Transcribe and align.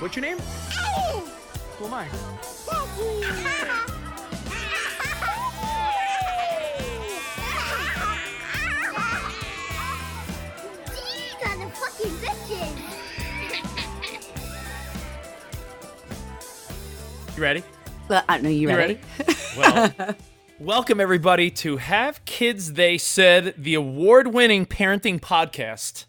What's 0.00 0.16
your 0.16 0.22
name? 0.22 0.38
Who 1.78 1.84
am 1.84 1.92
I? 1.92 2.08
These 10.88 11.44
are 11.44 11.70
fucking 11.70 12.12
bitches. 12.16 12.72
You 17.36 17.42
ready? 17.42 17.62
Well, 18.08 18.24
I 18.26 18.38
know 18.38 18.48
you 18.48 18.60
You 18.60 18.68
ready. 18.68 18.98
Well, 19.58 19.92
welcome 20.58 20.98
everybody 20.98 21.50
to 21.50 21.76
Have 21.76 22.24
Kids 22.24 22.72
They 22.72 22.96
Said, 22.96 23.52
the 23.58 23.74
award-winning 23.74 24.64
parenting 24.64 25.20
podcast. 25.20 26.06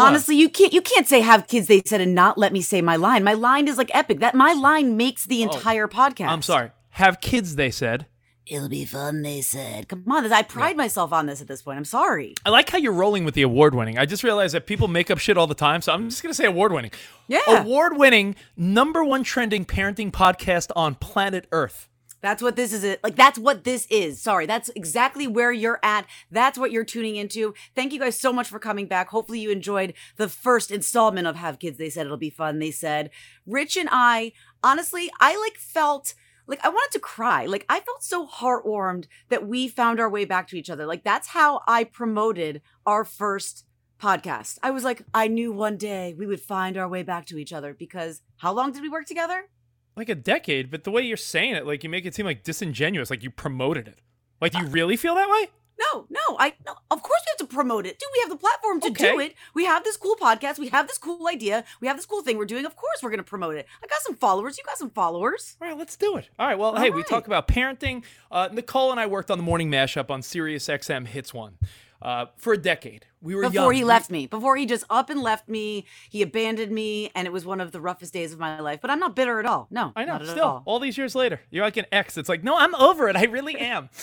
Honestly, 0.00 0.36
you 0.36 0.48
can't 0.48 0.72
you 0.72 0.80
can't 0.80 1.06
say 1.06 1.20
have 1.20 1.46
kids 1.46 1.66
they 1.66 1.82
said 1.84 2.00
and 2.00 2.14
not 2.14 2.38
let 2.38 2.52
me 2.52 2.60
say 2.60 2.82
my 2.82 2.96
line. 2.96 3.24
My 3.24 3.34
line 3.34 3.68
is 3.68 3.78
like 3.78 3.90
epic. 3.94 4.20
That 4.20 4.34
my 4.34 4.52
line 4.52 4.96
makes 4.96 5.24
the 5.24 5.40
oh. 5.44 5.50
entire 5.50 5.88
podcast. 5.88 6.28
Oh, 6.28 6.32
I'm 6.32 6.42
sorry. 6.42 6.70
Have 6.90 7.20
Kids 7.20 7.56
They 7.56 7.70
Said. 7.70 8.06
It'll 8.46 8.68
be 8.68 8.84
fun, 8.84 9.22
they 9.22 9.42
said. 9.42 9.88
Come 9.88 10.04
on, 10.10 10.24
this- 10.24 10.32
I 10.32 10.42
pride 10.42 10.76
myself 10.76 11.12
on 11.12 11.26
this 11.26 11.40
at 11.40 11.46
this 11.46 11.62
point. 11.62 11.78
I'm 11.78 11.84
sorry. 11.84 12.34
I 12.44 12.50
like 12.50 12.68
how 12.68 12.78
you're 12.78 12.92
rolling 12.92 13.24
with 13.24 13.34
the 13.34 13.42
award-winning. 13.42 13.96
I 13.96 14.06
just 14.06 14.24
realized 14.24 14.54
that 14.54 14.66
people 14.66 14.88
make 14.88 15.08
up 15.08 15.18
shit 15.18 15.38
all 15.38 15.46
the 15.46 15.54
time, 15.54 15.82
so 15.82 15.92
I'm 15.92 16.08
just 16.10 16.20
gonna 16.20 16.34
say 16.34 16.46
award-winning. 16.46 16.90
Yeah. 17.28 17.42
Award-winning, 17.46 18.34
number 18.56 19.04
one 19.04 19.22
trending 19.22 19.64
parenting 19.64 20.10
podcast 20.10 20.72
on 20.74 20.96
planet 20.96 21.46
Earth. 21.52 21.88
That's 22.20 22.42
what 22.42 22.56
this 22.56 22.72
is. 22.72 22.98
Like 23.02 23.16
that's 23.16 23.38
what 23.38 23.64
this 23.64 23.86
is. 23.90 24.20
Sorry, 24.20 24.46
that's 24.46 24.68
exactly 24.76 25.26
where 25.26 25.52
you're 25.52 25.80
at. 25.82 26.06
That's 26.30 26.58
what 26.58 26.70
you're 26.70 26.84
tuning 26.84 27.16
into. 27.16 27.54
Thank 27.74 27.92
you 27.92 28.00
guys 28.00 28.18
so 28.18 28.32
much 28.32 28.48
for 28.48 28.58
coming 28.58 28.86
back. 28.86 29.08
Hopefully 29.08 29.40
you 29.40 29.50
enjoyed 29.50 29.94
the 30.16 30.28
first 30.28 30.70
installment 30.70 31.26
of 31.26 31.36
Have 31.36 31.58
Kids. 31.58 31.78
They 31.78 31.90
said 31.90 32.06
it'll 32.06 32.18
be 32.18 32.30
fun. 32.30 32.58
They 32.58 32.70
said 32.70 33.10
Rich 33.46 33.76
and 33.76 33.88
I, 33.90 34.32
honestly, 34.62 35.10
I 35.20 35.38
like 35.40 35.56
felt 35.56 36.14
like 36.46 36.64
I 36.64 36.68
wanted 36.68 36.92
to 36.92 37.00
cry. 37.00 37.46
Like 37.46 37.64
I 37.68 37.80
felt 37.80 38.02
so 38.02 38.26
heartwarmed 38.26 39.06
that 39.28 39.46
we 39.46 39.68
found 39.68 40.00
our 40.00 40.10
way 40.10 40.24
back 40.24 40.48
to 40.48 40.58
each 40.58 40.68
other. 40.68 40.86
Like 40.86 41.04
that's 41.04 41.28
how 41.28 41.62
I 41.66 41.84
promoted 41.84 42.60
our 42.84 43.04
first 43.04 43.64
podcast. 44.00 44.58
I 44.62 44.70
was 44.70 44.82
like, 44.82 45.02
I 45.14 45.28
knew 45.28 45.52
one 45.52 45.76
day 45.76 46.14
we 46.18 46.26
would 46.26 46.40
find 46.40 46.76
our 46.76 46.88
way 46.88 47.02
back 47.02 47.26
to 47.26 47.38
each 47.38 47.52
other 47.52 47.74
because 47.74 48.22
how 48.38 48.52
long 48.52 48.72
did 48.72 48.82
we 48.82 48.88
work 48.88 49.06
together? 49.06 49.48
Like 49.96 50.08
a 50.08 50.14
decade, 50.14 50.70
but 50.70 50.84
the 50.84 50.90
way 50.90 51.02
you're 51.02 51.16
saying 51.16 51.54
it, 51.54 51.66
like 51.66 51.82
you 51.84 51.90
make 51.90 52.06
it 52.06 52.14
seem 52.14 52.26
like 52.26 52.42
disingenuous, 52.44 53.10
like 53.10 53.22
you 53.22 53.30
promoted 53.30 53.86
it. 53.88 53.98
Like, 54.40 54.52
do 54.52 54.58
you 54.60 54.66
really 54.66 54.96
feel 54.96 55.14
that 55.16 55.28
way? 55.28 55.48
No, 55.92 56.06
no, 56.10 56.36
I 56.38 56.54
no, 56.66 56.74
of 56.90 57.02
course 57.02 57.20
we 57.26 57.30
have 57.38 57.48
to 57.48 57.54
promote 57.54 57.86
it. 57.86 57.98
Dude, 57.98 58.08
we 58.12 58.20
have 58.20 58.28
the 58.30 58.36
platform 58.36 58.80
to 58.82 58.88
Okay. 58.88 59.12
do 59.12 59.18
it. 59.18 59.34
We 59.54 59.64
have 59.64 59.82
this 59.82 59.96
cool 59.96 60.14
podcast, 60.16 60.58
we 60.58 60.68
have 60.68 60.86
this 60.86 60.98
cool 60.98 61.26
idea, 61.26 61.64
we 61.80 61.88
have 61.88 61.96
this 61.96 62.04
cool 62.06 62.22
thing 62.22 62.36
we're 62.36 62.44
doing. 62.44 62.66
Of 62.66 62.76
course 62.76 63.02
we're 63.02 63.08
gonna 63.10 63.22
promote 63.22 63.56
it. 63.56 63.66
I 63.82 63.86
got 63.86 64.00
some 64.02 64.14
followers, 64.14 64.58
you 64.58 64.64
got 64.64 64.76
some 64.78 64.90
followers. 64.90 65.56
All 65.60 65.68
right, 65.68 65.76
let's 65.76 65.96
do 65.96 66.16
it. 66.18 66.28
All 66.38 66.46
right, 66.46 66.58
well, 66.58 66.72
All 66.72 66.80
hey, 66.80 66.90
we 66.90 67.02
talk 67.02 67.26
about 67.26 67.48
parenting. 67.48 68.04
Uh, 68.30 68.48
Nicole 68.52 68.90
and 68.90 69.00
I 69.00 69.06
worked 69.06 69.30
on 69.30 69.38
the 69.38 69.44
morning 69.44 69.70
mashup 69.70 70.10
on 70.10 70.20
Sirius 70.22 70.66
XM 70.68 71.06
Hits 71.06 71.32
One 71.32 71.56
uh, 72.02 72.26
for 72.36 72.52
a 72.54 72.58
decade. 72.58 73.06
We 73.20 73.34
were 73.34 73.42
Before 73.42 73.72
young. 73.72 73.74
he 73.74 73.84
left 73.84 74.10
me. 74.10 74.26
Before 74.26 74.56
he 74.56 74.64
just 74.66 74.84
up 74.88 75.10
and 75.10 75.20
left 75.20 75.48
me, 75.48 75.84
he 76.08 76.22
abandoned 76.22 76.72
me, 76.72 77.10
and 77.14 77.26
it 77.26 77.32
was 77.32 77.44
one 77.44 77.60
of 77.60 77.72
the 77.72 77.80
roughest 77.80 78.12
days 78.12 78.32
of 78.32 78.38
my 78.38 78.60
life. 78.60 78.80
But 78.80 78.90
I'm 78.90 78.98
not 78.98 79.14
bitter 79.14 79.38
at 79.38 79.46
all. 79.46 79.66
No. 79.70 79.92
I 79.94 80.04
know. 80.04 80.12
Not 80.12 80.22
at 80.22 80.28
Still, 80.28 80.44
all. 80.44 80.62
all 80.64 80.78
these 80.80 80.96
years 80.96 81.14
later, 81.14 81.40
you're 81.50 81.64
like 81.64 81.76
an 81.76 81.86
ex. 81.92 82.16
It's 82.16 82.28
like, 82.28 82.42
no, 82.42 82.56
I'm 82.56 82.74
over 82.74 83.08
it. 83.08 83.16
I 83.16 83.24
really 83.24 83.56
am. 83.56 83.90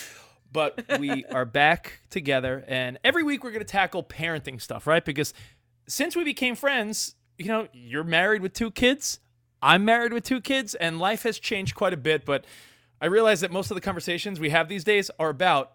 But 0.50 0.86
we 0.98 1.26
are 1.26 1.44
back 1.44 2.00
together, 2.10 2.64
and 2.70 2.98
every 3.04 3.22
week 3.22 3.44
we're 3.44 3.52
going 3.52 3.60
to 3.60 3.66
tackle 3.66 4.02
parenting 4.02 4.62
stuff, 4.62 4.88
right? 4.88 5.04
Because 5.04 5.34
since 5.90 6.16
we 6.16 6.24
became 6.24 6.56
friends, 6.56 7.16
you 7.38 7.48
know, 7.50 7.68
you're 7.74 8.06
married 8.06 8.42
with 8.42 8.54
two 8.54 8.72
kids. 8.72 9.20
I'm 9.62 9.84
married 9.84 10.14
with 10.14 10.24
two 10.24 10.40
kids, 10.40 10.74
and 10.74 11.00
life 11.00 11.24
has 11.24 11.38
changed 11.38 11.76
quite 11.76 11.92
a 11.94 11.98
bit. 11.98 12.26
But 12.26 12.46
I 13.02 13.08
realize 13.08 13.42
that 13.42 13.52
most 13.52 13.72
of 13.72 13.76
the 13.76 13.82
conversations 13.82 14.40
we 14.40 14.50
have 14.52 14.70
these 14.70 14.86
days 14.86 15.12
are 15.20 15.30
about 15.30 15.74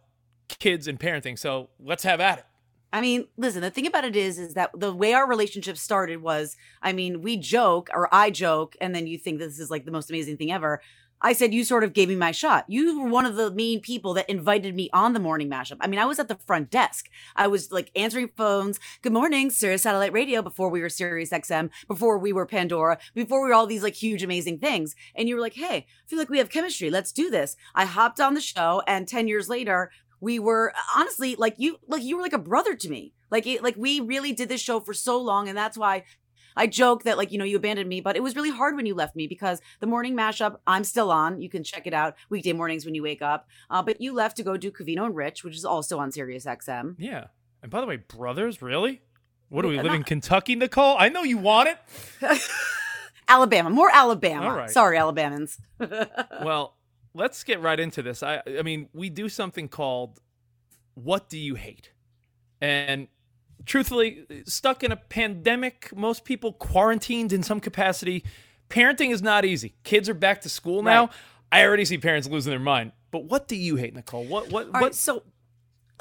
kids 0.49 0.87
and 0.89 0.99
parenting. 0.99 1.39
So 1.39 1.71
let's 1.81 2.03
have 2.05 2.21
at 2.21 2.39
it. 2.39 2.45
I 2.93 3.01
mean, 3.01 3.27
listen, 3.39 3.63
the 3.63 3.71
thing 3.71 3.87
about 3.87 4.05
it 4.05 4.17
is, 4.17 4.39
is 4.39 4.53
that 4.55 4.71
the 4.75 4.93
way 4.93 5.15
our 5.15 5.27
relationship 5.27 5.79
started 5.79 6.21
was, 6.21 6.57
I 6.83 6.93
mean, 6.93 7.23
we 7.23 7.39
joke 7.39 7.89
or 7.95 8.15
I 8.15 8.31
joke, 8.31 8.77
and 8.83 8.95
then 8.95 9.07
you 9.07 9.17
think 9.17 9.39
this 9.39 9.59
is 9.59 9.71
like 9.71 9.87
the 9.87 9.91
most 9.91 10.11
amazing 10.11 10.37
thing 10.37 10.53
ever. 10.53 10.83
I 11.25 11.35
said 11.35 11.55
you 11.55 11.63
sort 11.63 11.85
of 11.85 11.93
gave 11.93 12.09
me 12.09 12.17
my 12.17 12.33
shot. 12.33 12.65
You 12.67 13.01
were 13.01 13.09
one 13.09 13.27
of 13.27 13.37
the 13.37 13.53
main 13.53 13.81
people 13.81 14.13
that 14.15 14.29
invited 14.29 14.75
me 14.75 14.91
on 14.93 15.13
the 15.13 15.21
morning 15.21 15.49
mashup. 15.49 15.77
I 15.81 15.87
mean, 15.87 16.01
I 16.01 16.05
was 16.05 16.19
at 16.19 16.27
the 16.27 16.35
front 16.35 16.69
desk. 16.69 17.09
I 17.37 17.47
was 17.47 17.71
like 17.71 17.93
answering 17.95 18.31
phones. 18.37 18.81
Good 19.03 19.13
morning, 19.13 19.51
Sirius 19.51 19.83
Satellite 19.83 20.13
Radio. 20.13 20.43
Before 20.43 20.69
we 20.69 20.81
were 20.81 20.89
Sirius 20.89 21.31
XM, 21.31 21.71
before 21.87 22.19
we 22.19 22.33
were 22.33 22.45
Pandora, 22.45 22.99
before 23.15 23.41
we 23.41 23.49
were 23.49 23.55
all 23.55 23.69
these 23.69 23.85
like 23.85 23.95
huge 23.95 24.25
amazing 24.25 24.59
things. 24.59 24.97
And 25.15 25.29
you 25.29 25.37
were 25.37 25.41
like, 25.41 25.55
"Hey, 25.55 25.87
I 25.87 26.09
feel 26.09 26.19
like 26.19 26.29
we 26.29 26.39
have 26.39 26.51
chemistry. 26.51 26.91
Let's 26.91 27.13
do 27.13 27.31
this." 27.31 27.57
I 27.73 27.85
hopped 27.85 28.21
on 28.21 28.35
the 28.35 28.41
show, 28.41 28.83
and 28.89 29.07
ten 29.07 29.29
years 29.29 29.49
later, 29.49 29.93
we 30.23 30.39
were 30.39 30.73
honestly 30.97 31.35
like 31.37 31.55
you 31.59 31.77
like 31.89 32.03
you 32.03 32.17
were 32.17 32.23
like 32.23 32.33
a 32.33 32.39
brother 32.39 32.75
to 32.75 32.89
me 32.89 33.13
like 33.31 33.47
it, 33.47 33.63
like 33.63 33.77
we 33.77 34.01
really 34.01 34.33
did 34.33 34.49
this 34.49 34.61
show 34.63 34.81
for 34.81 34.95
so 34.95 35.21
long 35.21 35.49
and 35.49 35.59
that's 35.59 35.77
why 35.77 36.05
i 36.57 36.67
joke 36.67 37.03
that 37.05 37.19
like 37.19 37.31
you 37.33 37.39
know 37.39 37.45
you 37.45 37.57
abandoned 37.57 37.89
me 37.89 38.01
but 38.01 38.15
it 38.17 38.23
was 38.23 38.37
really 38.37 38.51
hard 38.51 38.77
when 38.77 38.87
you 38.87 38.95
left 38.95 39.17
me 39.17 39.27
because 39.27 39.61
the 39.81 39.87
morning 39.87 40.15
mashup 40.17 40.57
i'm 40.67 40.85
still 40.85 41.11
on 41.11 41.41
you 41.43 41.51
can 41.51 41.65
check 41.65 41.87
it 41.87 41.93
out 41.93 42.15
weekday 42.31 42.53
mornings 42.53 42.85
when 42.87 42.95
you 42.95 43.03
wake 43.03 43.21
up 43.23 43.49
uh, 43.71 43.83
but 43.83 44.01
you 44.01 44.13
left 44.15 44.37
to 44.37 44.43
go 44.43 44.57
do 44.57 44.71
Covino 44.71 45.05
and 45.07 45.17
rich 45.17 45.43
which 45.45 45.57
is 45.57 45.65
also 45.65 45.99
on 45.99 46.13
sirius 46.13 46.47
xm 46.47 46.95
Yeah. 46.99 47.27
And 47.63 47.71
by 47.71 47.81
the 47.81 47.87
way, 47.87 47.97
brothers, 47.97 48.61
really? 48.61 49.03
What 49.49 49.63
do 49.63 49.69
we 49.69 49.77
Yeah, 49.77 49.83
live 49.83 49.93
in 49.95 50.01
not- 50.01 50.07
Kentucky, 50.09 50.57
Nicole? 50.57 50.97
I 50.99 51.09
know 51.09 51.23
you 51.23 51.39
want 51.39 51.69
it. 51.69 51.79
alabama 53.29 53.71
more 53.71 53.89
alabama 53.93 54.53
right. 54.53 54.71
sorry 54.71 54.99
alabamans 54.99 55.59
well, 56.45 56.75
let's 57.15 57.45
get 57.45 57.61
right 57.61 57.79
into 57.79 58.03
this. 58.03 58.23
I 58.23 58.43
I 58.59 58.63
mean, 58.63 58.89
we 58.93 59.11
do 59.11 59.29
something 59.29 59.69
called 59.69 60.21
what 60.95 61.29
do 61.29 61.39
you 61.39 61.55
hate? 61.55 61.91
And 62.61 63.09
truthfully, 63.65 64.27
stuck 64.45 64.83
in 64.83 64.93
a 64.93 64.97
pandemic, 64.97 65.91
most 65.95 66.25
people 66.25 66.53
quarantined 66.53 67.33
in 67.33 67.43
some 67.43 67.61
capacity. 67.61 68.25
Parenting 68.69 69.11
is 69.11 69.23
not 69.23 69.45
easy. 69.45 69.75
Kids 69.85 70.09
are 70.09 70.15
back 70.15 70.41
to 70.43 70.49
school 70.49 70.83
now. 70.83 71.07
Right. 71.07 71.15
I 71.53 71.67
already 71.67 71.85
see 71.85 71.99
parents 71.99 72.29
losing 72.29 72.51
their 72.51 72.61
mind. 72.61 72.93
But 73.11 73.25
what 73.25 73.47
do 73.47 73.57
you 73.57 73.77
hate, 73.77 73.95
Nicole? 73.95 74.25
What 74.25 74.51
what 74.51 74.67
All 74.67 74.73
what 74.73 74.83
right, 74.83 74.95
so 74.95 75.23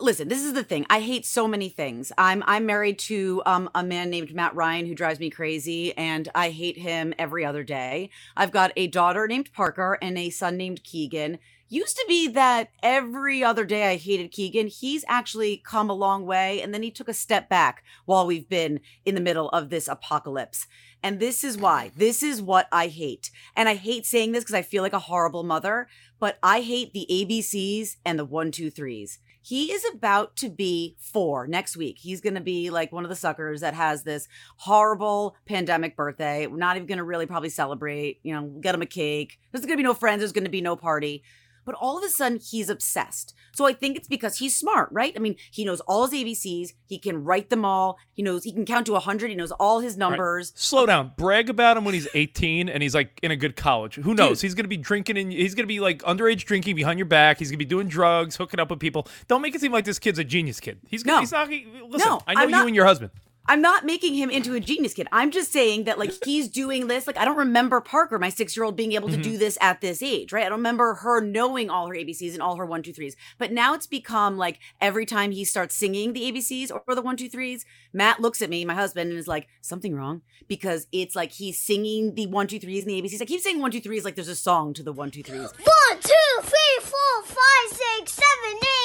listen, 0.02 0.28
this 0.28 0.44
is 0.44 0.54
the 0.54 0.64
thing. 0.64 0.86
I 0.90 1.00
hate 1.00 1.26
so 1.26 1.48
many 1.48 1.70
things. 1.70 2.12
I'm 2.18 2.44
I'm 2.46 2.66
married 2.66 3.00
to 3.00 3.42
um 3.46 3.70
a 3.76 3.84
man 3.84 4.10
named 4.10 4.34
Matt 4.34 4.56
Ryan 4.56 4.86
who 4.86 4.96
drives 4.96 5.20
me 5.20 5.30
crazy 5.30 5.96
and 5.98 6.28
I 6.34 6.50
hate 6.50 6.78
him 6.78 7.14
every 7.18 7.46
other 7.46 7.64
day. 7.64 8.10
I've 8.36 8.52
got 8.52 8.72
a 8.76 8.88
daughter 8.88 9.28
named 9.28 9.54
Parker 9.54 9.98
and 10.02 10.18
a 10.18 10.30
son 10.30 10.58
named 10.58 10.84
Keegan. 10.84 11.40
Used 11.70 11.96
to 11.96 12.06
be 12.08 12.28
that 12.30 12.72
every 12.84 13.44
other 13.44 13.64
day 13.64 13.90
I 13.90 13.96
hated 13.96 14.32
Keegan. 14.32 14.68
He's 14.68 15.06
actually 15.08 15.62
come 15.66 15.90
a 15.90 15.94
long 15.94 16.26
way 16.26 16.62
and 16.62 16.74
then 16.74 16.84
he 16.84 16.92
took 16.92 17.08
a 17.08 17.14
step 17.14 17.48
back 17.48 17.84
while 18.06 18.28
we've 18.28 18.50
been 18.50 18.82
in 19.06 19.16
the 19.16 19.22
middle 19.22 19.50
of 19.50 19.70
this 19.70 19.88
apocalypse. 19.88 20.68
And 21.04 21.20
this 21.20 21.44
is 21.44 21.58
why. 21.58 21.92
This 21.96 22.22
is 22.22 22.42
what 22.42 22.68
I 22.72 22.88
hate. 22.88 23.32
And 23.56 23.70
I 23.70 23.76
hate 23.76 24.06
saying 24.06 24.34
this 24.34 24.44
because 24.44 24.56
I 24.56 24.62
feel 24.62 24.84
like 24.84 24.94
a 24.94 25.00
horrible 25.00 25.44
mother, 25.44 25.88
but 26.20 26.38
I 26.44 26.62
hate 26.62 26.94
the 26.94 27.08
ABCs 27.10 27.96
and 28.06 28.20
the 28.20 28.26
one, 28.26 28.52
two, 28.52 28.70
threes. 28.70 29.20
He 29.42 29.72
is 29.72 29.84
about 29.94 30.36
to 30.38 30.50
be 30.50 30.96
four 31.00 31.48
next 31.48 31.76
week. 31.76 31.98
He's 32.00 32.22
going 32.22 32.36
to 32.36 32.42
be 32.42 32.70
like 32.70 32.92
one 32.92 33.04
of 33.04 33.10
the 33.10 33.16
suckers 33.16 33.62
that 33.62 33.74
has 33.74 34.04
this 34.04 34.28
horrible 34.58 35.36
pandemic 35.46 35.96
birthday. 35.96 36.48
We're 36.48 36.58
not 36.58 36.76
even 36.76 36.88
going 36.88 37.00
to 37.00 37.04
really 37.04 37.26
probably 37.26 37.50
celebrate, 37.50 38.20
you 38.24 38.34
know, 38.34 38.48
get 38.62 38.76
him 38.76 38.82
a 38.82 38.86
cake. 38.86 39.40
There's 39.52 39.66
going 39.66 39.74
to 39.74 39.78
be 39.78 39.84
no 39.84 39.94
friends. 39.94 40.20
There's 40.20 40.32
going 40.32 40.44
to 40.44 40.50
be 40.52 40.62
no 40.62 40.76
party 40.76 41.24
but 41.66 41.76
all 41.76 41.98
of 41.98 42.04
a 42.04 42.10
sudden 42.10 42.40
he's 42.40 42.70
obsessed. 42.70 43.34
So 43.54 43.66
I 43.66 43.74
think 43.74 43.98
it's 43.98 44.08
because 44.08 44.38
he's 44.38 44.56
smart, 44.56 44.90
right? 44.92 45.14
I 45.16 45.20
mean, 45.20 45.36
he 45.52 45.66
knows 45.66 45.82
all 45.82 46.08
his 46.08 46.20
ABCs, 46.20 46.74
he 46.86 46.98
can 46.98 47.24
write 47.24 47.50
them 47.50 47.66
all, 47.66 47.98
he 48.14 48.24
knows 48.24 48.44
he 48.44 48.52
can 48.52 48.66
count 48.66 48.86
to 48.86 48.94
100, 48.94 49.30
he 49.30 49.36
knows 49.36 49.52
all 49.52 49.80
his 49.80 49.98
numbers. 49.98 50.52
Right. 50.52 50.60
Slow 50.60 50.86
down. 50.86 51.12
Brag 51.18 51.50
about 51.50 51.78
him 51.78 51.86
when 51.86 51.94
he's 51.94 52.08
18 52.14 52.70
and 52.70 52.82
he's 52.82 52.96
like 52.96 53.20
in 53.22 53.32
a 53.32 53.36
good 53.36 53.56
college. 53.56 53.96
Who 53.96 54.14
knows? 54.14 54.40
Dude. 54.40 54.42
He's 54.42 54.56
going 54.56 54.64
to 54.64 54.70
be 54.70 54.78
drinking 54.78 55.18
and 55.18 55.32
he's 55.32 55.56
going 55.56 55.64
to 55.64 55.68
be 55.68 55.80
like 55.80 56.02
underage 56.04 56.46
drinking 56.46 56.76
behind 56.76 56.98
your 57.00 57.08
back. 57.08 57.40
He's 57.40 57.50
going 57.50 57.60
to 57.60 57.66
be 57.66 57.70
doing 57.70 57.88
drugs, 57.88 58.36
hooking 58.36 58.60
up 58.60 58.70
with 58.70 58.80
people. 58.80 59.08
Don't 59.28 59.42
make 59.42 59.56
it 59.56 59.62
seem 59.62 59.72
like 59.72 59.86
this 59.86 60.00
kid's 60.00 60.20
a 60.20 60.24
genius 60.24 60.60
kid. 60.60 60.80
He's 60.88 61.04
gonna, 61.04 61.18
no. 61.18 61.22
he's 61.22 61.32
not 61.32 61.50
listen, 61.50 62.10
no, 62.10 62.22
I 62.26 62.34
know 62.34 62.42
I'm 62.42 62.50
you 62.50 62.56
not, 62.56 62.68
and 62.68 62.76
your 62.76 62.86
husband. 62.86 63.12
I'm 63.52 63.62
not 63.62 63.86
making 63.86 64.16
him 64.16 64.30
into 64.30 64.56
a 64.56 64.62
genius 64.62 64.94
kid. 64.94 65.10
I'm 65.12 65.30
just 65.30 65.52
saying 65.52 65.84
that 65.84 66.00
like 66.00 66.14
he's 66.24 66.48
doing 66.48 66.88
this. 66.88 67.06
Like 67.06 67.18
I 67.18 67.26
don't 67.26 67.36
remember 67.36 67.82
Parker, 67.82 68.18
my 68.18 68.30
six 68.30 68.56
year 68.56 68.64
old, 68.64 68.78
being 68.78 68.94
able 68.94 69.10
to 69.10 69.16
mm-hmm. 69.16 69.24
do 69.24 69.38
this 69.38 69.58
at 69.60 69.82
this 69.82 70.02
age, 70.02 70.32
right? 70.32 70.46
I 70.46 70.48
don't 70.48 70.60
remember 70.60 70.94
her 70.94 71.20
knowing 71.20 71.70
all 71.70 71.88
her 71.88 71.94
ABCs 71.94 72.32
and 72.32 72.42
all 72.42 72.56
her 72.56 72.66
one 72.66 72.82
two 72.82 72.94
threes. 72.94 73.18
But 73.38 73.52
now 73.52 73.74
it's 73.74 73.88
become 73.88 74.38
like 74.38 74.60
every 74.80 75.06
time 75.06 75.32
he 75.32 75.44
starts 75.44 75.76
singing 75.76 76.14
the 76.14 76.32
ABCs 76.32 76.72
or 76.72 76.96
the 76.96 77.02
one 77.02 77.18
two 77.18 77.28
threes, 77.28 77.66
Matt 77.92 78.22
looks 78.22 78.42
at 78.42 78.50
me, 78.50 78.64
my 78.64 78.74
husband, 78.74 79.10
and 79.10 79.20
is 79.20 79.28
like, 79.28 79.50
something 79.60 79.96
wrong 79.96 80.22
because 80.48 80.88
it's 80.94 81.14
like 81.14 81.34
he's 81.34 81.60
singing 81.60 82.16
the 82.16 82.28
one 82.28 82.48
two 82.48 82.60
threes 82.60 82.86
and 82.86 82.92
the 82.92 83.02
ABCs. 83.02 83.22
I 83.22 83.26
keep 83.26 83.42
saying 83.42 83.60
one 83.60 83.72
two 83.72 83.82
threes 83.82 84.06
like 84.06 84.16
there's 84.16 84.30
a 84.30 84.36
song 84.36 84.74
to 84.76 84.84
the 84.84 84.94
one 84.94 85.12
two 85.12 85.24
threes. 85.24 85.42
One 85.42 86.00
two 86.00 86.42
three 86.42 86.80
four 86.80 87.24
five 87.24 87.68
six 87.68 88.14
seven 88.14 88.58
eight 88.58 88.81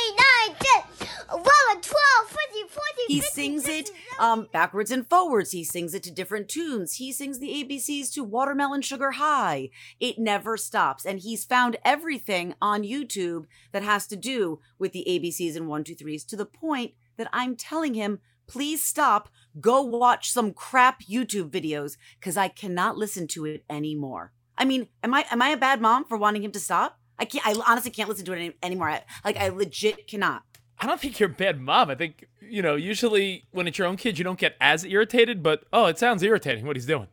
he 3.08 3.20
sings 3.20 3.68
it 3.68 3.90
um, 4.18 4.48
backwards 4.52 4.90
and 4.90 5.08
forwards. 5.08 5.50
He 5.52 5.64
sings 5.64 5.94
it 5.94 6.02
to 6.04 6.10
different 6.10 6.48
tunes. 6.48 6.94
He 6.94 7.12
sings 7.12 7.38
the 7.38 7.48
ABCs 7.48 8.12
to 8.14 8.24
Watermelon 8.24 8.82
Sugar 8.82 9.12
High. 9.12 9.70
It 10.00 10.18
never 10.18 10.56
stops. 10.56 11.04
And 11.04 11.20
he's 11.20 11.44
found 11.44 11.76
everything 11.84 12.54
on 12.60 12.82
YouTube 12.82 13.46
that 13.72 13.82
has 13.82 14.06
to 14.08 14.16
do 14.16 14.60
with 14.78 14.92
the 14.92 15.04
ABCs 15.08 15.56
and 15.56 15.68
1, 15.68 15.84
2, 15.84 15.96
3s 15.96 16.26
to 16.28 16.36
the 16.36 16.46
point 16.46 16.92
that 17.16 17.28
I'm 17.32 17.56
telling 17.56 17.94
him, 17.94 18.20
please 18.46 18.82
stop, 18.82 19.28
go 19.60 19.82
watch 19.82 20.30
some 20.30 20.52
crap 20.52 21.02
YouTube 21.02 21.50
videos 21.50 21.96
because 22.18 22.36
I 22.36 22.48
cannot 22.48 22.96
listen 22.96 23.26
to 23.28 23.44
it 23.44 23.64
anymore. 23.70 24.32
I 24.58 24.64
mean, 24.64 24.88
am 25.02 25.12
I 25.12 25.26
am 25.30 25.42
I 25.42 25.50
a 25.50 25.56
bad 25.56 25.80
mom 25.80 26.04
for 26.04 26.16
wanting 26.16 26.42
him 26.42 26.52
to 26.52 26.60
stop? 26.60 26.98
I 27.18 27.24
can't. 27.24 27.46
I 27.46 27.54
honestly 27.66 27.90
can't 27.90 28.08
listen 28.08 28.24
to 28.26 28.32
it 28.32 28.36
any, 28.36 28.52
anymore. 28.62 28.88
I, 28.88 29.02
like 29.24 29.36
I 29.36 29.48
legit 29.48 30.06
cannot. 30.06 30.42
I 30.78 30.86
don't 30.86 31.00
think 31.00 31.18
you're 31.18 31.30
a 31.30 31.32
bad 31.32 31.60
mom. 31.60 31.90
I 31.90 31.94
think, 31.94 32.26
you 32.40 32.60
know, 32.62 32.74
usually 32.74 33.44
when 33.50 33.66
it's 33.66 33.78
your 33.78 33.86
own 33.86 33.96
kid, 33.96 34.18
you 34.18 34.24
don't 34.24 34.38
get 34.38 34.56
as 34.60 34.84
irritated, 34.84 35.42
but 35.42 35.64
oh, 35.72 35.86
it 35.86 35.98
sounds 35.98 36.22
irritating 36.22 36.66
what 36.66 36.76
he's 36.76 36.86
doing. 36.86 37.08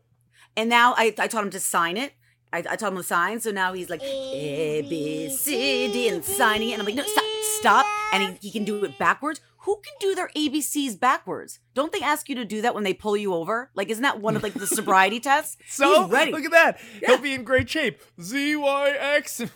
And 0.58 0.70
now 0.70 0.94
I, 0.98 1.14
I 1.18 1.28
taught 1.28 1.44
him 1.44 1.50
to 1.52 1.60
sign 1.60 1.98
it. 1.98 2.14
I, 2.52 2.58
I 2.58 2.76
taught 2.76 2.92
him 2.92 2.98
to 2.98 3.04
sign. 3.04 3.40
So 3.40 3.52
now 3.52 3.74
he's 3.74 3.90
like 3.90 4.04
A, 4.04 4.86
B, 4.88 5.30
C, 5.30 5.92
D, 5.92 6.10
and 6.10 6.24
signing 6.24 6.70
it. 6.70 6.74
And 6.74 6.82
I'm 6.82 6.86
like, 6.86 6.96
no, 6.96 7.04
stop, 7.04 7.24
stop. 7.60 7.86
And 8.12 8.38
he, 8.38 8.50
he 8.50 8.52
can 8.52 8.64
do 8.64 8.84
it 8.84 9.00
backwards. 9.00 9.42
Who 9.64 9.80
can 9.82 9.94
do 10.00 10.14
their 10.14 10.30
ABCs 10.36 11.00
backwards? 11.00 11.60
Don't 11.74 11.94
they 11.94 12.02
ask 12.02 12.28
you 12.28 12.36
to 12.36 12.44
do 12.44 12.62
that 12.62 12.76
when 12.76 12.84
they 12.84 12.94
pull 12.94 13.16
you 13.16 13.34
over? 13.34 13.72
Like, 13.76 13.90
isn't 13.90 14.04
that 14.04 14.20
one 14.20 14.36
of 14.36 14.44
like 14.44 14.54
the 14.54 14.68
sobriety 14.80 15.22
tests? 15.22 15.58
So 15.68 16.04
he's 16.04 16.12
ready. 16.12 16.32
Look 16.34 16.44
at 16.44 16.52
that. 16.52 16.80
Yeah. 17.02 17.10
He'll 17.10 17.22
be 17.22 17.34
in 17.34 17.46
great 17.46 17.70
shape. 17.70 18.02
Z 18.22 18.58
Y 18.58 18.90
X. 18.90 19.42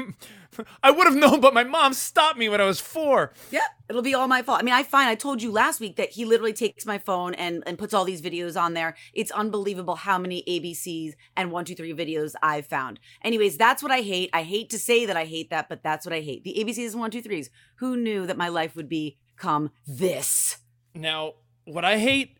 I 0.83 0.91
would 0.91 1.05
have 1.05 1.15
known, 1.15 1.41
but 1.41 1.53
my 1.53 1.63
mom 1.63 1.93
stopped 1.93 2.37
me 2.37 2.49
when 2.49 2.61
I 2.61 2.65
was 2.65 2.79
four. 2.79 3.33
Yeah, 3.51 3.67
it'll 3.89 4.01
be 4.01 4.13
all 4.13 4.27
my 4.27 4.41
fault. 4.41 4.59
I 4.59 4.63
mean, 4.63 4.73
I 4.73 4.83
find 4.83 5.09
I 5.09 5.15
told 5.15 5.41
you 5.41 5.51
last 5.51 5.79
week 5.79 5.97
that 5.97 6.11
he 6.11 6.25
literally 6.25 6.53
takes 6.53 6.85
my 6.85 6.97
phone 6.97 7.33
and, 7.35 7.61
and 7.67 7.77
puts 7.77 7.93
all 7.93 8.05
these 8.05 8.21
videos 8.21 8.59
on 8.59 8.73
there. 8.73 8.95
It's 9.13 9.29
unbelievable 9.31 9.95
how 9.95 10.17
many 10.17 10.43
ABCs 10.47 11.13
and 11.35 11.51
one, 11.51 11.65
two, 11.65 11.75
three 11.75 11.93
videos 11.93 12.33
I've 12.41 12.65
found. 12.65 12.99
Anyways, 13.23 13.57
that's 13.57 13.83
what 13.83 13.91
I 13.91 14.01
hate. 14.01 14.29
I 14.33 14.43
hate 14.43 14.69
to 14.71 14.79
say 14.79 15.05
that 15.05 15.17
I 15.17 15.25
hate 15.25 15.49
that, 15.49 15.69
but 15.69 15.83
that's 15.83 16.05
what 16.05 16.13
I 16.13 16.21
hate. 16.21 16.43
The 16.43 16.55
ABCs 16.59 16.91
and 16.91 17.01
one, 17.01 17.11
two, 17.11 17.21
threes. 17.21 17.49
Who 17.75 17.97
knew 17.97 18.25
that 18.25 18.37
my 18.37 18.47
life 18.47 18.75
would 18.75 18.89
become 19.37 19.71
this? 19.85 20.57
Now, 20.95 21.33
what 21.65 21.85
I 21.85 21.97
hate, 21.99 22.37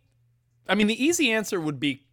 I 0.67 0.75
mean, 0.75 0.87
the 0.87 1.03
easy 1.03 1.31
answer 1.31 1.61
would 1.61 1.79
be 1.79 2.07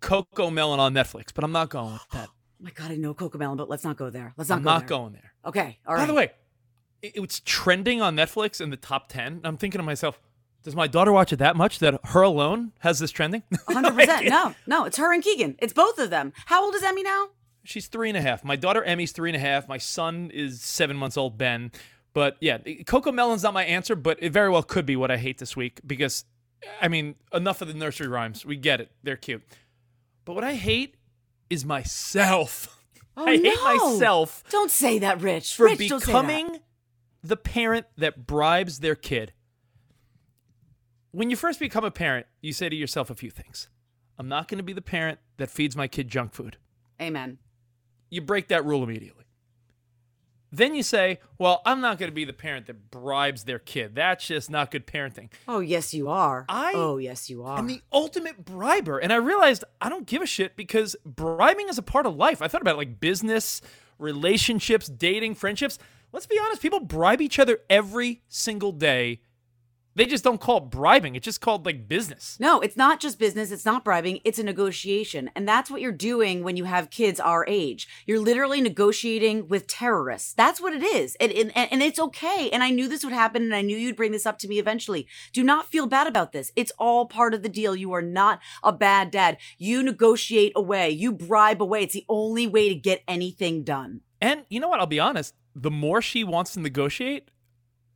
CoComelon 0.00 0.78
on 0.78 0.94
Netflix, 0.94 1.28
but 1.34 1.44
I'm 1.44 1.52
not 1.52 1.70
going 1.70 1.94
with 1.94 2.08
that. 2.12 2.28
Oh 2.28 2.34
my 2.60 2.70
god, 2.70 2.90
I 2.90 2.96
know 2.96 3.14
CoComelon, 3.14 3.56
but 3.56 3.68
let's 3.68 3.84
not 3.84 3.96
go 3.96 4.10
there. 4.10 4.34
Let's 4.36 4.50
not 4.50 4.58
I'm 4.58 4.62
go 4.62 4.70
not 4.70 4.80
there. 4.80 4.88
going 4.88 5.12
there. 5.12 5.32
Okay, 5.46 5.78
all 5.86 5.94
right. 5.94 6.02
By 6.02 6.06
the 6.06 6.14
way, 6.14 6.30
it, 7.02 7.12
it's 7.16 7.40
trending 7.44 8.02
on 8.02 8.14
Netflix 8.16 8.60
in 8.60 8.70
the 8.70 8.76
top 8.76 9.08
10. 9.08 9.40
I'm 9.44 9.56
thinking 9.56 9.78
to 9.78 9.84
myself, 9.84 10.20
does 10.62 10.76
my 10.76 10.86
daughter 10.86 11.12
watch 11.12 11.32
it 11.32 11.36
that 11.36 11.56
much 11.56 11.78
that 11.78 11.98
her 12.06 12.22
alone 12.22 12.72
has 12.80 12.98
this 12.98 13.10
trending? 13.10 13.42
100%. 13.68 14.28
no, 14.28 14.54
no, 14.66 14.84
it's 14.84 14.98
her 14.98 15.12
and 15.12 15.22
Keegan. 15.22 15.56
It's 15.60 15.72
both 15.72 15.98
of 15.98 16.10
them. 16.10 16.32
How 16.46 16.64
old 16.64 16.74
is 16.74 16.82
Emmy 16.82 17.02
now? 17.02 17.28
She's 17.64 17.86
three 17.86 18.08
and 18.08 18.16
a 18.16 18.20
half. 18.20 18.44
My 18.44 18.56
daughter 18.56 18.82
Emmy's 18.82 19.12
three 19.12 19.30
and 19.30 19.36
a 19.36 19.40
half. 19.40 19.68
My 19.68 19.78
son 19.78 20.30
is 20.32 20.60
seven 20.60 20.96
months 20.96 21.16
old, 21.16 21.38
Ben. 21.38 21.70
But 22.18 22.36
yeah, 22.40 22.58
CoComelon's 22.58 23.44
not 23.44 23.54
my 23.54 23.62
answer, 23.62 23.94
but 23.94 24.20
it 24.20 24.32
very 24.32 24.50
well 24.50 24.64
could 24.64 24.84
be 24.84 24.96
what 24.96 25.08
I 25.08 25.18
hate 25.18 25.38
this 25.38 25.56
week 25.56 25.80
because, 25.86 26.24
I 26.82 26.88
mean, 26.88 27.14
enough 27.32 27.62
of 27.62 27.68
the 27.68 27.74
nursery 27.74 28.08
rhymes. 28.08 28.44
We 28.44 28.56
get 28.56 28.80
it. 28.80 28.90
They're 29.04 29.14
cute. 29.14 29.44
But 30.24 30.32
what 30.32 30.42
I 30.42 30.54
hate 30.54 30.96
is 31.48 31.64
myself. 31.64 32.74
Oh, 33.20 33.26
I 33.26 33.34
no. 33.34 33.50
hate 33.50 33.80
myself. 33.80 34.44
Don't 34.48 34.70
say 34.70 35.00
that, 35.00 35.20
Rich. 35.20 35.56
For 35.56 35.64
Rich, 35.64 35.78
becoming 35.78 36.60
the 37.20 37.36
parent 37.36 37.86
that 37.96 38.28
bribes 38.28 38.78
their 38.78 38.94
kid. 38.94 39.32
When 41.10 41.28
you 41.28 41.34
first 41.34 41.58
become 41.58 41.84
a 41.84 41.90
parent, 41.90 42.26
you 42.42 42.52
say 42.52 42.68
to 42.68 42.76
yourself 42.76 43.10
a 43.10 43.16
few 43.16 43.30
things. 43.30 43.70
I'm 44.20 44.28
not 44.28 44.46
going 44.46 44.58
to 44.58 44.62
be 44.62 44.72
the 44.72 44.80
parent 44.82 45.18
that 45.36 45.50
feeds 45.50 45.74
my 45.74 45.88
kid 45.88 46.06
junk 46.06 46.32
food. 46.32 46.58
Amen. 47.02 47.38
You 48.08 48.20
break 48.20 48.46
that 48.48 48.64
rule 48.64 48.84
immediately. 48.84 49.24
Then 50.50 50.74
you 50.74 50.82
say, 50.82 51.20
well, 51.36 51.60
I'm 51.66 51.80
not 51.80 51.98
going 51.98 52.10
to 52.10 52.14
be 52.14 52.24
the 52.24 52.32
parent 52.32 52.66
that 52.66 52.90
bribes 52.90 53.44
their 53.44 53.58
kid. 53.58 53.94
That's 53.94 54.26
just 54.26 54.50
not 54.50 54.70
good 54.70 54.86
parenting. 54.86 55.28
Oh, 55.46 55.60
yes, 55.60 55.92
you 55.92 56.08
are. 56.08 56.46
I 56.48 56.72
oh, 56.74 56.96
yes, 56.96 57.28
you 57.28 57.44
are. 57.44 57.58
I'm 57.58 57.66
the 57.66 57.82
ultimate 57.92 58.44
briber. 58.44 58.98
And 58.98 59.12
I 59.12 59.16
realized 59.16 59.64
I 59.80 59.88
don't 59.88 60.06
give 60.06 60.22
a 60.22 60.26
shit 60.26 60.56
because 60.56 60.96
bribing 61.04 61.68
is 61.68 61.76
a 61.76 61.82
part 61.82 62.06
of 62.06 62.16
life. 62.16 62.40
I 62.40 62.48
thought 62.48 62.62
about 62.62 62.76
it 62.76 62.78
like 62.78 63.00
business, 63.00 63.60
relationships, 63.98 64.88
dating, 64.88 65.34
friendships. 65.34 65.78
Let's 66.12 66.26
be 66.26 66.38
honest, 66.38 66.62
people 66.62 66.80
bribe 66.80 67.20
each 67.20 67.38
other 67.38 67.58
every 67.68 68.22
single 68.28 68.72
day 68.72 69.20
they 69.98 70.06
just 70.06 70.22
don't 70.22 70.40
call 70.40 70.58
it 70.58 70.70
bribing. 70.70 71.16
It's 71.16 71.24
just 71.24 71.40
called 71.40 71.66
like 71.66 71.88
business. 71.88 72.36
No, 72.38 72.60
it's 72.60 72.76
not 72.76 73.00
just 73.00 73.18
business. 73.18 73.50
It's 73.50 73.64
not 73.64 73.84
bribing. 73.84 74.20
It's 74.24 74.38
a 74.38 74.44
negotiation. 74.44 75.28
And 75.34 75.46
that's 75.46 75.72
what 75.72 75.80
you're 75.80 75.90
doing 75.90 76.44
when 76.44 76.56
you 76.56 76.64
have 76.64 76.90
kids 76.90 77.18
our 77.18 77.44
age. 77.48 77.88
You're 78.06 78.20
literally 78.20 78.60
negotiating 78.60 79.48
with 79.48 79.66
terrorists. 79.66 80.34
That's 80.34 80.60
what 80.60 80.72
it 80.72 80.84
is. 80.84 81.16
And, 81.18 81.32
and, 81.32 81.52
and 81.56 81.82
it's 81.82 81.98
okay. 81.98 82.48
And 82.52 82.62
I 82.62 82.70
knew 82.70 82.86
this 82.86 83.02
would 83.02 83.12
happen 83.12 83.42
and 83.42 83.52
I 83.52 83.62
knew 83.62 83.76
you'd 83.76 83.96
bring 83.96 84.12
this 84.12 84.24
up 84.24 84.38
to 84.38 84.48
me 84.48 84.60
eventually. 84.60 85.08
Do 85.32 85.42
not 85.42 85.66
feel 85.66 85.88
bad 85.88 86.06
about 86.06 86.30
this. 86.30 86.52
It's 86.54 86.72
all 86.78 87.06
part 87.06 87.34
of 87.34 87.42
the 87.42 87.48
deal. 87.48 87.74
You 87.74 87.92
are 87.92 88.00
not 88.02 88.38
a 88.62 88.72
bad 88.72 89.10
dad. 89.10 89.36
You 89.58 89.82
negotiate 89.82 90.52
away, 90.54 90.90
you 90.90 91.10
bribe 91.10 91.60
away. 91.60 91.82
It's 91.82 91.94
the 91.94 92.06
only 92.08 92.46
way 92.46 92.68
to 92.68 92.76
get 92.76 93.02
anything 93.08 93.64
done. 93.64 94.02
And 94.20 94.44
you 94.48 94.60
know 94.60 94.68
what? 94.68 94.78
I'll 94.78 94.86
be 94.86 95.00
honest. 95.00 95.34
The 95.56 95.72
more 95.72 96.00
she 96.00 96.22
wants 96.22 96.54
to 96.54 96.60
negotiate, 96.60 97.32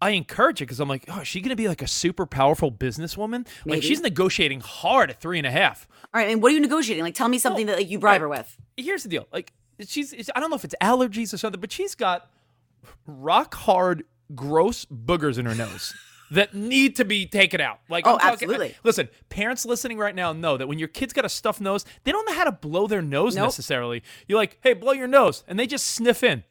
I 0.02 0.10
encourage 0.10 0.60
it 0.60 0.64
because 0.64 0.80
I'm 0.80 0.88
like, 0.88 1.04
oh, 1.06 1.20
is 1.20 1.28
she 1.28 1.40
going 1.40 1.50
to 1.50 1.56
be 1.56 1.68
like 1.68 1.80
a 1.80 1.86
super 1.86 2.26
powerful 2.26 2.72
businesswoman? 2.72 3.46
Maybe. 3.64 3.76
Like 3.76 3.82
she's 3.84 4.00
negotiating 4.00 4.60
hard 4.60 5.10
at 5.10 5.20
three 5.20 5.38
and 5.38 5.46
a 5.46 5.50
half. 5.50 5.86
All 6.12 6.20
right, 6.20 6.28
and 6.28 6.42
what 6.42 6.50
are 6.50 6.54
you 6.56 6.60
negotiating? 6.60 7.04
Like, 7.04 7.14
tell 7.14 7.28
me 7.28 7.38
something 7.38 7.66
well, 7.66 7.76
that 7.76 7.82
like 7.82 7.90
you 7.90 8.00
bribe 8.00 8.14
right. 8.14 8.20
her 8.22 8.28
with. 8.28 8.56
Here's 8.76 9.04
the 9.04 9.08
deal. 9.08 9.28
Like, 9.32 9.52
she's 9.86 10.12
I 10.34 10.40
don't 10.40 10.50
know 10.50 10.56
if 10.56 10.64
it's 10.64 10.74
allergies 10.82 11.32
or 11.32 11.36
something, 11.36 11.60
but 11.60 11.70
she's 11.70 11.94
got 11.94 12.28
rock 13.06 13.54
hard, 13.54 14.02
gross 14.34 14.84
boogers 14.86 15.38
in 15.38 15.46
her 15.46 15.54
nose. 15.54 15.94
that 16.32 16.52
need 16.52 16.96
to 16.96 17.04
be 17.04 17.26
taken 17.26 17.60
out. 17.60 17.78
Like, 17.88 18.04
oh, 18.04 18.18
talking, 18.18 18.28
absolutely. 18.32 18.74
Listen, 18.82 19.08
parents 19.28 19.64
listening 19.64 19.98
right 19.98 20.14
now 20.14 20.32
know 20.32 20.56
that 20.56 20.66
when 20.66 20.80
your 20.80 20.88
kid's 20.88 21.12
got 21.12 21.24
a 21.24 21.28
stuffed 21.28 21.60
nose, 21.60 21.84
they 22.02 22.10
don't 22.10 22.26
know 22.26 22.34
how 22.34 22.44
to 22.44 22.52
blow 22.52 22.88
their 22.88 23.02
nose 23.02 23.36
nope. 23.36 23.44
necessarily. 23.44 24.02
You're 24.26 24.38
like, 24.38 24.58
hey, 24.62 24.72
blow 24.72 24.92
your 24.92 25.06
nose, 25.06 25.44
and 25.46 25.60
they 25.60 25.66
just 25.66 25.86
sniff 25.86 26.24
in. 26.24 26.42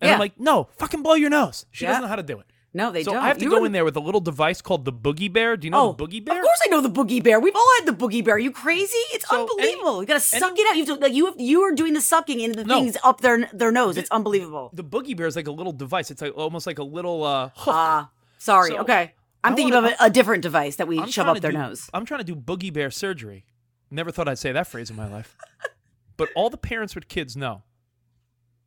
And 0.00 0.08
yeah. 0.08 0.14
I'm 0.14 0.18
like, 0.18 0.38
no, 0.38 0.68
fucking 0.78 1.02
blow 1.02 1.14
your 1.14 1.30
nose. 1.30 1.64
She 1.70 1.84
yeah. 1.84 1.90
doesn't 1.90 2.02
know 2.02 2.08
how 2.08 2.16
to 2.16 2.22
do 2.22 2.40
it. 2.40 2.46
No, 2.72 2.92
they 2.92 3.02
so 3.02 3.12
don't. 3.12 3.24
I 3.24 3.28
have 3.28 3.38
to 3.38 3.44
you 3.44 3.50
go 3.50 3.64
in 3.64 3.72
there 3.72 3.84
with 3.84 3.96
a 3.96 4.00
little 4.00 4.20
device 4.20 4.62
called 4.62 4.84
the 4.84 4.92
Boogie 4.92 5.32
Bear. 5.32 5.56
Do 5.56 5.66
you 5.66 5.72
know 5.72 5.88
oh, 5.88 5.92
the 5.92 6.06
Boogie 6.06 6.24
Bear? 6.24 6.38
Of 6.38 6.44
course, 6.44 6.60
I 6.64 6.68
know 6.68 6.80
the 6.80 6.90
Boogie 6.90 7.22
Bear. 7.22 7.40
We've 7.40 7.54
all 7.54 7.66
had 7.78 7.86
the 7.86 7.92
Boogie 7.92 8.24
Bear. 8.24 8.36
Are 8.36 8.38
you 8.38 8.52
crazy? 8.52 8.92
It's 9.12 9.28
so 9.28 9.40
unbelievable. 9.40 9.94
Any, 9.94 10.00
you 10.00 10.06
gotta 10.06 10.20
suck 10.20 10.52
any, 10.52 10.60
it 10.60 10.68
out. 10.68 10.76
You 10.76 10.86
have 10.86 10.98
to, 10.98 11.04
like 11.04 11.12
you 11.12 11.26
have, 11.26 11.34
you 11.40 11.62
are 11.62 11.72
doing 11.72 11.94
the 11.94 12.00
sucking 12.00 12.38
into 12.38 12.58
the 12.58 12.64
no, 12.64 12.80
things 12.80 12.96
up 13.02 13.22
their 13.22 13.48
their 13.52 13.72
nose. 13.72 13.96
The, 13.96 14.02
it's 14.02 14.10
unbelievable. 14.10 14.70
The 14.72 14.84
Boogie 14.84 15.16
Bear 15.16 15.26
is 15.26 15.34
like 15.34 15.48
a 15.48 15.52
little 15.52 15.72
device. 15.72 16.12
It's 16.12 16.22
like 16.22 16.36
almost 16.36 16.66
like 16.66 16.78
a 16.78 16.84
little 16.84 17.24
uh, 17.24 17.50
hook. 17.56 17.74
Ah, 17.74 18.04
uh, 18.04 18.08
sorry. 18.38 18.70
So 18.70 18.78
okay, 18.78 19.14
I'm 19.42 19.54
I 19.54 19.56
thinking 19.56 19.74
wanna, 19.74 19.88
of 19.88 19.94
a, 20.00 20.04
a, 20.04 20.10
different 20.10 20.44
device 20.44 20.76
that 20.76 20.86
we 20.86 21.00
I'm 21.00 21.10
shove 21.10 21.26
up 21.26 21.40
their 21.40 21.50
do, 21.50 21.58
nose. 21.58 21.90
I'm 21.92 22.04
trying 22.04 22.20
to 22.20 22.24
do 22.24 22.36
Boogie 22.36 22.72
Bear 22.72 22.92
surgery. 22.92 23.46
Never 23.90 24.12
thought 24.12 24.28
I'd 24.28 24.38
say 24.38 24.52
that 24.52 24.68
phrase 24.68 24.90
in 24.90 24.96
my 24.96 25.08
life. 25.08 25.36
but 26.16 26.28
all 26.36 26.50
the 26.50 26.56
parents 26.56 26.94
with 26.94 27.08
kids 27.08 27.36
know 27.36 27.62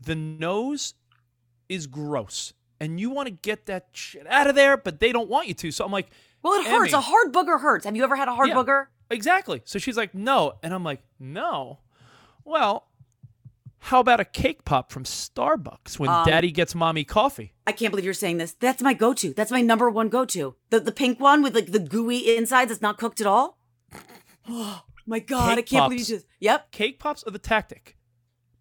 the 0.01 0.15
nose 0.15 0.95
is 1.69 1.87
gross 1.87 2.53
and 2.83 2.99
you 2.99 3.09
want 3.09 3.27
to 3.27 3.31
get 3.31 3.65
that 3.67 3.87
shit 3.93 4.27
out 4.27 4.47
of 4.47 4.55
there, 4.55 4.77
but 4.77 4.99
they 4.99 5.11
don't 5.11 5.29
want 5.29 5.47
you 5.47 5.53
to. 5.55 5.71
So 5.71 5.85
I'm 5.85 5.91
like, 5.91 6.09
Well, 6.41 6.53
it 6.59 6.67
hurts. 6.67 6.93
A 6.93 7.01
hard 7.01 7.31
booger 7.33 7.59
hurts. 7.61 7.85
Have 7.85 7.95
you 7.95 8.03
ever 8.03 8.15
had 8.15 8.27
a 8.27 8.35
hard 8.35 8.49
Yeah. 8.49 8.55
booger? 8.55 8.87
Exactly. 9.09 9.61
So 9.65 9.79
she's 9.79 9.95
like, 9.97 10.13
no. 10.13 10.53
And 10.63 10.73
I'm 10.73 10.83
like, 10.83 11.01
no. 11.19 11.79
Well, 12.45 12.87
how 13.79 13.99
about 13.99 14.19
a 14.19 14.25
cake 14.25 14.65
pop 14.65 14.91
from 14.91 15.03
Starbucks 15.03 15.99
when 15.99 16.09
Um, 16.09 16.25
daddy 16.25 16.51
gets 16.51 16.73
mommy 16.73 17.03
coffee? 17.03 17.53
I 17.67 17.71
can't 17.73 17.91
believe 17.91 18.05
you're 18.05 18.13
saying 18.13 18.37
this. 18.37 18.53
That's 18.53 18.81
my 18.81 18.93
go-to. 18.93 19.33
That's 19.33 19.51
my 19.51 19.61
number 19.61 19.89
one 19.89 20.09
go-to. 20.09 20.55
The 20.69 20.79
the 20.79 20.91
pink 20.91 21.19
one 21.19 21.41
with 21.43 21.53
like 21.55 21.71
the 21.71 21.79
gooey 21.79 22.35
insides 22.37 22.69
that's 22.69 22.81
not 22.81 22.97
cooked 22.97 23.21
at 23.21 23.27
all. 23.27 23.57
Oh 24.49 24.83
my 25.05 25.19
god, 25.19 25.57
I 25.57 25.61
can't 25.61 25.85
believe 25.89 25.99
you 25.99 26.05
pops. 26.05 26.23
just. 26.23 26.25
Yep. 26.39 26.71
Cake 26.71 26.99
pops 26.99 27.23
are 27.25 27.31
the 27.31 27.39
tactic. 27.39 27.97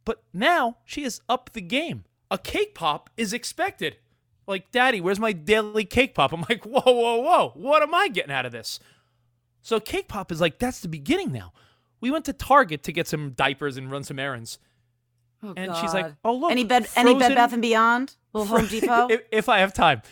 But 0.05 0.23
now 0.33 0.79
she 0.85 1.02
has 1.05 1.21
upped 1.29 1.52
the 1.55 1.61
game. 1.61 2.05
A 2.31 2.37
cake 2.38 2.75
pop 2.75 3.09
is 3.17 3.33
expected. 3.33 3.97
Like, 4.46 4.70
daddy, 4.70 5.00
where's 5.00 5.20
my 5.20 5.32
daily 5.32 5.84
cake 5.84 6.14
pop? 6.14 6.32
I'm 6.32 6.44
like, 6.49 6.64
whoa, 6.64 6.82
whoa, 6.84 7.16
whoa. 7.16 7.52
What 7.54 7.82
am 7.82 7.94
I 7.94 8.08
getting 8.08 8.32
out 8.32 8.46
of 8.46 8.52
this? 8.52 8.80
So 9.61 9.78
cake 9.78 10.08
pop 10.08 10.32
is 10.32 10.40
like, 10.40 10.58
that's 10.58 10.80
the 10.80 10.88
beginning 10.88 11.32
now. 11.32 11.52
We 12.00 12.11
went 12.11 12.25
to 12.25 12.32
Target 12.32 12.82
to 12.84 12.92
get 12.92 13.06
some 13.06 13.30
diapers 13.30 13.76
and 13.76 13.90
run 13.90 14.02
some 14.02 14.18
errands. 14.18 14.58
Oh, 15.44 15.54
And 15.56 15.75
she's 15.76 15.94
like, 15.94 16.06
God. 16.06 16.16
"Oh, 16.25 16.34
look, 16.34 16.50
any 16.52 16.64
bed, 16.64 16.87
any 16.94 17.18
Bed 17.18 17.34
Bath 17.34 17.52
and 17.52 17.62
Beyond, 17.62 18.14
little 18.32 18.46
Home 18.56 18.66
Depot." 18.66 19.08
if, 19.11 19.22
if 19.32 19.49
I 19.49 19.58
have 19.58 19.72
time. 19.72 20.02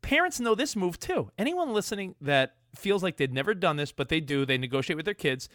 Parents 0.00 0.38
know 0.38 0.54
this 0.54 0.76
move 0.76 1.00
too. 1.00 1.30
Anyone 1.36 1.72
listening 1.72 2.14
that 2.20 2.54
feels 2.76 3.02
like 3.02 3.16
they've 3.16 3.32
never 3.32 3.52
done 3.54 3.76
this, 3.76 3.90
but 3.90 4.08
they 4.08 4.20
do, 4.20 4.46
they 4.46 4.58
negotiate 4.58 4.96
with 4.96 5.06
their 5.06 5.14
kids. 5.14 5.48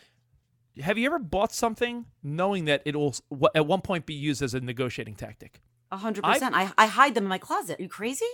Have 0.82 0.98
you 0.98 1.06
ever 1.06 1.20
bought 1.20 1.54
something 1.54 2.06
knowing 2.24 2.66
that 2.66 2.82
it 2.86 2.96
will 2.96 3.16
at 3.56 3.66
one 3.66 3.82
point 3.82 4.06
be 4.06 4.14
used 4.14 4.42
as 4.42 4.54
a 4.54 4.60
negotiating 4.60 5.16
tactic? 5.16 5.62
A 5.92 5.98
hundred 5.98 6.24
percent. 6.24 6.56
I 6.56 6.72
I 6.78 6.86
hide 6.88 7.16
them 7.16 7.26
in 7.26 7.30
my 7.30 7.38
closet. 7.38 7.80
Are 7.80 7.84
you 7.84 7.90
crazy? 7.90 8.26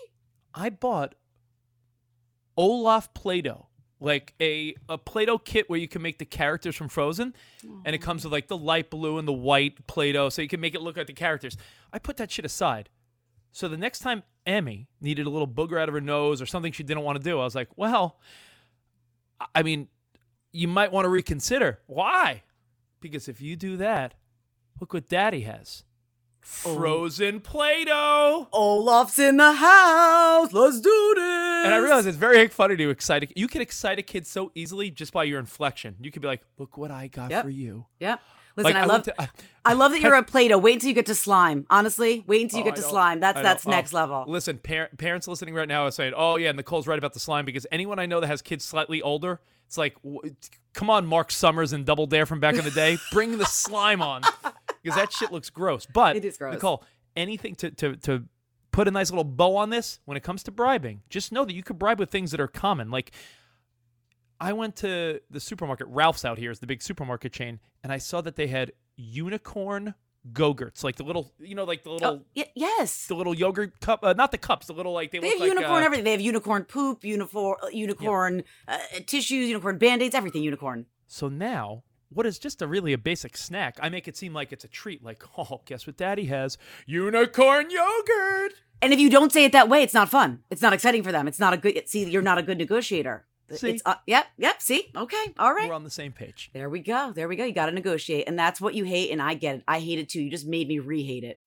I 0.53 0.69
bought 0.69 1.15
Olaf 2.55 3.13
Play-Doh, 3.13 3.67
like 3.99 4.33
a 4.41 4.75
a 4.87 4.97
Play-Doh 4.97 5.39
kit 5.39 5.69
where 5.69 5.79
you 5.79 5.87
can 5.87 6.01
make 6.01 6.19
the 6.19 6.25
characters 6.25 6.75
from 6.75 6.89
Frozen, 6.89 7.33
and 7.85 7.95
it 7.95 7.99
comes 7.99 8.23
with 8.23 8.33
like 8.33 8.47
the 8.47 8.57
light 8.57 8.89
blue 8.89 9.17
and 9.17 9.27
the 9.27 9.33
white 9.33 9.85
Play-Doh, 9.87 10.29
so 10.29 10.41
you 10.41 10.47
can 10.47 10.59
make 10.59 10.75
it 10.75 10.81
look 10.81 10.97
like 10.97 11.07
the 11.07 11.13
characters. 11.13 11.57
I 11.91 11.99
put 11.99 12.17
that 12.17 12.31
shit 12.31 12.45
aside. 12.45 12.89
So 13.51 13.67
the 13.67 13.77
next 13.77 13.99
time 13.99 14.21
Emmy 14.45 14.87
needed 15.01 15.25
a 15.25 15.29
little 15.31 15.47
booger 15.47 15.81
out 15.81 15.89
of 15.89 15.95
her 15.95 16.01
nose 16.01 16.41
or 16.41 16.45
something 16.45 16.71
she 16.71 16.83
didn't 16.83 17.03
want 17.03 17.17
to 17.17 17.23
do, 17.23 17.39
I 17.39 17.43
was 17.43 17.55
like, 17.55 17.69
well, 17.75 18.19
I 19.55 19.63
mean, 19.63 19.87
you 20.51 20.67
might 20.67 20.91
want 20.91 21.05
to 21.05 21.09
reconsider. 21.09 21.79
Why? 21.87 22.43
Because 22.99 23.27
if 23.27 23.41
you 23.41 23.55
do 23.55 23.77
that, 23.77 24.13
look 24.79 24.93
what 24.93 25.07
Daddy 25.07 25.41
has. 25.41 25.83
Oh. 26.65 26.75
Frozen 26.75 27.41
Play-Doh. 27.41 28.47
Olaf's 28.51 29.19
in 29.19 29.37
the 29.37 29.51
house. 29.53 30.53
Let's 30.53 30.79
do 30.79 31.13
this. 31.15 31.65
And 31.65 31.73
I 31.73 31.77
realize 31.77 32.05
it's 32.05 32.17
very 32.17 32.47
funny 32.47 32.75
to 32.77 32.89
excite. 32.89 33.23
A, 33.23 33.27
you 33.35 33.47
can 33.47 33.61
excite 33.61 33.99
a 33.99 34.01
kid 34.01 34.25
so 34.25 34.51
easily 34.55 34.89
just 34.89 35.11
by 35.13 35.23
your 35.25 35.39
inflection. 35.39 35.95
You 36.01 36.09
could 36.11 36.21
be 36.21 36.27
like, 36.27 36.41
"Look 36.57 36.77
what 36.77 36.89
I 36.91 37.07
got 37.07 37.31
Yep. 37.31 37.43
for 37.43 37.49
you." 37.49 37.85
Yep. 37.99 38.21
Listen, 38.55 38.73
Like, 38.73 38.75
I, 38.75 38.83
I 38.83 38.85
love. 38.85 39.05
looked 39.07 39.19
at- 39.19 39.29
I 39.65 39.73
love 39.73 39.91
that 39.91 40.01
you're 40.01 40.15
a 40.15 40.23
Play-Doh. 40.23 40.57
Wait 40.57 40.73
until 40.73 40.87
you 40.89 40.95
get 40.95 41.05
to 41.07 41.15
slime. 41.15 41.67
Honestly, 41.69 42.23
wait 42.25 42.41
until 42.41 42.59
you 42.59 42.63
Oh, 42.63 42.69
get 42.69 42.73
I 42.79 42.81
to 42.81 42.87
slime. 42.87 43.19
That's 43.19 43.41
that's 43.41 43.67
Oh, 43.67 43.69
next 43.69 43.93
level. 43.93 44.23
Listen, 44.27 44.57
par- 44.57 44.89
parents 44.97 45.27
listening 45.27 45.53
right 45.53 45.67
now 45.67 45.83
are 45.85 45.91
saying, 45.91 46.13
"Oh 46.15 46.37
yeah, 46.37 46.49
and 46.49 46.57
Nicole's 46.57 46.87
right 46.87 46.97
about 46.97 47.13
the 47.13 47.19
slime," 47.19 47.45
because 47.45 47.67
anyone 47.71 47.99
I 47.99 48.05
know 48.07 48.19
that 48.21 48.27
has 48.27 48.41
kids 48.41 48.63
slightly 48.65 49.01
older, 49.01 49.41
it's 49.67 49.77
like, 49.77 50.01
w- 50.01 50.33
come 50.73 50.89
on, 50.89 51.05
Mark 51.05 51.29
Summers 51.29 51.73
and 51.73 51.85
Double 51.85 52.07
Dare 52.07 52.25
from 52.25 52.39
back 52.39 52.55
in 52.55 52.63
the 52.63 52.71
day, 52.71 52.97
bring 53.11 53.37
the 53.37 53.45
slime 53.45 54.01
on, 54.01 54.21
because 54.87 54.99
that 54.99 55.11
shit 55.13 55.31
looks 55.31 55.49
gross. 55.49 55.85
But 55.85 56.15
It 56.15 56.25
is 56.25 56.37
gross. 56.37 56.53
Nicole, 56.53 56.83
anything 57.15 57.55
to 57.55 57.71
to 57.71 57.95
to 57.97 58.23
put 58.71 58.87
a 58.87 58.91
nice 58.91 59.09
little 59.09 59.23
bow 59.23 59.55
on 59.57 59.69
this 59.69 59.99
when 60.05 60.17
it 60.17 60.23
comes 60.23 60.43
to 60.43 60.51
bribing, 60.51 61.01
just 61.09 61.31
know 61.31 61.45
that 61.45 61.53
you 61.53 61.63
could 61.63 61.79
bribe 61.79 61.99
with 61.99 62.09
things 62.11 62.31
that 62.31 62.39
are 62.39 62.47
common, 62.47 62.89
like. 62.91 63.11
I 64.39 64.53
went 64.53 64.75
to 64.77 65.19
the 65.31 65.39
supermarket. 65.39 65.87
Ralph's 65.89 66.23
out 66.23 66.37
here 66.37 66.51
is 66.51 66.59
the 66.59 66.67
big 66.67 66.83
supermarket 66.83 67.33
chain, 67.33 67.59
and 67.83 67.91
I 67.91 67.97
saw 67.97 68.21
that 68.21 68.35
they 68.35 68.45
had 68.45 68.71
unicorn 68.95 69.95
go-gurts, 70.31 70.83
like 70.83 70.95
the 70.97 71.03
little, 71.03 71.33
you 71.39 71.55
know, 71.55 71.63
like 71.63 71.81
the 71.83 71.89
little 71.89 72.07
Oh, 72.07 72.21
y- 72.35 72.51
yes. 72.53 73.07
the 73.07 73.15
little 73.15 73.33
yogurt 73.33 73.79
cup, 73.79 74.01
uh, 74.03 74.13
not 74.13 74.31
the 74.31 74.37
cups, 74.37 74.67
the 74.67 74.73
little 74.73 74.91
like 74.93 75.09
they, 75.09 75.17
They 75.17 75.29
have 75.29 75.39
like 75.39 75.49
unicorn 75.49 75.81
uh, 75.81 75.85
everything. 75.85 76.03
They 76.03 76.11
have 76.11 76.21
unicorn 76.21 76.65
poop, 76.65 77.03
unicorn, 77.03 77.55
unicorn 77.71 78.43
uh, 78.67 78.77
tissues, 79.07 79.47
unicorn 79.47 79.79
band-aids, 79.79 80.13
everything 80.13 80.43
unicorn. 80.43 80.85
So 81.07 81.29
now, 81.29 81.83
what 82.09 82.25
is 82.25 82.39
just 82.39 82.61
a 82.61 82.67
really 82.67 82.93
a 82.93 82.97
basic 82.97 83.37
snack? 83.37 83.77
I 83.81 83.89
make 83.89 84.07
it 84.07 84.17
seem 84.17 84.33
like 84.33 84.51
it's 84.51 84.63
a 84.63 84.67
treat. 84.67 85.03
Like, 85.03 85.23
oh, 85.37 85.61
guess 85.65 85.87
what 85.87 85.97
Daddy 85.97 86.25
has? 86.25 86.57
Unicorn 86.85 87.69
yogurt. 87.69 88.53
And 88.81 88.93
if 88.93 88.99
you 88.99 89.09
don't 89.09 89.31
say 89.31 89.43
it 89.43 89.51
that 89.53 89.69
way, 89.69 89.81
it's 89.81 89.93
not 89.93 90.09
fun. 90.09 90.43
It's 90.49 90.61
not 90.61 90.73
exciting 90.73 91.03
for 91.03 91.11
them. 91.11 91.27
It's 91.27 91.39
not 91.39 91.53
a 91.53 91.57
good. 91.57 91.87
See, 91.87 92.09
you're 92.09 92.21
not 92.21 92.37
a 92.37 92.43
good 92.43 92.57
negotiator. 92.57 93.25
See? 93.51 93.71
It's, 93.71 93.81
uh, 93.85 93.95
yep, 94.05 94.27
yep. 94.37 94.61
See, 94.61 94.91
okay, 94.95 95.33
all 95.39 95.53
right. 95.53 95.69
We're 95.69 95.75
on 95.75 95.85
the 95.85 95.89
same 95.89 96.11
page. 96.11 96.49
There 96.53 96.69
we 96.69 96.81
go. 96.81 97.13
There 97.13 97.29
we 97.29 97.37
go. 97.37 97.45
You 97.45 97.53
got 97.53 97.67
to 97.67 97.71
negotiate, 97.71 98.27
and 98.27 98.37
that's 98.37 98.59
what 98.59 98.75
you 98.75 98.83
hate, 98.83 99.09
and 99.09 99.21
I 99.21 99.35
get 99.35 99.55
it. 99.57 99.63
I 99.67 99.79
hate 99.79 99.99
it 99.99 100.09
too. 100.09 100.21
You 100.21 100.29
just 100.29 100.45
made 100.45 100.67
me 100.67 100.79
re-hate 100.79 101.23
it. 101.23 101.39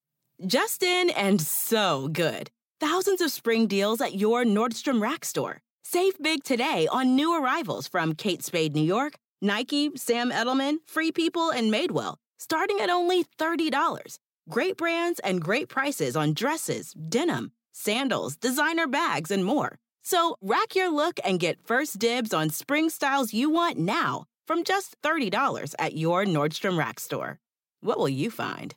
Justin 0.47 1.11
and 1.11 1.41
so 1.41 2.09
good. 2.09 2.51
Thousands 2.81 3.21
of 3.21 3.31
spring 3.31 3.67
deals 3.67 4.01
at 4.01 4.15
your 4.15 4.45
Nordstrom 4.45 5.03
Rack 5.03 5.27
store. 5.27 5.61
Save 5.85 6.19
big 6.23 6.43
today 6.45 6.89
on 6.91 7.15
new 7.15 7.35
arrivals 7.35 7.87
from 7.87 8.15
Kate 8.15 8.43
Spade 8.43 8.75
New 8.75 8.83
York, 8.83 9.17
Nike, 9.41 9.91
Sam 9.97 10.31
Edelman, 10.31 10.79
Free 10.87 11.13
People, 11.13 11.51
and 11.51 11.73
Madewell, 11.73 12.17
starting 12.39 12.81
at 12.81 12.91
only 12.91 13.25
$30. 13.39 14.19
Great 14.49 14.77
brands 14.77 15.21
and 15.21 15.41
great 15.41 15.69
prices 15.69 16.17
on 16.17 16.35
dresses, 16.35 16.93
denim, 16.93 17.53
sandals, 17.73 18.37
designer 18.37 18.87
bags, 18.87 19.31
and 19.31 19.45
more. 19.45 19.79
So 20.03 20.37
rack 20.43 20.75
your 20.75 20.93
look 20.93 21.21
and 21.25 21.39
get 21.39 21.67
first 21.67 21.99
dibs 21.99 22.35
on 22.35 22.51
spring 22.51 22.91
styles 22.91 23.33
you 23.33 23.51
want 23.51 23.79
now 23.79 24.25
from 24.47 24.65
just 24.65 24.97
$30 25.03 25.75
at 25.79 25.97
your 25.97 26.25
Nordstrom 26.25 26.77
Rack 26.77 26.99
store. 26.99 27.39
What 27.81 27.99
will 27.99 28.09
you 28.09 28.31
find? 28.31 28.75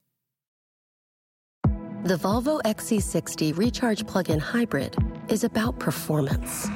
The 2.03 2.15
Volvo 2.17 2.61
XC60 2.63 3.57
Recharge 3.57 4.05
Plug 4.05 4.29
in 4.29 4.37
Hybrid 4.39 4.95
is 5.29 5.43
about 5.43 5.79
performance. 5.79 6.67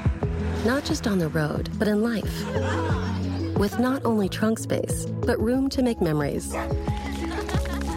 Not 0.65 0.85
just 0.85 1.05
on 1.05 1.19
the 1.19 1.27
road, 1.27 1.69
but 1.77 1.87
in 1.87 2.01
life. 2.01 3.16
With 3.57 3.79
not 3.79 4.05
only 4.05 4.29
trunk 4.29 4.59
space, 4.59 5.07
but 5.25 5.39
room 5.39 5.67
to 5.69 5.81
make 5.81 5.99
memories. 5.99 6.53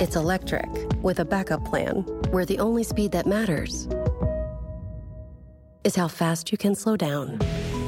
It's 0.00 0.16
electric, 0.16 0.66
with 1.02 1.20
a 1.20 1.24
backup 1.24 1.66
plan, 1.66 1.96
where 2.30 2.46
the 2.46 2.58
only 2.58 2.82
speed 2.82 3.12
that 3.12 3.26
matters 3.26 3.86
is 5.84 5.96
how 5.96 6.08
fast 6.08 6.50
you 6.50 6.56
can 6.56 6.74
slow 6.74 6.96
down. 6.96 7.38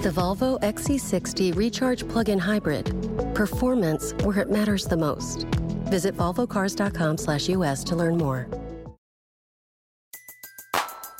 The 0.02 0.10
Volvo 0.10 0.60
XC60 0.60 1.56
Recharge 1.56 2.06
Plug 2.08 2.28
in 2.28 2.38
Hybrid. 2.38 2.92
Performance 3.34 4.12
where 4.22 4.40
it 4.40 4.50
matters 4.50 4.84
the 4.86 4.98
most. 4.98 5.44
Visit 5.88 6.14
volvocars.com 6.14 7.16
slash 7.16 7.48
US 7.48 7.84
to 7.84 7.96
learn 7.96 8.18
more. 8.18 8.48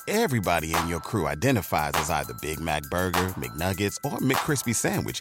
Everybody 0.08 0.74
in 0.74 0.88
your 0.88 1.00
crew 1.00 1.26
identifies 1.28 1.92
as 1.94 2.10
either 2.10 2.34
Big 2.42 2.60
Mac 2.60 2.82
Burger, 2.90 3.28
McNuggets, 3.38 3.96
or 4.04 4.18
McCrispy 4.18 4.74
Sandwich. 4.74 5.20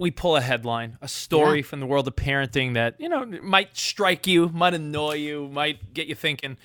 we 0.00 0.10
pull 0.10 0.34
a 0.34 0.40
headline, 0.40 0.96
a 1.00 1.06
story 1.08 1.58
Yeah. 1.58 1.64
from 1.66 1.78
the 1.80 1.86
world 1.86 2.08
of 2.08 2.16
parenting 2.16 2.74
that 2.74 2.96
you 2.98 3.08
know 3.08 3.24
might 3.42 3.76
strike 3.76 4.26
you, 4.26 4.48
might 4.48 4.74
annoy 4.74 5.14
you, 5.14 5.48
might 5.52 5.94
get 5.94 6.06
you 6.08 6.14
thinking. 6.16 6.56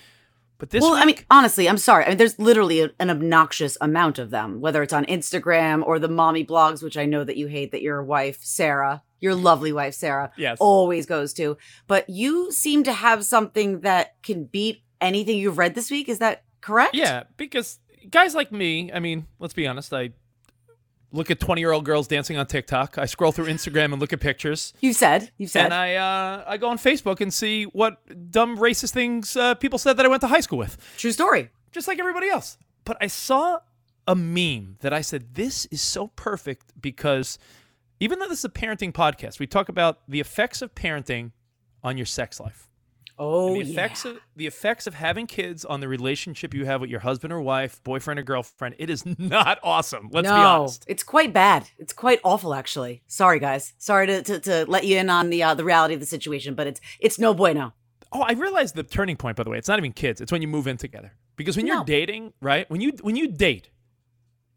But 0.58 0.70
this 0.70 0.82
well, 0.82 0.94
week, 0.94 1.02
I 1.02 1.06
mean, 1.06 1.18
honestly, 1.30 1.68
I'm 1.68 1.78
sorry. 1.78 2.06
I 2.06 2.10
mean, 2.10 2.18
there's 2.18 2.40
literally 2.40 2.80
a- 2.80 2.92
an 2.98 3.10
obnoxious 3.10 3.78
amount 3.82 4.20
of 4.20 4.30
them, 4.30 4.62
whether 4.62 4.82
it's 4.82 4.94
on 4.94 5.04
Instagram 5.08 5.86
or 5.86 6.00
the 6.00 6.08
mommy 6.08 6.46
blogs, 6.46 6.82
which 6.82 6.96
I 6.96 7.06
know 7.06 7.26
that 7.26 7.36
you 7.36 7.48
hate, 7.48 7.72
that 7.74 7.82
your 7.82 8.02
wife, 8.02 8.40
Sarah, 8.42 9.04
your 9.20 9.36
lovely 9.36 9.74
wife, 9.74 9.96
Sarah, 9.96 10.32
Yes. 10.38 10.58
always 10.62 11.06
goes 11.06 11.34
to. 11.34 11.58
But 11.88 12.10
you 12.10 12.54
seem 12.54 12.86
to 12.86 12.94
have 12.94 13.26
something 13.26 13.82
that 13.82 14.16
can 14.24 14.46
beat 14.46 14.82
anything 15.02 15.38
you've 15.38 15.58
read 15.58 15.76
this 15.76 15.92
week. 15.92 16.08
Is 16.08 16.20
that 16.20 16.44
correct? 16.62 16.96
yeah, 16.96 17.24
because 17.36 17.80
guys 18.10 18.34
like 18.34 18.54
me, 18.54 18.90
I 18.94 19.00
mean, 19.00 19.28
let's 19.40 19.54
be 19.54 19.68
honest, 19.68 19.94
I 19.94 20.12
look 21.16 21.32
at 21.32 21.40
twenty-year-old 21.40 21.86
girls 21.86 22.08
dancing 22.08 22.38
on 22.38 22.46
TikTok. 22.46 22.98
I 22.98 23.06
scroll 23.06 23.32
through 23.32 23.46
Instagram 23.46 23.86
and 23.94 24.00
look 24.00 24.14
at 24.14 24.20
pictures. 24.20 24.74
You've 24.82 24.96
said. 24.96 25.32
You've 25.38 25.50
said. 25.50 25.66
and 25.66 25.74
I 25.74 25.96
uh, 25.96 26.44
I 26.48 26.58
go 26.58 26.70
on 26.70 26.78
Facebook 26.78 27.22
and 27.22 27.34
see 27.34 27.64
what 27.64 27.98
dumb 28.32 28.58
racist 28.58 28.92
things 28.94 29.36
uh, 29.36 29.56
people 29.56 29.80
said 29.80 29.98
that 29.98 30.06
I 30.06 30.10
went 30.10 30.22
to 30.22 30.28
high 30.28 30.42
school 30.42 30.60
with, 30.60 30.78
True 30.98 31.12
story. 31.12 31.50
just 31.72 31.88
like 31.88 32.00
everybody 32.00 32.30
else. 32.30 32.58
But 32.84 32.98
I 33.02 33.08
saw 33.08 33.60
a 34.08 34.16
meme 34.16 34.78
that 34.82 34.94
I 34.94 35.02
said 35.02 35.34
this 35.34 35.66
is 35.68 35.82
so 35.82 36.08
perfect 36.16 36.80
because 36.80 37.40
even 38.00 38.20
though 38.20 38.28
this 38.28 38.40
is 38.40 38.46
a 38.46 38.50
parenting 38.50 38.92
podcast, 38.92 39.40
we 39.40 39.48
talk 39.48 39.70
about 39.70 40.00
the 40.08 40.20
effects 40.20 40.62
of 40.62 40.76
parenting 40.76 41.32
on 41.84 41.98
your 41.98 42.06
sex 42.06 42.40
life. 42.40 42.68
Oh, 43.18 43.54
the 43.54 43.62
effects 43.62 44.04
yeah. 44.04 44.12
of 44.12 44.18
the 44.36 44.48
effects 44.48 44.88
of 44.88 44.94
having 44.94 45.26
kids 45.26 45.64
on 45.64 45.80
the 45.80 45.88
relationship 45.88 46.54
you 46.54 46.66
have 46.66 46.82
with 46.82 46.90
your 46.90 47.00
husband 47.00 47.32
or 47.32 47.40
wife, 47.42 47.82
boyfriend 47.84 48.20
or 48.20 48.24
girlfriend. 48.24 48.76
It 48.78 48.90
is 48.90 49.06
not 49.18 49.60
awesome. 49.64 50.10
Let's 50.12 50.28
no, 50.28 50.36
be 50.36 50.42
honest. 50.42 50.86
it's 50.88 51.04
quite 51.04 51.32
bad. 51.32 51.70
It's 51.78 51.94
quite 51.94 52.20
awful, 52.24 52.54
actually. 52.54 53.04
Sorry, 53.08 53.40
guys. 53.40 53.74
Sorry 53.78 54.08
to, 54.08 54.22
to, 54.24 54.40
to 54.40 54.66
let 54.68 54.86
you 54.86 54.98
in 54.98 55.10
on 55.10 55.30
the 55.30 55.44
uh, 55.44 55.54
the 55.54 55.64
reality 55.64 55.94
of 55.94 56.02
the 56.02 56.06
situation, 56.06 56.56
but 56.56 56.68
it's 56.68 56.82
it's 57.00 57.18
no 57.18 57.34
bueno. 57.34 57.74
Oh, 58.12 58.22
I 58.22 58.34
realized 58.34 58.76
the 58.76 58.84
turning 58.84 59.16
point. 59.16 59.38
By 59.38 59.44
the 59.44 59.50
way, 59.50 59.58
it's 59.58 59.68
not 59.68 59.80
even 59.80 59.94
kids. 59.94 60.20
It's 60.20 60.32
when 60.32 60.42
you 60.42 60.48
move 60.48 60.68
in 60.68 60.78
together. 60.78 61.14
Because 61.38 61.58
when 61.58 61.68
you're 61.68 61.84
dating, 61.84 62.34
right? 62.42 62.70
When 62.70 62.82
you 62.82 62.94
when 63.02 63.16
you 63.16 63.28
date, 63.28 63.70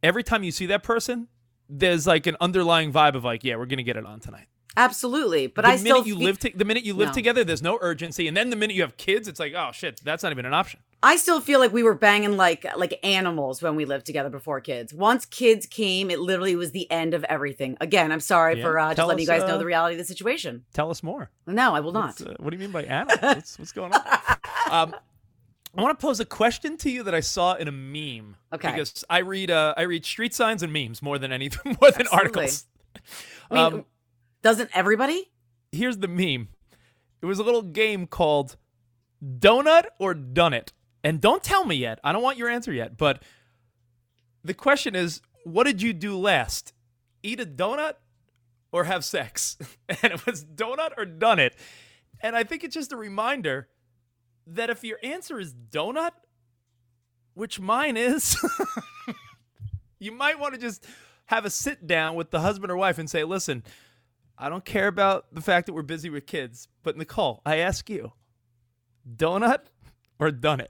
every 0.03 0.23
time 0.23 0.43
you 0.43 0.53
see 0.53 0.67
that 0.67 0.83
person, 0.83 1.29
there's 1.69 2.07
like 2.07 2.27
an 2.27 2.37
underlying 2.41 2.93
vibe 2.93 3.15
of 3.15 3.25
like, 3.25 3.45
yeah, 3.45 3.57
we're 3.57 3.67
gonna 3.67 3.83
get 3.83 3.97
it 3.97 4.05
on 4.05 4.21
tonight. 4.21 4.47
Absolutely, 4.77 5.49
but 5.49 5.63
the 5.63 5.69
I 5.69 5.77
minute 5.77 5.81
still 5.87 6.07
you 6.07 6.17
fe- 6.17 6.25
live, 6.25 6.39
to- 6.41 6.53
the 6.55 6.65
minute 6.65 6.85
you 6.85 6.95
live 6.95 7.09
No. 7.09 7.15
together, 7.15 7.43
there's 7.43 7.63
no 7.63 7.79
urgency, 7.81 8.29
and 8.29 8.37
then 8.37 8.51
the 8.51 8.57
minute 8.57 8.77
you 8.77 8.83
have 8.83 8.97
kids, 8.97 9.27
it's 9.27 9.41
like, 9.41 9.53
oh 9.55 9.71
shit, 9.73 10.01
that's 10.05 10.23
not 10.23 10.31
even 10.33 10.45
an 10.47 10.55
option. 10.55 10.81
I 11.03 11.17
still 11.17 11.41
feel 11.41 11.59
like 11.61 11.73
we 11.73 11.83
were 11.83 11.95
banging 11.95 12.37
like 12.37 12.65
like 12.77 12.99
animals 13.05 13.63
when 13.63 13.77
we 13.77 13.85
lived 13.85 14.05
together 14.07 14.31
before 14.31 14.61
kids. 14.61 14.93
Once 14.95 15.25
kids 15.27 15.67
came, 15.67 16.11
it 16.11 16.21
literally 16.21 16.55
was 16.57 16.73
the 16.73 16.91
end 16.91 17.15
of 17.15 17.25
everything. 17.25 17.77
Again, 17.81 18.13
I'm 18.13 18.21
sorry 18.21 18.59
Yeah. 18.59 18.65
for 18.65 18.79
uh, 18.79 18.95
just 18.95 19.07
letting 19.09 19.25
you 19.27 19.33
us, 19.33 19.41
guys 19.41 19.49
know 19.49 19.55
uh, 19.55 19.59
the 19.59 19.65
reality 19.65 19.95
of 19.95 19.99
the 19.99 20.05
situation. 20.05 20.65
Tell 20.75 20.91
us 20.91 21.03
more. 21.03 21.31
No, 21.47 21.75
I 21.75 21.81
will 21.81 21.93
not. 21.93 22.21
Uh, 22.21 22.35
what 22.39 22.51
do 22.51 22.57
you 22.57 22.61
mean 22.61 22.73
by 22.73 22.83
animals? 22.85 23.19
what's, 23.23 23.59
what's 23.59 23.73
going 23.73 23.93
on? 23.93 24.01
Um, 24.71 24.95
I 25.77 25.83
want 25.83 25.99
to 25.99 26.05
pose 26.05 26.19
a 26.21 26.25
question 26.25 26.77
to 26.79 26.91
you 26.91 27.03
that 27.05 27.15
I 27.15 27.21
saw 27.21 27.55
in 27.55 27.69
a 27.69 27.73
meme. 27.73 28.37
Okay. 28.53 28.71
Because 28.73 29.05
I 29.09 29.19
read 29.19 29.51
uh, 29.51 29.75
I 29.77 29.83
read 29.83 30.05
street 30.05 30.35
signs 30.35 30.63
and 30.63 30.73
memes 30.73 31.01
more 31.03 31.19
than 31.19 31.31
anything 31.33 31.77
more 31.81 31.91
than 31.93 32.03
Absolutely. 32.13 32.17
articles. 32.17 32.67
I 33.51 33.55
mean, 33.55 33.65
Um, 33.75 33.85
doesn't 34.43 34.71
everybody? 34.75 35.31
here's 35.73 35.99
the 35.99 36.09
meme. 36.09 36.49
It 37.21 37.27
was 37.27 37.39
a 37.39 37.43
little 37.43 37.63
game 37.63 38.07
called 38.07 38.57
Donut 39.23 39.87
or 39.99 40.15
Done 40.15 40.55
It. 40.55 40.73
And 41.05 41.21
don't 41.21 41.43
tell 41.43 41.65
me 41.65 41.77
yet. 41.77 41.99
I 42.03 42.13
don't 42.13 42.23
want 42.23 42.39
your 42.39 42.49
answer 42.49 42.73
yet. 42.73 42.97
But 42.97 43.23
the 44.45 44.55
question 44.55 44.95
is, 44.95 45.21
what 45.45 45.65
did 45.65 45.83
you 45.83 45.93
do 45.93 46.19
last? 46.19 46.73
Eat 47.23 47.41
a 47.41 47.47
donut 47.47 47.95
or 48.73 48.85
have 48.85 49.05
sex? 49.05 49.57
And 50.03 50.13
it 50.13 50.27
was 50.27 50.45
donut 50.45 50.91
or 50.99 51.07
done 51.07 51.39
it. 51.39 51.57
And 52.21 52.37
I 52.37 52.45
think 52.45 52.63
it's 52.63 52.75
just 52.75 52.93
a 52.93 52.97
reminder 52.97 53.69
that 54.47 54.71
if 54.71 54.85
your 54.85 54.99
answer 55.03 55.41
is 55.41 55.55
donut, 55.55 56.13
which 57.35 57.59
mine 57.59 57.97
is, 57.97 58.37
you 59.99 60.13
might 60.13 60.39
want 60.39 60.55
to 60.55 60.61
just 60.61 60.85
have 61.27 61.45
a 61.45 61.51
sit 61.51 61.87
down 61.87 62.17
with 62.17 62.31
the 62.31 62.41
husband 62.41 62.71
or 62.71 62.77
wife 62.77 62.99
and 62.99 63.09
say, 63.09 63.25
listen, 63.25 63.63
I 64.39 64.49
don't 64.49 64.65
care 64.65 64.87
about 64.87 65.27
the 65.33 65.41
fact 65.41 65.67
that 65.67 65.73
we're 65.73 65.83
busy 65.83 66.11
with 66.11 66.27
kids, 66.27 66.69
but 66.85 66.97
Nicole, 66.97 67.43
I 67.45 67.57
ask 67.57 67.91
you, 67.91 68.13
donut 69.17 69.63
or 70.21 70.31
donut? 70.31 70.69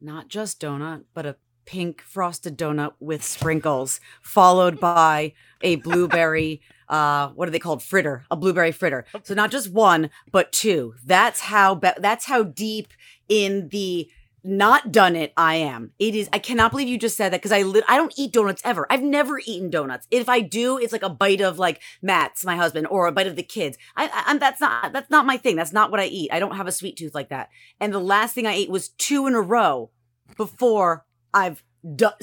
Not 0.00 0.28
just 0.28 0.60
donut, 0.60 1.04
but 1.12 1.26
a 1.26 1.36
pink 1.64 2.00
frosted 2.00 2.56
donut 2.56 2.92
with 3.00 3.24
sprinkles, 3.24 4.00
followed 4.22 4.78
by 4.78 5.32
a 5.60 5.76
blueberry. 5.76 6.60
Uh, 6.88 7.28
what 7.34 7.46
are 7.46 7.50
they 7.50 7.58
called? 7.58 7.82
Fritter, 7.82 8.24
a 8.30 8.36
blueberry 8.36 8.72
fritter. 8.72 9.04
So 9.22 9.34
not 9.34 9.50
just 9.50 9.70
one, 9.70 10.08
but 10.32 10.52
two. 10.52 10.94
That's 11.04 11.38
how. 11.38 11.74
Be- 11.74 11.90
that's 11.98 12.24
how 12.24 12.44
deep 12.44 12.94
in 13.28 13.68
the 13.68 14.08
not 14.48 14.90
done 14.90 15.14
it 15.14 15.32
I 15.36 15.56
am. 15.56 15.92
It 15.98 16.14
is. 16.14 16.28
I 16.32 16.38
cannot 16.38 16.70
believe 16.70 16.88
you 16.88 16.98
just 16.98 17.16
said 17.16 17.32
that 17.32 17.40
because 17.40 17.52
I 17.52 17.62
li- 17.62 17.82
I 17.86 17.96
don't 17.96 18.14
eat 18.16 18.32
donuts 18.32 18.62
ever. 18.64 18.86
I've 18.90 19.02
never 19.02 19.40
eaten 19.44 19.68
donuts. 19.68 20.06
If 20.10 20.28
I 20.28 20.40
do, 20.40 20.78
it's 20.78 20.92
like 20.92 21.02
a 21.02 21.10
bite 21.10 21.42
of 21.42 21.58
like 21.58 21.82
Matt's, 22.00 22.44
my 22.44 22.56
husband, 22.56 22.86
or 22.86 23.06
a 23.06 23.12
bite 23.12 23.26
of 23.26 23.36
the 23.36 23.42
kids. 23.42 23.76
I, 23.94 24.10
I'm 24.26 24.38
that's 24.38 24.60
not 24.60 24.92
that's 24.92 25.10
not 25.10 25.26
my 25.26 25.36
thing. 25.36 25.54
That's 25.54 25.72
not 25.72 25.90
what 25.90 26.00
I 26.00 26.06
eat. 26.06 26.32
I 26.32 26.38
don't 26.38 26.56
have 26.56 26.66
a 26.66 26.72
sweet 26.72 26.96
tooth 26.96 27.14
like 27.14 27.28
that. 27.28 27.50
And 27.78 27.92
the 27.92 27.98
last 27.98 28.34
thing 28.34 28.46
I 28.46 28.54
ate 28.54 28.70
was 28.70 28.88
two 28.88 29.26
in 29.26 29.34
a 29.34 29.40
row 29.42 29.90
before 30.36 31.04
I've 31.34 31.62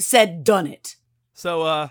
said 0.00 0.42
done 0.42 0.66
it. 0.66 0.96
So, 1.32 1.62
uh, 1.62 1.88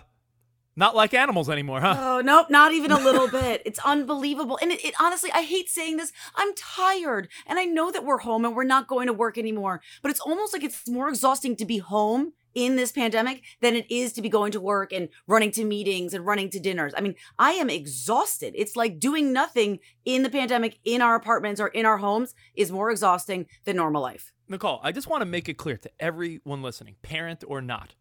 not 0.76 0.94
like 0.94 1.14
animals 1.14 1.48
anymore, 1.48 1.80
huh? 1.80 1.96
Oh, 1.98 2.20
nope, 2.20 2.48
not 2.50 2.72
even 2.72 2.92
a 2.92 2.98
little 2.98 3.28
bit. 3.28 3.62
It's 3.64 3.78
unbelievable. 3.80 4.58
And 4.60 4.70
it, 4.70 4.84
it 4.84 4.94
honestly, 5.00 5.30
I 5.32 5.42
hate 5.42 5.70
saying 5.70 5.96
this. 5.96 6.12
I'm 6.34 6.54
tired. 6.54 7.28
And 7.46 7.58
I 7.58 7.64
know 7.64 7.90
that 7.90 8.04
we're 8.04 8.18
home 8.18 8.44
and 8.44 8.54
we're 8.54 8.64
not 8.64 8.86
going 8.86 9.06
to 9.06 9.12
work 9.12 9.38
anymore. 9.38 9.80
But 10.02 10.10
it's 10.10 10.20
almost 10.20 10.52
like 10.52 10.62
it's 10.62 10.86
more 10.88 11.08
exhausting 11.08 11.56
to 11.56 11.64
be 11.64 11.78
home 11.78 12.34
in 12.54 12.76
this 12.76 12.90
pandemic 12.90 13.42
than 13.60 13.76
it 13.76 13.84
is 13.90 14.14
to 14.14 14.22
be 14.22 14.30
going 14.30 14.50
to 14.50 14.60
work 14.60 14.90
and 14.92 15.10
running 15.26 15.50
to 15.50 15.64
meetings 15.64 16.14
and 16.14 16.24
running 16.24 16.48
to 16.50 16.58
dinners. 16.58 16.94
I 16.96 17.02
mean, 17.02 17.14
I 17.38 17.52
am 17.52 17.68
exhausted. 17.68 18.54
It's 18.56 18.76
like 18.76 18.98
doing 18.98 19.32
nothing 19.32 19.78
in 20.06 20.22
the 20.22 20.30
pandemic 20.30 20.78
in 20.82 21.02
our 21.02 21.14
apartments 21.14 21.60
or 21.60 21.68
in 21.68 21.84
our 21.84 21.98
homes 21.98 22.34
is 22.54 22.72
more 22.72 22.90
exhausting 22.90 23.46
than 23.64 23.76
normal 23.76 24.00
life. 24.00 24.32
Nicole, 24.48 24.80
I 24.82 24.92
just 24.92 25.06
want 25.06 25.20
to 25.20 25.26
make 25.26 25.48
it 25.50 25.58
clear 25.58 25.76
to 25.76 25.90
everyone 26.00 26.62
listening, 26.62 26.96
parent 27.02 27.44
or 27.46 27.60
not, 27.60 27.94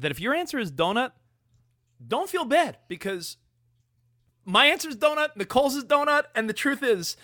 that 0.00 0.10
if 0.10 0.20
your 0.20 0.34
answer 0.34 0.58
is 0.58 0.72
donut, 0.72 1.12
don't 2.04 2.28
feel 2.28 2.44
bad 2.44 2.78
because 2.88 3.36
my 4.44 4.66
answer 4.66 4.88
is 4.88 4.96
donut, 4.96 5.36
Nicole's 5.36 5.74
is 5.74 5.84
donut, 5.84 6.24
and 6.34 6.48
the 6.48 6.54
truth 6.54 6.82
is, 6.82 7.16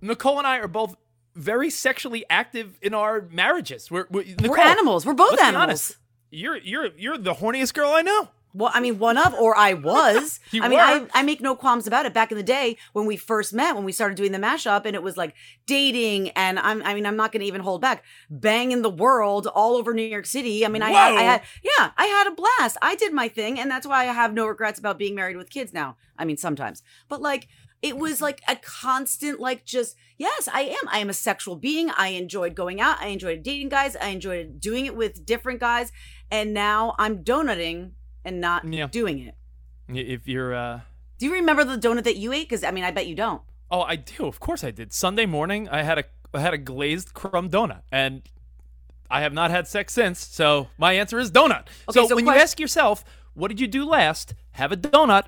Nicole 0.00 0.38
and 0.38 0.46
I 0.46 0.58
are 0.58 0.68
both 0.68 0.96
very 1.34 1.70
sexually 1.70 2.24
active 2.28 2.78
in 2.82 2.92
our 2.94 3.22
marriages. 3.30 3.90
We're, 3.90 4.06
we're, 4.10 4.24
Nicole, 4.24 4.50
we're 4.50 4.58
animals. 4.58 5.06
We're 5.06 5.14
both 5.14 5.40
animals. 5.40 5.62
honest. 5.62 5.96
You're 6.30 6.56
you're 6.56 6.88
you're 6.96 7.18
the 7.18 7.34
horniest 7.34 7.74
girl 7.74 7.90
I 7.90 8.02
know. 8.02 8.28
Well, 8.54 8.70
I 8.74 8.80
mean, 8.80 8.98
one 8.98 9.16
of, 9.16 9.34
or 9.34 9.56
I 9.56 9.74
was. 9.74 10.40
I 10.52 10.68
mean. 10.68 10.78
I, 10.78 11.06
I 11.14 11.22
make 11.22 11.40
no 11.40 11.56
qualms 11.56 11.86
about 11.86 12.06
it. 12.06 12.12
Back 12.12 12.30
in 12.30 12.36
the 12.36 12.42
day 12.42 12.76
when 12.92 13.06
we 13.06 13.16
first 13.16 13.52
met, 13.52 13.74
when 13.74 13.84
we 13.84 13.92
started 13.92 14.16
doing 14.16 14.32
the 14.32 14.38
mashup, 14.38 14.84
and 14.84 14.94
it 14.94 15.02
was 15.02 15.16
like 15.16 15.34
dating, 15.66 16.30
and 16.30 16.58
I'm, 16.58 16.82
I 16.82 16.94
mean, 16.94 17.06
I'm 17.06 17.16
not 17.16 17.32
going 17.32 17.40
to 17.40 17.46
even 17.46 17.62
hold 17.62 17.80
back, 17.80 18.04
banging 18.28 18.82
the 18.82 18.90
world 18.90 19.46
all 19.46 19.76
over 19.76 19.94
New 19.94 20.02
York 20.02 20.26
City. 20.26 20.64
I 20.64 20.68
mean, 20.68 20.82
I 20.82 20.90
had, 20.90 21.14
I 21.14 21.22
had, 21.22 21.42
yeah, 21.62 21.90
I 21.96 22.06
had 22.06 22.26
a 22.26 22.34
blast. 22.34 22.76
I 22.82 22.94
did 22.96 23.12
my 23.12 23.28
thing, 23.28 23.58
and 23.58 23.70
that's 23.70 23.86
why 23.86 24.02
I 24.02 24.12
have 24.12 24.34
no 24.34 24.46
regrets 24.46 24.78
about 24.78 24.98
being 24.98 25.14
married 25.14 25.36
with 25.36 25.50
kids 25.50 25.72
now. 25.72 25.96
I 26.18 26.24
mean, 26.24 26.36
sometimes, 26.36 26.82
but 27.08 27.22
like, 27.22 27.48
it 27.80 27.96
was 27.96 28.20
like 28.20 28.42
a 28.46 28.56
constant, 28.56 29.40
like, 29.40 29.64
just 29.64 29.96
yes, 30.18 30.48
I 30.52 30.62
am. 30.62 30.88
I 30.88 30.98
am 30.98 31.10
a 31.10 31.14
sexual 31.14 31.56
being. 31.56 31.90
I 31.90 32.08
enjoyed 32.08 32.54
going 32.54 32.80
out. 32.80 33.00
I 33.00 33.08
enjoyed 33.08 33.42
dating 33.42 33.70
guys. 33.70 33.96
I 33.96 34.08
enjoyed 34.08 34.60
doing 34.60 34.86
it 34.86 34.94
with 34.94 35.26
different 35.26 35.58
guys, 35.58 35.90
and 36.30 36.54
now 36.54 36.94
I'm 36.98 37.24
donutting 37.24 37.92
and 38.24 38.40
not 38.40 38.64
Yeah. 38.64 38.86
doing 38.86 39.18
it. 39.20 39.34
If 39.88 40.26
you're 40.28 40.54
uh 40.54 40.80
Do 41.18 41.26
you 41.26 41.32
remember 41.34 41.64
the 41.64 41.76
donut 41.76 42.04
that 42.04 42.16
you 42.16 42.32
ate? 42.32 42.48
Because 42.48 42.64
I 42.64 42.70
mean, 42.70 42.84
I 42.84 42.90
bet 42.90 43.06
you 43.06 43.14
don't. 43.14 43.42
Oh, 43.70 43.82
I 43.82 43.96
do. 43.96 44.26
Of 44.26 44.38
course 44.40 44.62
I 44.64 44.70
did. 44.70 44.92
Sunday 44.92 45.26
morning, 45.26 45.68
I 45.68 45.82
had 45.82 45.98
a 45.98 46.04
I 46.34 46.40
had 46.40 46.54
a 46.54 46.58
glazed 46.58 47.12
crumb 47.14 47.50
donut, 47.50 47.82
and 47.90 48.22
I 49.10 49.20
have 49.20 49.32
not 49.34 49.50
had 49.50 49.66
sex 49.68 49.92
since. 49.92 50.18
So 50.24 50.68
my 50.78 50.94
answer 50.94 51.18
is 51.18 51.30
donut. 51.30 51.66
Okay, 51.88 52.00
so, 52.00 52.08
so 52.08 52.16
when 52.16 52.24
you 52.26 52.32
ask 52.32 52.58
yourself, 52.58 53.04
what 53.34 53.48
did 53.48 53.60
you 53.60 53.66
do 53.66 53.84
last? 53.84 54.34
Have 54.52 54.72
a 54.72 54.76
donut, 54.76 55.24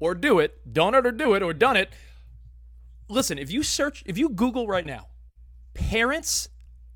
or 0.00 0.14
do 0.14 0.38
it. 0.38 0.72
Donut 0.72 1.04
or 1.04 1.12
do 1.12 1.34
it 1.34 1.42
or 1.42 1.52
done 1.52 1.76
it. 1.76 1.90
Listen, 3.08 3.38
if 3.38 3.50
you 3.50 3.62
search, 3.62 4.02
if 4.06 4.16
you 4.16 4.30
Google 4.30 4.66
right 4.66 4.86
now, 4.86 5.08
parents 5.74 6.48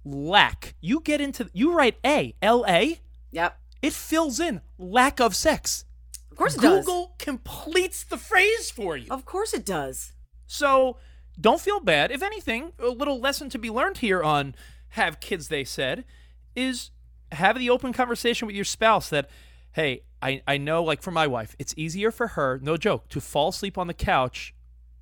lack. 0.05 0.75
You 0.81 1.01
get 1.01 1.21
into 1.21 1.51
you 1.53 1.75
write 1.75 1.97
A 2.05 2.35
L 2.41 2.65
A. 2.67 2.99
Yep. 3.33 3.59
It 3.87 3.93
fills 3.93 4.41
in 4.41 4.63
lack 4.79 5.21
of 5.21 5.37
sex. 5.37 5.85
Of 6.31 6.37
course 6.37 6.57
it 6.57 6.61
does. 6.61 6.85
Google 6.85 7.15
completes 7.19 8.03
the 8.03 8.19
phrase 8.19 8.71
for 8.71 8.97
you. 8.97 9.07
Of 9.11 9.25
course 9.25 9.55
it 9.55 9.65
does. 9.65 10.13
So 10.47 10.97
don't 11.41 11.61
feel 11.61 11.81
bad. 11.81 12.11
If 12.11 12.23
anything, 12.23 12.73
a 12.79 12.89
little 12.89 13.21
lesson 13.21 13.49
to 13.51 13.59
be 13.59 13.71
learned 13.71 13.99
here 13.99 14.23
on 14.23 14.55
Have 14.91 15.21
Kids, 15.21 15.49
they 15.49 15.65
said, 15.65 16.05
is 16.55 16.91
have 17.33 17.59
the 17.59 17.71
open 17.71 17.93
conversation 17.93 18.47
with 18.47 18.57
your 18.57 18.65
spouse 18.65 19.09
that, 19.11 19.31
hey, 19.73 20.03
I, 20.21 20.43
I 20.49 20.59
know, 20.59 20.83
like 20.83 21.01
for 21.01 21.11
my 21.11 21.27
wife, 21.27 21.55
it's 21.59 21.75
easier 21.77 22.11
for 22.11 22.29
her, 22.29 22.59
no 22.63 22.77
joke, 22.77 23.09
to 23.11 23.21
fall 23.21 23.49
asleep 23.49 23.79
on 23.79 23.87
the 23.87 23.95
couch 23.95 24.53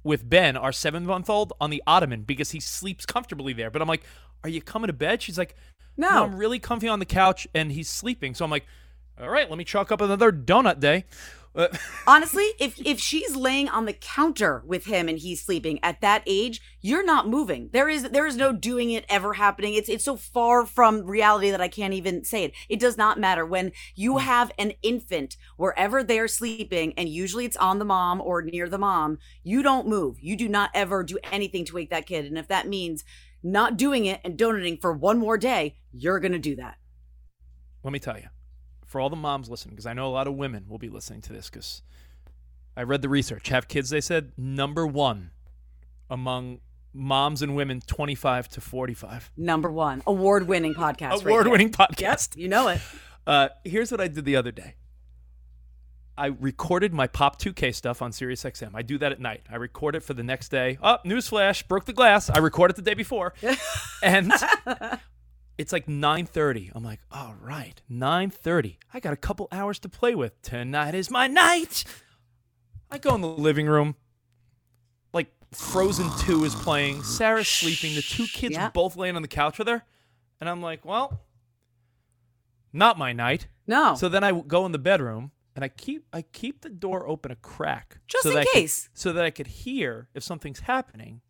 with 0.03 0.29
Ben, 0.29 0.57
our 0.57 0.73
seven 0.73 1.07
month 1.07 1.31
old, 1.31 1.53
on 1.61 1.71
the 1.71 1.83
ottoman 1.87 2.23
because 2.23 2.51
he 2.51 2.61
sleeps 2.61 3.07
comfortably 3.07 3.55
there. 3.55 3.71
But 3.71 3.81
I'm 3.81 3.89
like, 3.89 4.05
are 4.43 4.51
you 4.51 4.61
coming 4.61 4.89
to 4.89 4.93
bed? 4.93 5.23
She's 5.23 5.39
like, 5.39 5.57
No. 5.97 6.25
I'm 6.25 6.37
really 6.37 6.59
comfy 6.59 6.89
on 6.89 6.99
the 6.99 7.07
couch 7.07 7.47
and 7.55 7.73
he's 7.73 7.89
sleeping. 7.89 8.35
So 8.35 8.45
I'm 8.45 8.51
like, 8.51 8.67
all 9.21 9.31
right, 9.31 9.49
let 9.49 9.59
me 9.59 9.65
chalk 9.65 9.93
up 9.93 10.01
another 10.01 10.33
donut 10.33 10.81
day. 10.81 11.05
Uh, 11.55 11.69
Honestly, 12.07 12.45
if 12.59 12.81
if 12.85 12.99
she's 12.99 13.37
laying 13.37 13.69
on 13.69 13.85
the 13.85 13.93
counter 13.93 14.63
with 14.67 14.87
him 14.87 15.09
and 15.09 15.19
he's 15.19 15.43
sleeping 15.43 15.79
at 15.83 16.01
that 16.01 16.23
age, 16.27 16.61
you're 16.81 17.05
not 17.05 17.29
moving. 17.29 17.71
There 17.73 17.89
is 17.89 18.03
there 18.11 18.27
is 18.27 18.37
no 18.37 18.53
doing 18.53 18.91
it 18.91 19.05
ever 19.09 19.35
happening. 19.35 19.75
It's 19.75 19.89
it's 19.89 20.05
so 20.05 20.17
far 20.17 20.67
from 20.67 21.07
reality 21.07 21.51
that 21.51 21.61
I 21.61 21.69
can't 21.69 21.95
even 21.95 22.25
say 22.25 22.45
it. 22.45 22.55
It 22.69 22.81
does 22.81 22.97
not 22.97 23.21
matter 23.21 23.47
when 23.47 23.73
you 23.95 24.19
have 24.19 24.51
an 24.59 24.73
infant 24.83 25.37
wherever 25.57 26.03
they're 26.03 26.29
sleeping 26.29 26.93
and 26.97 27.09
usually 27.09 27.45
it's 27.45 27.57
on 27.57 27.79
the 27.79 27.85
mom 27.85 28.21
or 28.21 28.43
near 28.43 28.69
the 28.69 28.79
mom, 28.79 29.19
you 29.45 29.63
don't 29.63 29.87
move. 29.87 30.19
You 30.21 30.37
do 30.37 30.49
not 30.49 30.71
ever 30.75 31.05
do 31.05 31.19
anything 31.31 31.65
to 31.67 31.75
wake 31.75 31.91
that 31.91 32.07
kid. 32.07 32.25
And 32.25 32.37
if 32.37 32.49
that 32.49 32.67
means 32.67 33.05
not 33.45 33.77
doing 33.77 34.07
it 34.07 34.21
and 34.25 34.37
donutting 34.39 34.81
for 34.81 34.93
one 34.93 35.19
more 35.19 35.39
day, 35.39 35.77
you're 35.93 36.19
going 36.19 36.33
to 36.33 36.39
do 36.39 36.57
that. 36.57 36.79
let 37.85 37.93
me 37.93 37.99
tell 37.99 38.17
you, 38.19 38.29
for 38.87 39.01
all 39.01 39.11
the 39.11 39.17
moms 39.17 39.49
listening, 39.51 39.75
because 39.75 39.87
I 39.87 39.93
know 39.93 40.07
a 40.07 40.11
lot 40.11 40.27
of 40.27 40.35
women 40.35 40.65
will 40.69 40.79
be 40.79 40.89
listening 40.89 41.21
to 41.23 41.33
this, 41.33 41.51
because 41.51 41.83
I 42.77 42.83
read 42.83 43.03
the 43.03 43.09
research. 43.09 43.49
Have 43.51 43.69
kids, 43.69 43.91
they 43.91 44.01
said, 44.01 44.33
number 44.37 44.87
one 44.87 45.31
among 46.11 46.61
moms 46.93 47.43
and 47.43 47.55
women 47.55 47.81
25 47.87 48.49
to 48.49 48.61
45. 48.61 49.31
Number 49.37 49.71
one, 49.71 50.03
award 50.07 50.49
winning 50.49 50.75
podcast. 50.75 51.23
Award 51.25 51.49
winning 51.49 51.71
there. 51.71 51.87
podcast. 51.87 52.37
You 52.37 52.49
know 52.49 52.69
it. 52.69 52.81
Uh, 53.27 53.49
here's 53.65 53.91
what 53.91 54.01
I 54.01 54.09
did 54.09 54.25
the 54.25 54.37
other 54.37 54.53
day. 54.53 54.75
I 56.17 56.27
recorded 56.27 56.93
my 56.95 57.07
Pop 57.09 57.41
2K 57.41 57.75
stuff 57.75 58.01
on 58.01 58.13
SiriusXM. 58.13 58.71
I 58.75 58.83
do 58.83 58.99
that 58.99 59.11
at 59.11 59.21
night. 59.21 59.43
I 59.51 59.57
record 59.57 59.97
it 59.97 60.03
for 60.05 60.15
the 60.15 60.23
next 60.23 60.49
day. 60.51 60.79
Oh, 60.83 60.99
newsflash, 61.05 61.67
broke 61.67 61.87
the 61.87 61.93
glass. 61.93 62.31
I 62.31 62.39
record 62.39 62.71
it 62.71 62.77
the 62.77 62.83
day 62.83 62.95
before. 62.95 63.35
and 64.03 64.33
it's 65.59 65.73
like 65.73 65.87
9:30. 65.87 66.71
I'm 66.75 66.85
like, 66.85 67.01
"All 67.11 67.35
right, 67.41 67.81
9:30. 67.91 68.77
I 68.93 69.01
got 69.01 69.13
a 69.13 69.17
couple 69.17 69.49
hours 69.51 69.79
to 69.81 69.89
play 69.89 70.15
with. 70.15 70.41
Tonight 70.43 70.95
is 70.95 71.11
my 71.11 71.27
night." 71.27 71.85
I 72.91 72.99
go 72.99 73.15
in 73.17 73.21
the 73.21 73.29
living 73.29 73.67
room. 73.67 73.97
Like 75.13 75.33
Frozen 75.53 76.11
2 76.21 76.45
is 76.45 76.55
playing. 76.55 77.03
Sarah's 77.03 77.49
sleeping. 77.49 77.97
The 77.97 78.03
two 78.03 78.27
kids 78.27 78.55
Yeah. 78.55 78.67
are 78.69 78.71
both 78.71 78.95
laying 78.97 79.17
on 79.17 79.23
the 79.23 79.29
couch 79.29 79.59
with 79.59 79.67
her. 79.67 79.83
And 80.41 80.49
I'm 80.49 80.63
like, 80.63 80.85
"Well, 80.85 81.23
not 82.73 82.99
my 82.99 83.13
night." 83.13 83.49
No. 83.67 83.97
So 83.97 84.09
then 84.09 84.23
I 84.23 84.31
go 84.31 84.65
in 84.67 84.71
the 84.73 84.79
bedroom 84.79 85.33
and 85.57 85.65
I 85.65 85.69
keep 85.69 86.07
I 86.13 86.23
keep 86.23 86.63
the 86.63 86.69
door 86.69 87.07
open 87.09 87.31
a 87.33 87.37
crack 87.37 87.99
Just 88.07 88.25
so 88.25 88.31
in 88.31 88.39
I 88.39 88.45
could- 88.45 88.53
case. 88.53 88.89
so 88.95 89.13
that 89.13 89.25
I 89.25 89.31
could 89.31 89.47
hear 89.47 90.09
if 90.15 90.23
something's 90.23 90.61
happening. 90.61 91.21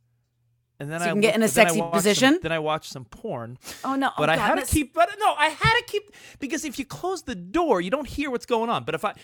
And 0.81 0.91
then 0.91 1.01
So 1.01 1.07
I 1.07 1.09
can 1.11 1.21
get 1.21 1.37
in 1.37 1.43
a 1.43 1.49
sexy 1.49 1.79
watch 1.81 1.87
some- 1.93 1.99
position? 1.99 2.39
then 2.43 2.51
I 2.53 2.59
watch 2.59 2.89
some 2.89 3.05
porn. 3.05 3.59
oh 3.85 3.95
no. 3.95 4.09
Oh, 4.09 4.13
but 4.19 4.29
oh, 4.29 4.33
I 4.33 4.37
God, 4.37 4.59
had 4.59 4.67
to 4.67 4.75
keep. 4.75 4.93
But 4.95 5.09
no, 5.21 5.35
I 5.35 5.49
had 5.49 5.75
to 5.79 5.85
keep 5.87 6.03
because 6.41 6.65
if 6.65 6.79
you 6.79 6.85
close 6.85 7.23
the 7.23 7.37
door, 7.37 7.81
you 7.81 7.91
don't 7.91 8.09
hear 8.09 8.31
what's 8.31 8.47
going 8.47 8.71
on. 8.71 8.85
But 8.85 8.95
if 8.97 9.05
I 9.05 9.15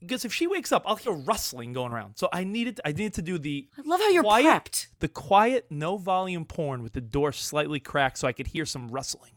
because 0.00 0.24
if 0.26 0.32
she 0.34 0.46
wakes 0.46 0.72
up, 0.72 0.82
I'll 0.84 0.96
hear 0.96 1.12
rustling 1.12 1.72
going 1.72 1.92
around. 1.92 2.16
So 2.16 2.28
I 2.32 2.42
needed 2.44 2.80
I 2.84 2.90
needed 2.92 3.14
to 3.14 3.22
do 3.22 3.38
the 3.38 3.68
I 3.78 3.82
love 3.84 4.00
how 4.00 4.08
you're 4.10 4.24
quiet, 4.24 4.64
prepped. 4.64 4.86
the 4.98 5.08
quiet, 5.08 5.66
no 5.70 5.96
volume 5.96 6.44
porn 6.44 6.82
with 6.82 6.92
the 6.92 7.00
door 7.00 7.30
slightly 7.32 7.78
cracked, 7.80 8.18
so 8.18 8.26
I 8.28 8.32
could 8.32 8.48
hear 8.48 8.66
some 8.66 8.88
rustling. 8.88 9.32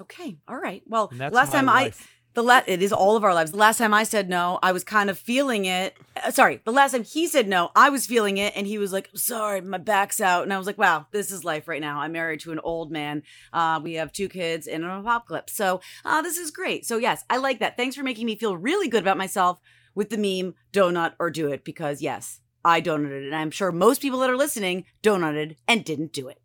Okay. 0.00 0.38
All 0.48 0.56
right. 0.56 0.82
Well, 0.86 1.10
that's 1.12 1.34
last 1.34 1.52
time 1.52 1.66
life. 1.66 2.08
I 2.10 2.21
the 2.34 2.42
la- 2.42 2.62
it 2.66 2.82
is 2.82 2.92
all 2.92 3.16
of 3.16 3.24
our 3.24 3.34
lives. 3.34 3.52
The 3.52 3.58
last 3.58 3.78
time 3.78 3.92
I 3.92 4.04
said 4.04 4.28
no, 4.28 4.58
I 4.62 4.72
was 4.72 4.84
kind 4.84 5.10
of 5.10 5.18
feeling 5.18 5.64
it. 5.64 5.96
Uh, 6.22 6.30
sorry, 6.30 6.60
the 6.64 6.72
last 6.72 6.92
time 6.92 7.04
he 7.04 7.26
said 7.26 7.48
no, 7.48 7.70
I 7.76 7.90
was 7.90 8.06
feeling 8.06 8.38
it, 8.38 8.52
and 8.56 8.66
he 8.66 8.78
was 8.78 8.92
like, 8.92 9.10
"Sorry, 9.14 9.60
my 9.60 9.78
back's 9.78 10.20
out," 10.20 10.42
and 10.44 10.52
I 10.52 10.58
was 10.58 10.66
like, 10.66 10.78
"Wow, 10.78 11.06
this 11.10 11.30
is 11.30 11.44
life 11.44 11.68
right 11.68 11.80
now." 11.80 12.00
I'm 12.00 12.12
married 12.12 12.40
to 12.40 12.52
an 12.52 12.60
old 12.60 12.90
man. 12.90 13.22
Uh, 13.52 13.80
we 13.82 13.94
have 13.94 14.12
two 14.12 14.28
kids 14.28 14.66
and 14.66 14.84
a 14.84 15.02
pop 15.02 15.26
clip, 15.26 15.50
so 15.50 15.80
uh, 16.04 16.22
this 16.22 16.36
is 16.36 16.50
great. 16.50 16.86
So 16.86 16.98
yes, 16.98 17.24
I 17.30 17.36
like 17.36 17.58
that. 17.60 17.76
Thanks 17.76 17.96
for 17.96 18.02
making 18.02 18.26
me 18.26 18.36
feel 18.36 18.56
really 18.56 18.88
good 18.88 19.02
about 19.02 19.18
myself 19.18 19.60
with 19.94 20.10
the 20.10 20.16
meme 20.18 20.54
"Donut 20.72 21.14
or 21.18 21.30
Do 21.30 21.48
It" 21.48 21.64
because 21.64 22.02
yes, 22.02 22.40
I 22.64 22.80
donated, 22.80 23.24
and 23.24 23.36
I'm 23.36 23.50
sure 23.50 23.72
most 23.72 24.00
people 24.00 24.20
that 24.20 24.30
are 24.30 24.36
listening 24.36 24.84
donated 25.02 25.56
and 25.66 25.84
didn't 25.84 26.12
do 26.12 26.28
it. 26.28 26.41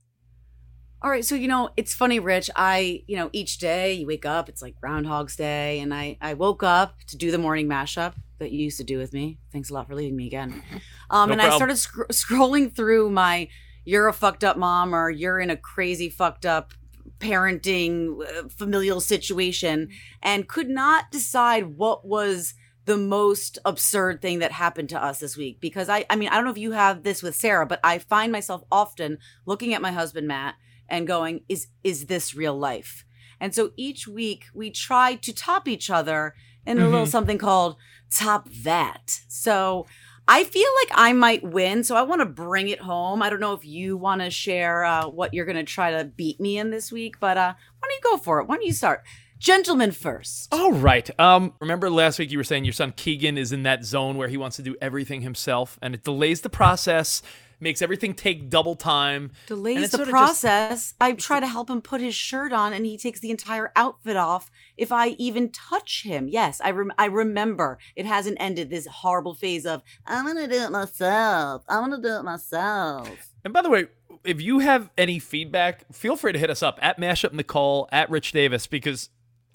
All 1.02 1.12
right, 1.12 1.24
so 1.24 1.36
you 1.36 1.48
know, 1.48 1.70
it's 1.78 1.94
funny, 1.94 2.20
Rich. 2.20 2.50
I, 2.56 3.04
you 3.06 3.16
know, 3.16 3.30
each 3.32 3.60
day 3.60 3.94
you 3.94 4.08
wake 4.08 4.26
up, 4.26 4.50
it's 4.50 4.64
like 4.64 4.80
Groundhog's 4.82 5.36
Day, 5.36 5.80
and 5.80 5.94
I 5.94 6.18
I 6.22 6.34
woke 6.34 6.64
up 6.64 6.96
to 7.08 7.18
do 7.18 7.30
the 7.30 7.38
morning 7.38 7.68
mashup 7.68 8.14
that 8.40 8.52
you 8.52 8.64
used 8.64 8.78
to 8.78 8.84
do 8.84 8.98
with 8.98 9.14
me. 9.14 9.38
Thanks 9.52 9.70
a 9.70 9.74
lot 9.74 9.88
for 9.88 9.96
leaving 9.96 10.16
me 10.16 10.28
again. 10.28 10.64
Um, 11.10 11.30
No 11.30 11.34
and 11.34 11.42
I 11.42 11.56
started 11.56 11.78
scr- 11.78 12.04
scrolling 12.12 12.76
through 12.76 13.10
my 13.10 13.48
"You're 13.86 14.10
a 14.10 14.14
fucked 14.14 14.44
up 14.44 14.58
mom" 14.58 14.94
or 14.94 15.10
"You're 15.10 15.40
in 15.40 15.50
a 15.50 15.56
crazy 15.56 16.10
fucked 16.10 16.46
up 16.46 16.74
parenting 17.20 18.18
uh, 18.22 18.50
familial 18.50 19.00
situation," 19.00 19.88
and 20.22 20.50
could 20.50 20.68
not 20.68 21.10
decide 21.10 21.78
what 21.78 22.06
was 22.06 22.56
the 22.84 22.98
most 22.98 23.58
absurd 23.64 24.22
thing 24.22 24.40
that 24.40 24.52
happened 24.52 24.90
to 24.90 25.02
us 25.02 25.20
this 25.20 25.38
week 25.38 25.62
because 25.62 25.88
I 25.88 26.06
I 26.10 26.16
mean 26.18 26.28
I 26.30 26.36
don't 26.36 26.46
know 26.46 26.52
if 26.52 26.58
you 26.58 26.72
have 26.72 27.04
this 27.04 27.22
with 27.22 27.36
Sarah 27.36 27.66
but 27.66 27.82
I 27.84 28.00
find 28.00 28.32
myself 28.32 28.64
often 28.72 29.18
looking 29.46 29.74
at 29.74 29.82
my 29.82 29.92
husband 29.92 30.28
Matt 30.28 30.56
and 30.90 31.08
going 31.08 31.42
is 31.50 31.68
is 31.84 32.06
this 32.06 32.36
real 32.36 32.58
life 32.58 33.06
and 33.40 33.54
so 33.54 33.72
each 33.76 34.08
week 34.08 34.46
we 34.54 34.70
try 34.70 35.16
to 35.16 35.34
top 35.34 35.68
each 35.68 35.90
other 35.90 36.34
in 36.66 36.80
a 36.80 36.88
little 36.88 37.06
something 37.06 37.38
called 37.38 37.78
top 38.10 38.50
that 38.50 39.22
so 39.28 39.86
I 40.30 40.44
feel 40.44 40.68
like 40.82 40.92
I 40.94 41.14
might 41.14 41.42
win, 41.42 41.86
so 41.86 41.96
I 41.96 42.02
want 42.02 42.20
to 42.20 42.26
bring 42.26 42.68
it 42.68 42.82
home. 42.82 43.22
I 43.22 43.30
don't 43.30 43.40
know 43.40 43.54
if 43.54 43.64
you 43.64 43.96
want 43.96 44.22
to 44.22 44.30
share 44.30 44.84
uh, 44.84 45.08
what 45.08 45.34
you're 45.34 45.46
going 45.46 45.56
to 45.56 45.64
try 45.64 45.92
to 45.92 46.04
beat 46.04 46.42
me 46.42 46.58
in 46.58 46.70
this 46.70 46.92
week, 46.92 47.18
but 47.22 47.38
uh, 47.38 47.54
why 47.56 47.88
don't 47.88 47.96
you 47.96 48.02
go 48.04 48.18
for 48.18 48.42
it? 48.42 48.48
Why 48.48 48.56
don't 48.56 48.66
you 48.66 48.74
start? 48.74 49.04
Gentlemen 49.40 49.92
first. 49.92 50.54
All 50.54 50.74
right. 50.74 51.10
Um, 51.18 51.54
remember 51.62 51.90
last 51.90 52.20
week 52.20 52.32
you 52.32 52.40
were 52.40 52.44
saying 52.44 52.66
your 52.66 52.74
son 52.74 52.92
Keegan 52.98 53.38
is 53.38 53.54
in 53.54 53.64
that 53.64 53.86
zone 53.86 54.18
where 54.18 54.28
he 54.28 54.36
wants 54.36 54.58
to 54.58 54.64
do 54.64 54.76
everything 54.82 55.22
himself, 55.22 55.80
and 55.82 55.94
it 55.94 56.04
delays 56.04 56.42
the 56.42 56.50
process, 56.50 57.22
makes 57.60 57.82
everything 57.82 58.14
take 58.14 58.50
double 58.50 58.76
time. 58.76 59.32
delays 59.48 59.92
the 59.92 59.98
sorta 59.98 60.12
just- 60.12 60.12
process. 60.12 60.94
I 61.02 61.14
try 61.14 61.40
to 61.40 61.48
help 61.48 61.70
him 61.70 61.82
put 61.82 62.02
his 62.02 62.16
shirt 62.16 62.54
on, 62.54 62.74
and 62.74 62.86
he 62.86 62.98
takes 62.98 63.20
the 63.20 63.32
entire 63.32 63.72
outfit 63.76 64.16
off 64.18 64.50
if 64.78 64.92
I 64.92 65.10
even 65.10 65.50
touch 65.50 66.04
him. 66.04 66.28
Yes, 66.28 66.62
I 66.64 66.72
rem- 66.72 66.94
I 66.98 67.06
remember 67.06 67.78
it 67.96 68.06
hasn't 68.06 68.38
ended 68.40 68.70
this 68.70 68.88
horrible 68.88 69.34
phase 69.34 69.66
of 69.66 69.82
I'm 70.06 70.26
gonna 70.26 70.48
do 70.48 70.62
it 70.64 70.72
myself. 70.72 71.64
I'm 71.68 71.90
gonna 71.90 72.02
do 72.02 72.18
it 72.18 72.24
myself. 72.24 73.30
And 73.44 73.54
by 73.54 73.62
the 73.62 73.70
way, 73.70 73.88
if 74.24 74.42
you 74.42 74.60
have 74.60 74.90
any 74.98 75.20
feedback, 75.20 75.92
feel 75.94 76.16
free 76.16 76.34
to 76.34 76.40
hit 76.40 76.50
us 76.50 76.62
up 76.62 76.80
at 76.82 77.00
Mashup 77.00 77.34
Nicole 77.34 77.88
at 77.92 78.10
Rich 78.10 78.34
Davis 78.34 78.68
because 78.68 79.10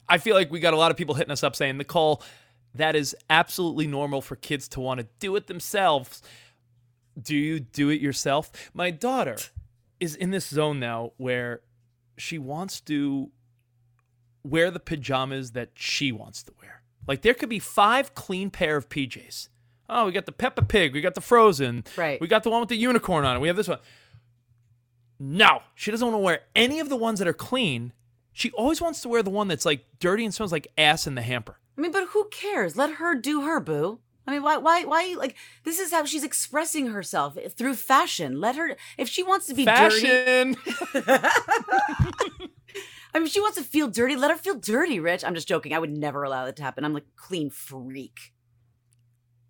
I 0.09 0.19
feel 0.19 0.35
like 0.35 0.51
we 0.51 0.61
got 0.61 0.75
a 0.75 0.79
lot 0.79 0.91
of 0.91 0.97
people 0.97 1.15
hitting 1.15 1.31
us 1.31 1.43
up 1.45 1.55
saying 1.55 1.77
Nicole, 1.77 2.23
that 2.75 2.97
is 2.97 3.15
absolutely 3.29 3.87
normal 3.87 4.23
for 4.23 4.37
kids 4.37 4.67
to 4.69 4.81
want 4.81 5.01
to 5.01 5.07
do 5.21 5.37
it 5.37 5.47
themselves. 5.47 6.23
Do 7.21 7.37
you 7.37 7.61
do 7.61 7.89
it 7.91 8.01
yourself? 8.01 8.51
My 8.75 8.91
daughter 8.91 9.37
is 10.01 10.15
in 10.15 10.31
this 10.31 10.47
zone 10.47 10.81
now 10.81 11.13
where 11.17 11.61
she 12.17 12.39
wants 12.39 12.81
to 12.83 13.31
wear 14.43 14.71
the 14.71 14.81
pajamas 14.81 15.53
that 15.53 15.71
she 15.75 16.11
wants 16.13 16.43
to 16.45 16.53
wear. 16.61 16.83
Like 17.07 17.23
there 17.23 17.35
could 17.35 17.49
be 17.49 17.59
five 17.59 18.15
clean 18.15 18.51
pair 18.51 18.77
of 18.77 18.89
PJs. 18.89 19.49
Oh, 19.89 20.07
we 20.07 20.13
got 20.13 20.27
the 20.27 20.33
Peppa 20.33 20.63
Pig, 20.63 20.95
we 20.95 21.01
got 21.01 21.15
the 21.15 21.21
Frozen, 21.21 21.85
Right. 21.97 22.21
We 22.21 22.27
got 22.27 22.45
the 22.45 22.51
one 22.51 22.61
with 22.61 22.69
the 22.71 22.77
unicorn 22.77 23.25
on 23.25 23.37
it. 23.37 23.41
We 23.41 23.49
have 23.49 23.57
this 23.57 23.69
one. 23.69 23.79
No, 25.19 25.63
she 25.75 25.91
doesn't 25.91 26.07
want 26.07 26.15
to 26.15 26.25
wear 26.25 26.41
any 26.57 26.81
of 26.81 26.89
the 26.89 26.97
ones 26.97 27.19
that 27.19 27.29
are 27.29 27.33
clean. 27.35 27.93
She 28.33 28.51
always 28.53 28.81
wants 28.81 29.03
to 29.03 29.09
wear 29.09 29.23
the 29.23 29.31
one 29.31 29.49
that's 29.49 29.67
like 29.67 29.85
dirty 30.01 30.25
and 30.25 30.33
smells 30.33 30.51
like 30.53 30.69
ass 30.79 31.07
in 31.07 31.15
the 31.15 31.23
hamper. 31.23 31.59
I 31.77 31.81
mean, 31.81 31.93
but 31.93 32.09
who 32.09 32.29
cares? 32.31 32.77
Let 32.77 32.95
her 32.95 33.15
do 33.15 33.43
her, 33.43 33.61
boo. 33.61 34.01
I 34.27 34.31
mean, 34.31 34.43
why, 34.43 34.57
why, 34.57 34.85
why? 34.85 35.15
Like, 35.19 35.37
this 35.65 35.81
is 35.81 35.91
how 35.91 36.05
she's 36.05 36.23
expressing 36.25 36.87
herself 36.89 37.37
eh, 37.37 37.49
through 37.49 37.75
fashion. 37.75 38.41
Let 38.41 38.57
her, 38.57 38.77
if 38.97 39.09
she 39.09 39.23
wants 39.23 39.47
to 39.47 39.55
be 39.55 39.65
dirty. 39.65 40.07
I 43.15 43.19
mean, 43.19 43.27
she 43.29 43.41
wants 43.41 43.59
to 43.59 43.65
feel 43.65 43.89
dirty. 43.89 44.17
Let 44.17 44.31
her 44.31 44.37
feel 44.37 44.55
dirty, 44.55 45.01
Rich. 45.01 45.25
I'm 45.25 45.35
just 45.35 45.49
joking. 45.49 45.75
I 45.75 45.79
would 45.79 45.91
never 45.91 46.23
allow 46.23 46.47
that 46.47 46.57
to 46.57 46.63
happen. 46.63 46.85
I'm 46.85 46.95
like 46.95 47.17
clean 47.17 47.51
freak. 47.51 48.33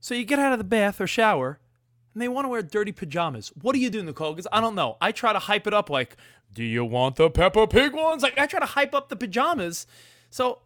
so 0.01 0.15
you 0.15 0.25
get 0.25 0.39
out 0.39 0.53
of 0.53 0.59
the 0.59 0.65
bath 0.65 1.01
or 1.01 1.07
shower, 1.07 1.61
and 2.13 2.23
they 2.23 2.29
want 2.29 2.47
to 2.47 2.49
wear 2.49 2.63
dirty 2.63 2.93
pajamas. 2.93 3.53
What 3.61 3.75
do 3.75 3.79
you 3.79 3.91
do, 3.91 4.03
Nicole? 4.03 4.33
Because 4.33 4.49
I 4.53 4.61
don't 4.61 4.75
know. 4.75 4.97
I 5.01 5.13
try 5.13 5.33
to 5.33 5.39
hype 5.39 5.67
it 5.67 5.75
up 5.75 5.91
like, 5.91 6.17
do 6.53 6.65
you 6.65 6.85
want 6.85 7.17
the 7.17 7.31
Peppa 7.31 7.67
Pig 7.67 7.95
ones? 7.95 8.23
Like 8.23 8.39
I 8.39 8.47
try 8.47 8.61
to 8.61 8.67
hype 8.67 8.95
up 8.95 9.09
the 9.09 9.17
pajamas. 9.17 9.87
So 10.31 10.61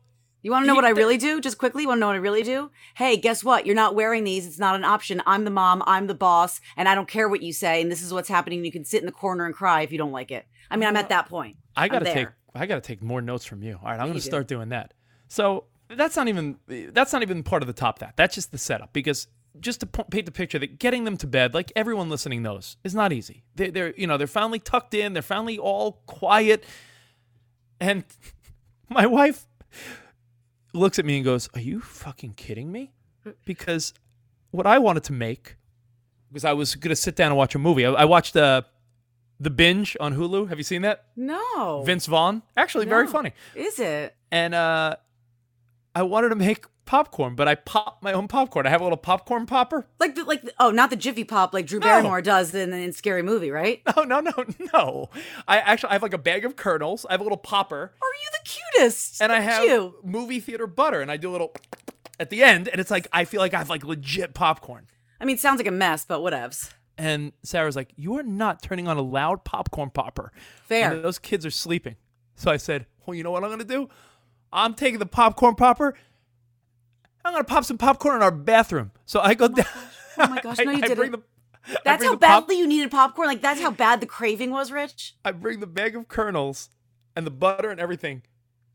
You 0.47 0.53
want 0.53 0.63
to 0.63 0.69
know 0.69 0.77
what 0.77 0.85
I 0.85 0.91
really 0.91 1.19
do? 1.19 1.41
Just 1.41 1.59
quickly, 1.59 1.83
you 1.83 1.89
want 1.89 1.99
to 1.99 2.01
know 2.03 2.07
what 2.07 2.15
I 2.15 2.21
really 2.21 2.45
do? 2.45 2.71
Hey, 2.95 3.17
guess 3.17 3.43
what? 3.43 3.67
You're 3.67 3.75
not 3.75 3.97
wearing 3.97 4.23
these. 4.23 4.47
It's 4.47 4.61
not 4.61 4.77
an 4.77 4.85
option. 4.85 5.21
I'm 5.27 5.43
the 5.43 5.51
mom. 5.51 5.83
I'm 5.89 6.07
the 6.07 6.15
boss, 6.15 6.61
and 6.77 6.89
I 6.89 6.95
don't 6.95 7.09
care 7.09 7.29
what 7.29 7.43
you 7.43 7.53
say. 7.53 7.83
And 7.83 7.91
this 7.91 8.01
is 8.01 8.13
what's 8.13 8.29
happening. 8.29 8.65
You 8.65 8.71
can 8.71 8.85
sit 8.85 9.01
in 9.01 9.07
the 9.07 9.13
corner 9.13 9.45
and 9.45 9.53
cry 9.53 9.81
if 9.83 9.91
you 9.91 9.99
don't 9.99 10.13
like 10.13 10.31
it. 10.31 10.47
I 10.71 10.77
mean, 10.77 10.89
I'm 10.89 10.95
at 10.95 11.09
that 11.09 11.29
point. 11.29 11.57
I 11.75 11.89
gotta 11.89 12.05
take 12.05 12.29
I 12.55 12.67
gotta 12.67 12.81
take 12.81 13.03
more 13.03 13.21
notes 13.21 13.45
from 13.45 13.65
you. 13.65 13.77
All 13.83 13.91
right, 13.91 13.99
I'm 13.99 14.07
you 14.07 14.13
gonna 14.13 14.21
do. 14.21 14.21
start 14.21 14.47
doing 14.47 14.69
that. 14.69 14.95
So 15.27 15.65
that's 15.89 16.15
not 16.15 16.29
even 16.29 16.59
that's 16.69 17.13
not 17.13 17.23
even 17.23 17.43
part 17.43 17.65
of 17.65 17.67
the 17.67 17.73
top 17.73 17.99
that. 17.99 18.17
That's 18.17 18.37
just 18.37 18.53
the 18.53 18.59
setup 18.59 18.93
because 18.93 19.27
just 19.59 19.81
to 19.81 19.87
paint 19.87 20.27
the 20.27 20.33
picture 20.33 20.61
that 20.61 20.79
getting 20.79 21.03
them 21.03 21.17
to 21.17 21.27
bed, 21.27 21.55
like 21.55 21.73
everyone 21.75 22.09
listening 22.09 22.43
knows, 22.43 22.77
is 22.85 22.95
not 22.95 23.13
easy. 23.13 23.43
They, 23.57 23.71
they're 23.71 23.95
you 23.97 24.07
know 24.07 24.17
they're 24.17 24.29
finally 24.29 24.61
tucked 24.61 24.95
in, 24.95 25.13
they're 25.13 25.23
finally 25.23 25.59
all 25.59 26.03
quiet, 26.07 26.63
and 27.81 28.05
my 28.89 29.07
wife 29.07 29.49
looks 30.77 30.99
at 30.99 31.05
me 31.05 31.17
and 31.17 31.25
goes, 31.25 31.49
"Are 31.55 31.61
you 31.61 31.81
fucking 31.81 32.35
kidding 32.35 32.71
me?" 32.71 32.93
Because 33.45 33.93
what 34.51 34.67
I 34.67 34.79
wanted 34.79 35.05
to 35.05 35.13
make 35.13 35.57
was 36.31 36.45
I 36.45 36.53
was 36.53 36.75
gonna 36.75 36.97
sit 36.97 37.17
down 37.17 37.29
and 37.29 37.37
watch 37.37 37.55
a 37.55 37.59
movie. 37.59 37.85
I, 37.85 37.93
I 37.93 38.05
watched 38.05 38.37
uh, 38.37 38.63
the 39.41 39.51
binge 39.51 39.97
on 40.01 40.15
Hulu. 40.15 40.49
Have 40.49 40.59
you 40.59 40.65
seen 40.65 40.83
that? 40.83 41.07
No. 41.17 41.83
Vince 41.85 42.07
Vaughn. 42.07 42.43
Actually, 42.57 42.87
very 42.87 43.07
funny. 43.07 43.33
Is 43.55 43.79
it? 43.79 44.15
And 44.31 44.55
uh, 44.55 44.97
I 45.95 46.03
wanted 46.03 46.31
to 46.31 46.37
make 46.37 46.67
popcorn, 46.87 47.35
but 47.35 47.47
I 47.49 47.55
pop 47.57 47.99
my 48.03 48.13
own 48.13 48.29
popcorn. 48.29 48.67
I 48.67 48.71
have 48.71 48.81
a 48.81 48.85
little 48.85 48.97
popcorn 48.97 49.45
popper. 49.47 49.87
Like 49.99 50.15
the, 50.15 50.25
like 50.25 50.43
the, 50.43 50.53
oh, 50.59 50.71
not 50.71 50.91
the 50.91 50.97
Jiffy 50.97 51.25
Pop 51.25 51.53
like 51.53 51.67
Drew 51.67 51.81
No. 51.81 51.87
Barrymore 51.87 52.23
does 52.23 52.55
in, 52.55 52.73
in 52.73 52.93
Scary 52.93 53.23
Movie, 53.23 53.51
right? 53.51 53.83
No, 53.97 54.03
no, 54.05 54.21
no, 54.21 54.33
no. 54.73 55.11
I 55.49 55.59
actually 55.59 55.91
I 55.91 55.93
have 55.95 56.03
like 56.03 56.15
a 56.15 56.19
bag 56.19 56.45
of 56.45 56.57
kernels. 56.57 57.05
I 57.09 57.13
have 57.13 57.21
a 57.21 57.25
little 57.25 57.37
popper, 57.39 57.77
Are 57.77 58.15
you 58.23 58.31
the 58.33 58.49
cutest? 58.49 59.21
and 59.21 59.33
I 59.33 59.39
Look 59.41 59.47
at 59.49 59.53
have 59.53 59.65
you. 59.65 59.95
movie 60.05 60.41
theater 60.41 60.67
butter, 60.67 61.01
and 61.01 61.11
I 61.11 61.17
do 61.17 61.31
a 61.31 61.33
little 61.33 61.55
at 62.21 62.31
the 62.31 62.43
end, 62.43 62.69
and 62.69 62.81
it's 62.81 62.91
like 62.91 63.07
I 63.13 63.25
feel 63.25 63.41
like 63.41 63.53
I 63.55 63.59
have 63.59 63.69
like 63.69 63.85
legit 63.85 64.33
popcorn. 64.35 64.87
I 65.21 65.25
mean, 65.25 65.39
sounds 65.39 65.59
like 65.59 65.67
a 65.67 65.71
mess, 65.73 66.05
but 66.05 66.21
whatevs. 66.21 66.71
And 66.99 67.33
Sarah's 67.43 67.77
like, 67.77 67.93
"You 67.97 68.17
are 68.19 68.23
not 68.23 68.63
turning 68.63 68.89
on 68.89 68.97
a 68.97 69.03
loud 69.03 69.45
popcorn 69.45 69.91
popper. 69.91 70.33
Fair. 70.65 70.93
And 70.93 71.05
those 71.05 71.19
kids 71.19 71.45
are 71.45 71.51
sleeping." 71.51 71.97
So 72.37 72.51
I 72.51 72.57
said, 72.59 72.87
"Well, 73.05 73.15
you 73.15 73.23
know 73.23 73.31
what 73.31 73.45
I'm 73.45 73.51
gonna 73.51 73.65
do? 73.65 73.89
I'm 74.53 74.75
taking 74.75 74.99
the 74.99 75.07
popcorn 75.07 75.55
popper. 75.57 75.95
I'm 77.27 77.33
gonna 77.33 77.45
pop 77.45 77.65
some 77.65 77.79
popcorn 77.79 78.17
in 78.17 78.23
our 78.23 78.31
bathroom." 78.31 78.93
So 79.05 79.21
I 79.21 79.35
go 79.35 79.47
oh 79.47 79.49
down. 79.49 79.67
Oh 80.19 80.29
my 80.29 80.41
gosh, 80.41 80.59
no, 80.59 80.71
you 80.73 80.81
I, 80.83 80.87
I 80.91 80.95
bring 80.95 81.11
didn't. 81.11 81.25
the- 81.69 81.81
That's 81.85 82.05
how 82.05 82.13
the 82.13 82.17
pop- 82.19 82.47
badly 82.47 82.59
you 82.59 82.67
needed 82.67 82.91
popcorn. 82.91 83.29
Like 83.29 83.43
that's 83.43 83.61
how 83.61 83.71
bad 83.71 84.01
the 84.01 84.07
craving 84.07 84.51
was, 84.51 84.71
Rich. 84.73 85.15
I 85.25 85.33
bring 85.33 85.61
the 85.61 85.67
bag 85.67 85.95
of 85.97 86.09
kernels 86.09 86.71
and 87.15 87.27
the 87.27 87.31
butter 87.31 87.71
and 87.71 87.81
everything 87.81 88.23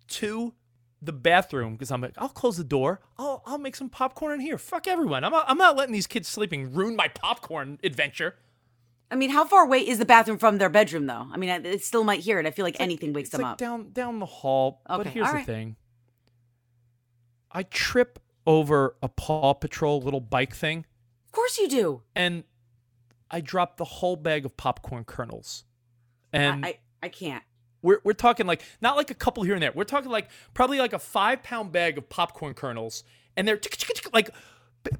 to 0.09 0.53
the 1.01 1.13
bathroom 1.13 1.73
because 1.73 1.89
I'm 1.91 2.01
like, 2.01 2.13
I'll 2.17 2.29
close 2.29 2.57
the 2.57 2.63
door. 2.63 2.99
I'll 3.17 3.41
I'll 3.45 3.57
make 3.57 3.75
some 3.75 3.89
popcorn 3.89 4.33
in 4.33 4.39
here. 4.41 4.57
Fuck 4.57 4.87
everyone. 4.87 5.23
I'm 5.23 5.31
not, 5.31 5.45
I'm 5.47 5.57
not 5.57 5.75
letting 5.75 5.93
these 5.93 6.05
kids 6.07 6.27
sleeping 6.27 6.73
ruin 6.73 6.95
my 6.95 7.07
popcorn 7.07 7.79
adventure. 7.83 8.35
I 9.09 9.15
mean, 9.15 9.29
how 9.31 9.43
far 9.45 9.65
away 9.65 9.79
is 9.85 9.97
the 9.97 10.05
bathroom 10.05 10.37
from 10.37 10.57
their 10.57 10.69
bedroom, 10.69 11.05
though? 11.05 11.27
I 11.33 11.37
mean, 11.37 11.49
I- 11.49 11.57
it 11.67 11.83
still 11.83 12.03
might 12.03 12.19
hear 12.21 12.39
it. 12.39 12.45
I 12.45 12.51
feel 12.51 12.63
like 12.65 12.77
anything 12.79 13.13
wakes 13.13 13.27
It's 13.27 13.31
them 13.33 13.41
like 13.41 13.51
up. 13.53 13.57
down 13.57 13.91
down 13.93 14.19
the 14.19 14.25
hall. 14.25 14.81
Okay, 14.89 14.97
but 14.97 15.07
here's 15.07 15.31
the 15.31 15.41
thing. 15.41 15.75
I 17.51 17.63
trip 17.63 18.19
over 18.51 18.95
a 19.01 19.07
Paw 19.09 19.53
Patrol 19.53 20.01
little 20.01 20.19
bike 20.19 20.53
thing 20.55 20.85
Of 21.25 21.31
course 21.31 21.57
you 21.57 21.67
do. 21.67 22.01
and 22.15 22.43
I 23.29 23.39
dropped 23.39 23.77
the 23.77 23.85
whole 23.85 24.17
bag 24.17 24.45
of 24.45 24.57
popcorn 24.57 25.05
kernels. 25.05 25.63
And 26.33 26.65
I, 26.65 26.69
I 26.69 26.79
I 27.03 27.09
can't. 27.09 27.43
We're, 27.81 27.99
we're 28.03 28.13
talking 28.13 28.45
like 28.45 28.61
not 28.81 28.95
like 28.97 29.09
a 29.09 29.15
couple 29.15 29.43
here 29.43 29.53
and 29.53 29.63
there. 29.63 29.71
We're 29.73 29.85
talking 29.85 30.11
like 30.11 30.29
probably 30.53 30.79
like 30.79 30.93
a 30.93 30.99
five 30.99 31.41
pound 31.41 31.71
bag 31.71 31.97
of 31.97 32.09
popcorn 32.09 32.53
kernels, 32.53 33.03
and 33.35 33.47
they're 33.47 33.59
like 34.13 34.29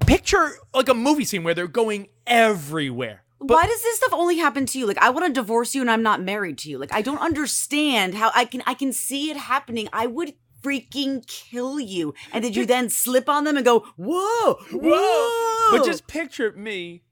picture 0.06 0.52
like 0.74 0.88
a 0.88 0.94
movie 0.94 1.24
scene 1.24 1.44
where 1.44 1.54
they're 1.54 1.68
going 1.68 2.08
everywhere. 2.26 3.22
But 3.38 3.54
Why 3.54 3.66
does 3.66 3.82
this 3.82 3.96
stuff 3.96 4.12
only 4.12 4.38
happen 4.38 4.66
to 4.66 4.78
you? 4.78 4.86
Like, 4.86 4.98
I 4.98 5.10
want 5.10 5.26
to 5.26 5.32
divorce 5.32 5.74
you, 5.74 5.80
and 5.80 5.90
I'm 5.90 6.02
not 6.02 6.22
married 6.22 6.58
to 6.58 6.70
you. 6.70 6.78
Like, 6.78 6.92
I 6.92 7.02
don't 7.02 7.18
understand 7.18 8.14
how 8.14 8.30
I 8.34 8.44
can 8.44 8.62
I 8.66 8.74
can 8.74 8.92
see 8.92 9.30
it 9.30 9.36
happening. 9.36 9.88
I 9.92 10.06
would 10.06 10.34
freaking 10.62 11.26
kill 11.26 11.78
you. 11.80 12.14
And 12.32 12.42
did 12.42 12.56
you 12.56 12.66
then 12.66 12.88
slip 12.88 13.28
on 13.28 13.44
them 13.44 13.56
and 13.56 13.64
go, 13.64 13.80
whoa, 13.96 14.54
whoa? 14.72 15.76
but 15.76 15.84
just 15.84 16.06
picture 16.06 16.52
me 16.52 17.02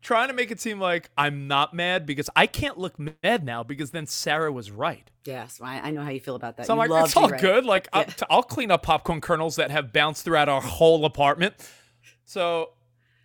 trying 0.00 0.28
to 0.28 0.34
make 0.34 0.50
it 0.50 0.60
seem 0.60 0.80
like 0.80 1.10
I'm 1.18 1.46
not 1.48 1.74
mad 1.74 2.06
because 2.06 2.30
I 2.36 2.46
can't 2.46 2.78
look 2.78 2.96
mad 2.98 3.44
now 3.44 3.62
because 3.62 3.90
then 3.90 4.06
Sarah 4.06 4.52
was 4.52 4.70
right. 4.70 5.10
yes, 5.24 5.60
I, 5.62 5.90
know 5.90 6.02
how 6.02 6.10
you 6.10 6.20
feel 6.20 6.36
about 6.36 6.56
that. 6.56 6.66
So 6.66 6.72
I'm 6.72 6.78
like, 6.88 7.04
it's 7.04 7.16
all 7.16 7.28
right. 7.28 7.40
good. 7.40 7.64
Like, 7.64 7.88
I'll, 7.92 8.02
Yeah. 8.02 8.06
t- 8.06 8.26
I'll 8.30 8.42
clean 8.42 8.70
up 8.70 8.82
popcorn 8.82 9.20
kernels 9.20 9.56
that 9.56 9.70
have 9.70 9.92
bounced 9.92 10.24
throughout 10.24 10.48
our 10.48 10.60
whole 10.62 11.04
apartment. 11.04 11.54
So 12.24 12.70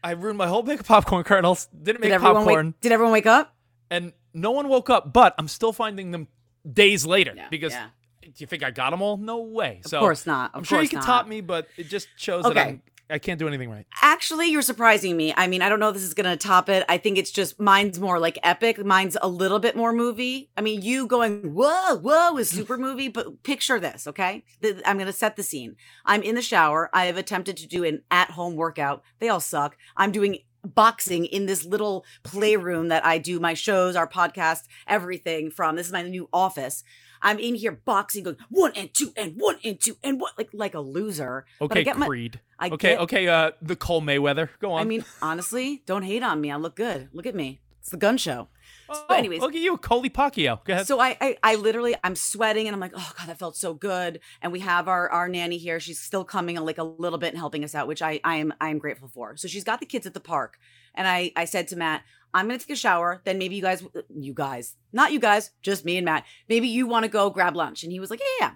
I 0.03 0.11
ruined 0.11 0.37
my 0.37 0.47
whole 0.47 0.63
bag 0.63 0.79
of 0.81 0.85
popcorn 0.87 1.23
kernels. 1.23 1.67
Didn't 1.67 2.01
make 2.01 2.11
Did 2.11 2.19
popcorn. 2.21 2.67
wake? 2.67 2.81
Did 2.81 2.91
everyone 2.91 3.13
wake 3.13 3.25
up? 3.27 3.55
and 3.91 4.11
no 4.33 4.49
one 4.51 4.67
woke 4.67 4.89
up, 4.89 5.13
but 5.13 5.35
I'm 5.37 5.47
still 5.47 5.71
finding 5.71 6.09
them 6.11 6.27
days 6.69 7.05
later 7.05 7.33
Yeah, 7.35 7.47
because 7.49 7.73
yeah. 7.73 7.89
Do 8.23 8.31
you 8.37 8.47
think 8.47 8.63
I 8.63 8.71
got 8.71 8.91
them 8.91 9.01
all? 9.01 9.17
No 9.17 9.41
way. 9.41 9.81
So 9.85 9.97
Of 9.97 10.01
course 10.01 10.25
not. 10.25 10.51
Of 10.53 10.59
I'm 10.59 10.63
sure 10.63 10.81
you 10.81 10.89
can 10.89 10.99
not. 10.99 11.05
top 11.05 11.27
me, 11.27 11.41
but 11.41 11.67
it 11.77 11.87
just 11.87 12.07
shows 12.15 12.43
that 12.43 12.57
I'm, 12.57 12.81
I 13.09 13.19
can't 13.19 13.37
do 13.37 13.47
anything 13.47 13.69
right. 13.69 13.85
Actually, 14.01 14.47
you're 14.47 14.61
surprising 14.61 15.15
me. 15.17 15.33
I 15.35 15.47
mean, 15.47 15.61
I 15.61 15.69
don't 15.69 15.79
know 15.79 15.89
if 15.89 15.93
this 15.93 16.03
is 16.03 16.13
going 16.13 16.29
to 16.29 16.37
top 16.37 16.69
it. 16.69 16.85
I 16.87 16.97
think 16.97 17.17
it's 17.17 17.31
just 17.31 17.59
mine's 17.59 17.99
more 17.99 18.17
like 18.17 18.39
epic. 18.43 18.83
Mine's 18.83 19.17
a 19.21 19.27
little 19.27 19.59
bit 19.59 19.75
more 19.75 19.93
movie. 19.93 20.49
I 20.57 20.61
mean, 20.61 20.81
you 20.81 21.05
going, 21.05 21.53
whoa, 21.53 21.97
whoa, 21.97 22.37
is 22.37 22.49
super 22.49 22.77
movie, 22.77 23.09
but 23.09 23.43
picture 23.43 23.79
this, 23.79 24.07
okay? 24.07 24.43
I'm 24.85 24.97
going 24.97 25.07
to 25.07 25.13
set 25.13 25.35
the 25.35 25.43
scene. 25.43 25.75
I'm 26.05 26.23
in 26.23 26.35
the 26.35 26.41
shower. 26.41 26.89
I 26.93 27.05
have 27.05 27.17
attempted 27.17 27.57
to 27.57 27.67
do 27.67 27.83
an 27.83 28.03
at 28.09 28.31
home 28.31 28.55
workout. 28.55 29.03
They 29.19 29.29
all 29.29 29.41
suck. 29.41 29.77
I'm 29.97 30.11
doing 30.11 30.39
boxing 30.65 31.25
in 31.25 31.45
this 31.45 31.65
little 31.65 32.05
playroom 32.23 32.87
that 32.87 33.05
I 33.05 33.17
do 33.17 33.39
my 33.39 33.53
shows, 33.53 33.95
our 33.95 34.07
podcast, 34.07 34.61
everything 34.87 35.51
from. 35.51 35.75
This 35.75 35.87
is 35.87 35.93
my 35.93 36.03
new 36.03 36.29
office. 36.31 36.83
I'm 37.23 37.39
in 37.39 37.55
here 37.55 37.71
boxing, 37.71 38.23
going 38.25 38.37
one 38.49 38.73
and 38.75 38.93
two 38.93 39.11
and 39.17 39.33
one 39.39 39.57
and 39.63 39.79
two 39.79 39.97
and 40.03 40.19
what, 40.21 40.37
like 40.37 40.49
like 40.53 40.75
a 40.75 40.79
loser. 40.81 41.45
But 41.59 41.71
I 41.71 41.79
Okay, 41.79 41.83
get 41.85 41.97
my- 41.97 42.05
Creed. 42.07 42.39
I 42.59 42.67
okay, 42.69 42.89
get- 42.91 42.99
okay. 43.01 43.27
Uh, 43.27 43.51
the 43.61 43.75
Cole 43.75 44.01
Mayweather. 44.01 44.49
Go 44.59 44.73
on. 44.73 44.81
I 44.81 44.83
mean, 44.83 45.03
honestly, 45.21 45.81
don't 45.85 46.03
hate 46.03 46.21
on 46.23 46.39
me. 46.41 46.51
I 46.51 46.57
look 46.57 46.75
good. 46.75 47.09
Look 47.13 47.25
at 47.25 47.33
me. 47.35 47.61
It's 47.79 47.89
the 47.89 47.97
gun 47.97 48.17
show. 48.17 48.47
oh, 48.89 49.05
but 49.09 49.17
anyways- 49.17 49.41
look 49.41 49.53
at 49.55 49.59
you, 49.61 49.75
Coley 49.77 50.09
Pacquiao. 50.09 50.63
Go 50.63 50.71
ahead. 50.73 50.87
So 50.87 50.99
I, 51.01 51.17
I, 51.19 51.37
I 51.43 51.55
literally, 51.55 51.95
I'm 52.03 52.15
sweating, 52.15 52.67
and 52.67 52.73
I'm 52.73 52.79
like, 52.79 52.93
oh 52.95 53.11
god, 53.17 53.27
that 53.27 53.37
felt 53.39 53.57
so 53.57 53.73
good. 53.73 54.21
And 54.41 54.51
we 54.53 54.59
have 54.61 54.87
our 54.87 55.09
our 55.09 55.27
nanny 55.27 55.57
here. 55.57 55.79
She's 55.81 55.99
still 55.99 56.23
coming 56.23 56.55
like 56.57 56.77
a 56.77 56.83
little 56.83 57.19
bit 57.19 57.29
and 57.29 57.37
helping 57.37 57.63
us 57.65 57.75
out, 57.75 57.87
which 57.87 58.01
I, 58.01 58.21
I 58.23 58.37
am, 58.37 58.53
I 58.61 58.69
am 58.69 58.77
grateful 58.79 59.09
for. 59.09 59.35
So 59.35 59.47
she's 59.49 59.63
got 59.65 59.79
the 59.81 59.85
kids 59.85 60.05
at 60.07 60.13
the 60.13 60.21
park, 60.21 60.57
and 60.95 61.07
I, 61.07 61.31
I 61.35 61.43
said 61.45 61.67
to 61.69 61.75
Matt, 61.75 62.03
I'm 62.33 62.47
gonna 62.47 62.59
take 62.59 62.71
a 62.71 62.75
shower. 62.75 63.21
Then 63.23 63.37
maybe 63.37 63.55
you 63.55 63.61
guys, 63.61 63.83
you 64.13 64.33
guys, 64.33 64.75
not 64.91 65.11
you 65.11 65.19
guys, 65.19 65.51
just 65.61 65.85
me 65.85 65.97
and 65.97 66.05
Matt. 66.05 66.25
Maybe 66.49 66.67
you 66.67 66.87
want 66.87 67.03
to 67.03 67.09
go 67.09 67.29
grab 67.29 67.55
lunch. 67.55 67.83
And 67.83 67.91
he 67.91 67.99
was 67.99 68.09
like, 68.09 68.19
yeah, 68.19 68.47
yeah. 68.47 68.51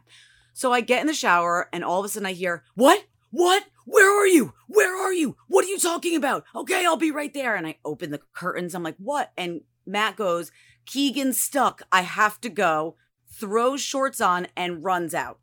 So 0.53 0.73
I 0.73 0.81
get 0.81 1.01
in 1.01 1.07
the 1.07 1.13
shower, 1.13 1.69
and 1.71 1.83
all 1.83 1.99
of 1.99 2.05
a 2.05 2.09
sudden 2.09 2.25
I 2.25 2.33
hear, 2.33 2.63
what? 2.73 3.05
What? 3.29 3.65
Where 3.85 4.19
are 4.19 4.27
you? 4.27 4.53
Where 4.67 4.97
are 4.97 5.13
you? 5.13 5.37
What 5.47 5.65
are 5.65 5.67
you 5.67 5.77
talking 5.77 6.15
about? 6.15 6.45
Okay, 6.55 6.85
I'll 6.85 6.97
be 6.97 7.11
right 7.11 7.33
there. 7.33 7.55
And 7.55 7.67
I 7.67 7.77
open 7.85 8.11
the 8.11 8.21
curtains. 8.33 8.73
I'm 8.73 8.83
like, 8.83 8.97
what? 8.97 9.31
And 9.37 9.61
Matt 9.85 10.15
goes, 10.15 10.51
Keegan's 10.85 11.39
stuck. 11.39 11.83
I 11.91 12.01
have 12.01 12.41
to 12.41 12.49
go. 12.49 12.95
Throws 13.31 13.81
shorts 13.81 14.19
on 14.19 14.47
and 14.55 14.83
runs 14.83 15.13
out. 15.13 15.39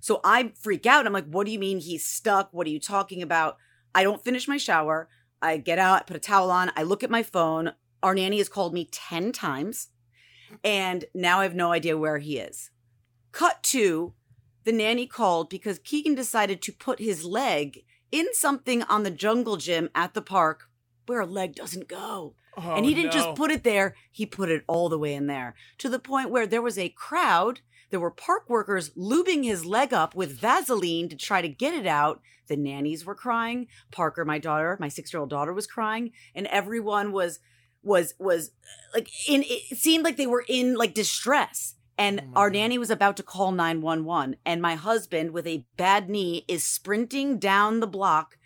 So 0.00 0.20
I 0.24 0.52
freak 0.58 0.86
out. 0.86 1.06
I'm 1.06 1.12
like, 1.12 1.28
what 1.28 1.46
do 1.46 1.52
you 1.52 1.58
mean 1.58 1.78
he's 1.78 2.06
stuck? 2.06 2.48
What 2.52 2.66
are 2.66 2.70
you 2.70 2.80
talking 2.80 3.22
about? 3.22 3.56
I 3.94 4.02
don't 4.02 4.24
finish 4.24 4.48
my 4.48 4.56
shower. 4.56 5.08
I 5.42 5.58
get 5.58 5.78
out, 5.78 6.00
I 6.00 6.04
put 6.04 6.16
a 6.16 6.20
towel 6.20 6.50
on. 6.50 6.72
I 6.76 6.82
look 6.82 7.02
at 7.02 7.10
my 7.10 7.22
phone. 7.22 7.72
Our 8.02 8.14
nanny 8.14 8.38
has 8.38 8.48
called 8.48 8.74
me 8.74 8.88
10 8.90 9.32
times. 9.32 9.88
And 10.62 11.04
now 11.14 11.40
I 11.40 11.42
have 11.44 11.54
no 11.54 11.72
idea 11.72 11.98
where 11.98 12.18
he 12.18 12.38
is. 12.38 12.70
Cut 13.32 13.62
to 13.64 14.14
the 14.64 14.72
nanny 14.72 15.06
called 15.06 15.48
because 15.48 15.78
Keegan 15.78 16.14
decided 16.14 16.60
to 16.62 16.72
put 16.72 16.98
his 16.98 17.24
leg 17.24 17.84
in 18.10 18.26
something 18.32 18.82
on 18.84 19.02
the 19.02 19.10
jungle 19.10 19.56
gym 19.56 19.90
at 19.94 20.14
the 20.14 20.22
park 20.22 20.68
where 21.06 21.20
a 21.20 21.26
leg 21.26 21.54
doesn't 21.54 21.88
go. 21.88 22.34
Oh, 22.56 22.74
and 22.74 22.84
he 22.84 22.92
oh, 22.92 22.94
didn't 22.94 23.14
no. 23.14 23.20
just 23.20 23.34
put 23.36 23.50
it 23.50 23.64
there, 23.64 23.94
he 24.10 24.24
put 24.24 24.48
it 24.48 24.64
all 24.66 24.88
the 24.88 24.98
way 24.98 25.14
in 25.14 25.26
there 25.26 25.54
to 25.78 25.88
the 25.88 25.98
point 25.98 26.30
where 26.30 26.46
there 26.46 26.62
was 26.62 26.78
a 26.78 26.88
crowd. 26.88 27.60
There 27.90 28.00
were 28.00 28.10
park 28.10 28.48
workers 28.48 28.90
lubing 28.90 29.44
his 29.44 29.64
leg 29.64 29.92
up 29.92 30.14
with 30.14 30.38
Vaseline 30.40 31.08
to 31.08 31.16
try 31.16 31.40
to 31.40 31.48
get 31.48 31.74
it 31.74 31.86
out. 31.86 32.20
The 32.48 32.56
nannies 32.56 33.04
were 33.04 33.14
crying. 33.14 33.68
Parker, 33.92 34.24
my 34.24 34.38
daughter, 34.38 34.76
my 34.80 34.88
six 34.88 35.12
year 35.12 35.20
old 35.20 35.30
daughter, 35.30 35.52
was 35.52 35.66
crying, 35.66 36.12
and 36.34 36.46
everyone 36.48 37.12
was 37.12 37.38
was 37.82 38.14
was 38.18 38.48
uh, 38.48 38.96
like 38.98 39.08
in. 39.28 39.44
It 39.46 39.78
seemed 39.78 40.04
like 40.04 40.16
they 40.16 40.26
were 40.26 40.44
in 40.48 40.74
like 40.74 40.94
distress. 40.94 41.74
And 41.98 42.20
Oh 42.20 42.24
our 42.36 42.50
God. 42.50 42.58
nanny 42.58 42.76
was 42.76 42.90
about 42.90 43.16
to 43.16 43.22
call 43.22 43.52
911. 43.52 44.36
And 44.44 44.60
my 44.60 44.74
husband, 44.74 45.30
with 45.30 45.46
a 45.46 45.64
bad 45.78 46.10
knee, 46.10 46.44
is 46.46 46.62
sprinting 46.62 47.38
down 47.38 47.80
the 47.80 47.86
block, 47.86 48.36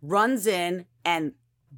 runs 0.00 0.46
in, 0.46 0.84
and 1.04 1.32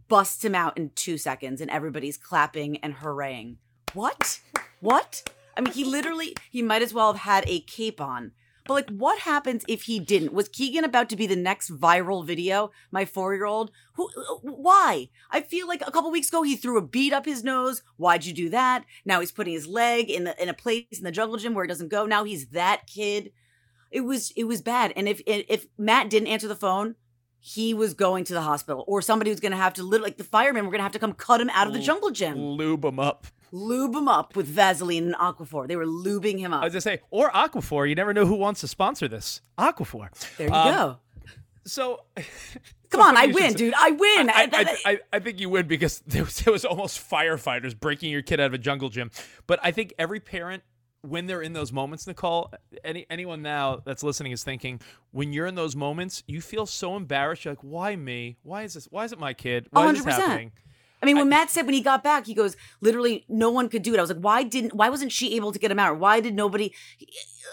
busts 0.08 0.44
him 0.44 0.54
out 0.54 0.76
in 0.76 0.90
two 0.94 1.16
seconds. 1.16 1.62
And 1.62 1.70
everybody's 1.70 2.18
clapping 2.18 2.76
and 2.78 2.92
hurraying. 2.94 3.56
What? 3.94 4.40
What? 4.80 5.30
I 5.56 5.60
mean, 5.60 5.72
he 5.72 5.84
literally, 5.84 6.34
he 6.50 6.62
might 6.62 6.82
as 6.82 6.94
well 6.94 7.12
have 7.12 7.22
had 7.22 7.44
a 7.46 7.60
cape 7.60 8.00
on. 8.00 8.32
But 8.66 8.74
like, 8.74 8.90
what 8.90 9.20
happens 9.20 9.64
if 9.68 9.82
he 9.82 9.98
didn't? 9.98 10.32
Was 10.32 10.48
Keegan 10.48 10.84
about 10.84 11.08
to 11.10 11.16
be 11.16 11.26
the 11.26 11.36
next 11.36 11.70
viral 11.70 12.24
video? 12.24 12.70
My 12.90 13.04
four 13.04 13.34
year 13.34 13.44
old? 13.44 13.72
Who? 13.94 14.08
Uh, 14.16 14.36
why? 14.42 15.08
I 15.30 15.40
feel 15.40 15.66
like 15.66 15.82
a 15.84 15.90
couple 15.90 16.10
weeks 16.10 16.28
ago 16.28 16.42
he 16.42 16.54
threw 16.54 16.78
a 16.78 16.82
bead 16.82 17.12
up 17.12 17.24
his 17.24 17.42
nose. 17.42 17.82
Why'd 17.96 18.24
you 18.24 18.32
do 18.32 18.48
that? 18.50 18.84
Now 19.04 19.20
he's 19.20 19.32
putting 19.32 19.52
his 19.52 19.66
leg 19.66 20.08
in 20.08 20.24
the 20.24 20.40
in 20.40 20.48
a 20.48 20.54
place 20.54 20.84
in 20.96 21.04
the 21.04 21.10
jungle 21.10 21.38
gym 21.38 21.54
where 21.54 21.64
it 21.64 21.68
doesn't 21.68 21.88
go. 21.88 22.06
Now 22.06 22.24
he's 22.24 22.48
that 22.48 22.86
kid. 22.86 23.32
It 23.90 24.02
was 24.02 24.32
it 24.36 24.44
was 24.44 24.62
bad. 24.62 24.92
And 24.94 25.08
if 25.08 25.20
if 25.26 25.66
Matt 25.76 26.08
didn't 26.08 26.28
answer 26.28 26.46
the 26.48 26.54
phone, 26.54 26.94
he 27.40 27.74
was 27.74 27.94
going 27.94 28.22
to 28.24 28.34
the 28.34 28.42
hospital, 28.42 28.84
or 28.86 29.02
somebody 29.02 29.30
was 29.30 29.40
going 29.40 29.52
to 29.52 29.58
have 29.58 29.74
to 29.74 29.82
literally 29.82 30.10
like 30.10 30.18
the 30.18 30.24
firemen 30.24 30.64
were 30.64 30.70
going 30.70 30.78
to 30.78 30.84
have 30.84 30.92
to 30.92 31.00
come 31.00 31.12
cut 31.12 31.40
him 31.40 31.50
out 31.50 31.66
of 31.66 31.72
the 31.72 31.80
jungle 31.80 32.12
gym, 32.12 32.38
lube 32.38 32.84
him 32.84 33.00
up. 33.00 33.26
Lube 33.52 33.94
him 33.94 34.08
up 34.08 34.34
with 34.34 34.46
Vaseline 34.46 35.04
and 35.04 35.14
Aquaphor. 35.14 35.68
They 35.68 35.76
were 35.76 35.86
lubing 35.86 36.38
him 36.38 36.52
up. 36.52 36.62
I 36.62 36.64
was 36.64 36.72
just 36.72 36.84
say, 36.84 37.00
or 37.10 37.30
Aquaphor. 37.30 37.88
You 37.88 37.94
never 37.94 38.12
know 38.12 38.26
who 38.26 38.34
wants 38.34 38.60
to 38.62 38.68
sponsor 38.68 39.06
this. 39.06 39.40
Aquaphor. 39.58 40.08
There 40.38 40.48
you 40.48 40.52
Um, 40.54 40.74
go. 40.74 40.96
So, 41.64 42.00
Come 42.90 43.00
on, 43.00 43.16
I 43.16 43.20
funny 43.20 43.28
you 43.28 43.32
should 43.34 43.42
win, 43.44 43.52
dude. 43.54 43.74
I 43.76 43.90
win. 43.92 44.30
I, 44.30 44.48
I- 44.52 44.76
I, 44.84 45.00
I, 45.14 45.18
think 45.20 45.40
you 45.40 45.48
win 45.48 45.66
because 45.66 46.00
there 46.06 46.24
was, 46.24 46.40
there 46.40 46.52
was 46.52 46.64
almost 46.64 47.08
firefighters 47.08 47.78
breaking 47.78 48.10
your 48.10 48.22
kid 48.22 48.40
out 48.40 48.46
of 48.46 48.54
a 48.54 48.58
jungle 48.58 48.88
gym. 48.88 49.10
But 49.46 49.60
I 49.62 49.70
think 49.70 49.94
every 49.98 50.20
parent 50.20 50.62
when 51.02 51.26
they're 51.26 51.42
in 51.42 51.52
those 51.52 51.72
moments, 51.72 52.06
Nicole, 52.06 52.52
any 52.84 53.06
anyone 53.10 53.42
now 53.42 53.82
that's 53.84 54.02
listening 54.04 54.30
is 54.32 54.44
thinking, 54.44 54.80
when 55.10 55.32
you're 55.32 55.46
in 55.46 55.56
those 55.56 55.74
moments, 55.74 56.22
you 56.28 56.40
feel 56.40 56.64
so 56.64 56.96
embarrassed. 56.96 57.44
You're 57.44 57.52
like, 57.52 57.62
why 57.64 57.96
me? 57.96 58.36
Why 58.42 58.62
is 58.62 58.74
this? 58.74 58.86
Why 58.90 59.04
is 59.04 59.12
it 59.12 59.18
my 59.18 59.34
kid? 59.34 59.66
Why 59.70 59.90
is 59.90 60.04
this 60.04 60.14
100%. 60.14 60.20
happening? 60.20 60.52
I 61.02 61.06
mean, 61.06 61.16
when 61.16 61.28
Matt 61.28 61.50
said 61.50 61.66
when 61.66 61.74
he 61.74 61.80
got 61.80 62.04
back, 62.04 62.26
he 62.26 62.34
goes, 62.34 62.56
literally, 62.80 63.26
no 63.28 63.50
one 63.50 63.68
could 63.68 63.82
do 63.82 63.92
it. 63.92 63.98
I 63.98 64.02
was 64.02 64.10
like, 64.10 64.20
why 64.20 64.44
didn't, 64.44 64.72
why 64.72 64.88
wasn't 64.88 65.10
she 65.10 65.34
able 65.34 65.50
to 65.50 65.58
get 65.58 65.70
him 65.70 65.80
out? 65.80 65.98
Why 65.98 66.20
did 66.20 66.34
nobody 66.34 66.72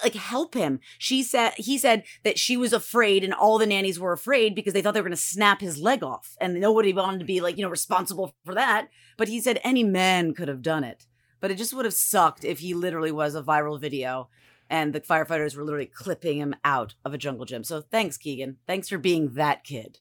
like 0.03 0.13
help 0.13 0.53
him? 0.53 0.79
She 0.99 1.23
said, 1.23 1.53
he 1.57 1.79
said 1.79 2.03
that 2.23 2.37
she 2.37 2.55
was 2.55 2.73
afraid 2.73 3.23
and 3.23 3.33
all 3.33 3.57
the 3.57 3.65
nannies 3.65 3.99
were 3.99 4.13
afraid 4.13 4.53
because 4.53 4.73
they 4.73 4.83
thought 4.83 4.93
they 4.93 5.01
were 5.01 5.09
going 5.09 5.15
to 5.15 5.21
snap 5.21 5.61
his 5.61 5.81
leg 5.81 6.03
off 6.03 6.37
and 6.39 6.61
nobody 6.61 6.93
wanted 6.93 7.19
to 7.19 7.25
be 7.25 7.41
like, 7.41 7.57
you 7.57 7.63
know, 7.63 7.69
responsible 7.69 8.35
for 8.45 8.53
that. 8.53 8.89
But 9.17 9.29
he 9.29 9.41
said 9.41 9.59
any 9.63 9.83
man 9.83 10.35
could 10.35 10.47
have 10.47 10.61
done 10.61 10.83
it. 10.83 11.07
But 11.39 11.49
it 11.49 11.57
just 11.57 11.73
would 11.73 11.85
have 11.85 11.93
sucked 11.93 12.45
if 12.45 12.59
he 12.59 12.75
literally 12.75 13.11
was 13.11 13.33
a 13.33 13.41
viral 13.41 13.79
video 13.79 14.29
and 14.69 14.93
the 14.93 15.01
firefighters 15.01 15.55
were 15.55 15.63
literally 15.63 15.87
clipping 15.87 16.37
him 16.37 16.53
out 16.63 16.93
of 17.03 17.15
a 17.15 17.17
jungle 17.17 17.45
gym. 17.45 17.63
So 17.63 17.81
thanks, 17.81 18.17
Keegan. 18.17 18.57
Thanks 18.67 18.89
for 18.89 18.99
being 18.99 19.33
that 19.33 19.63
kid. 19.63 19.99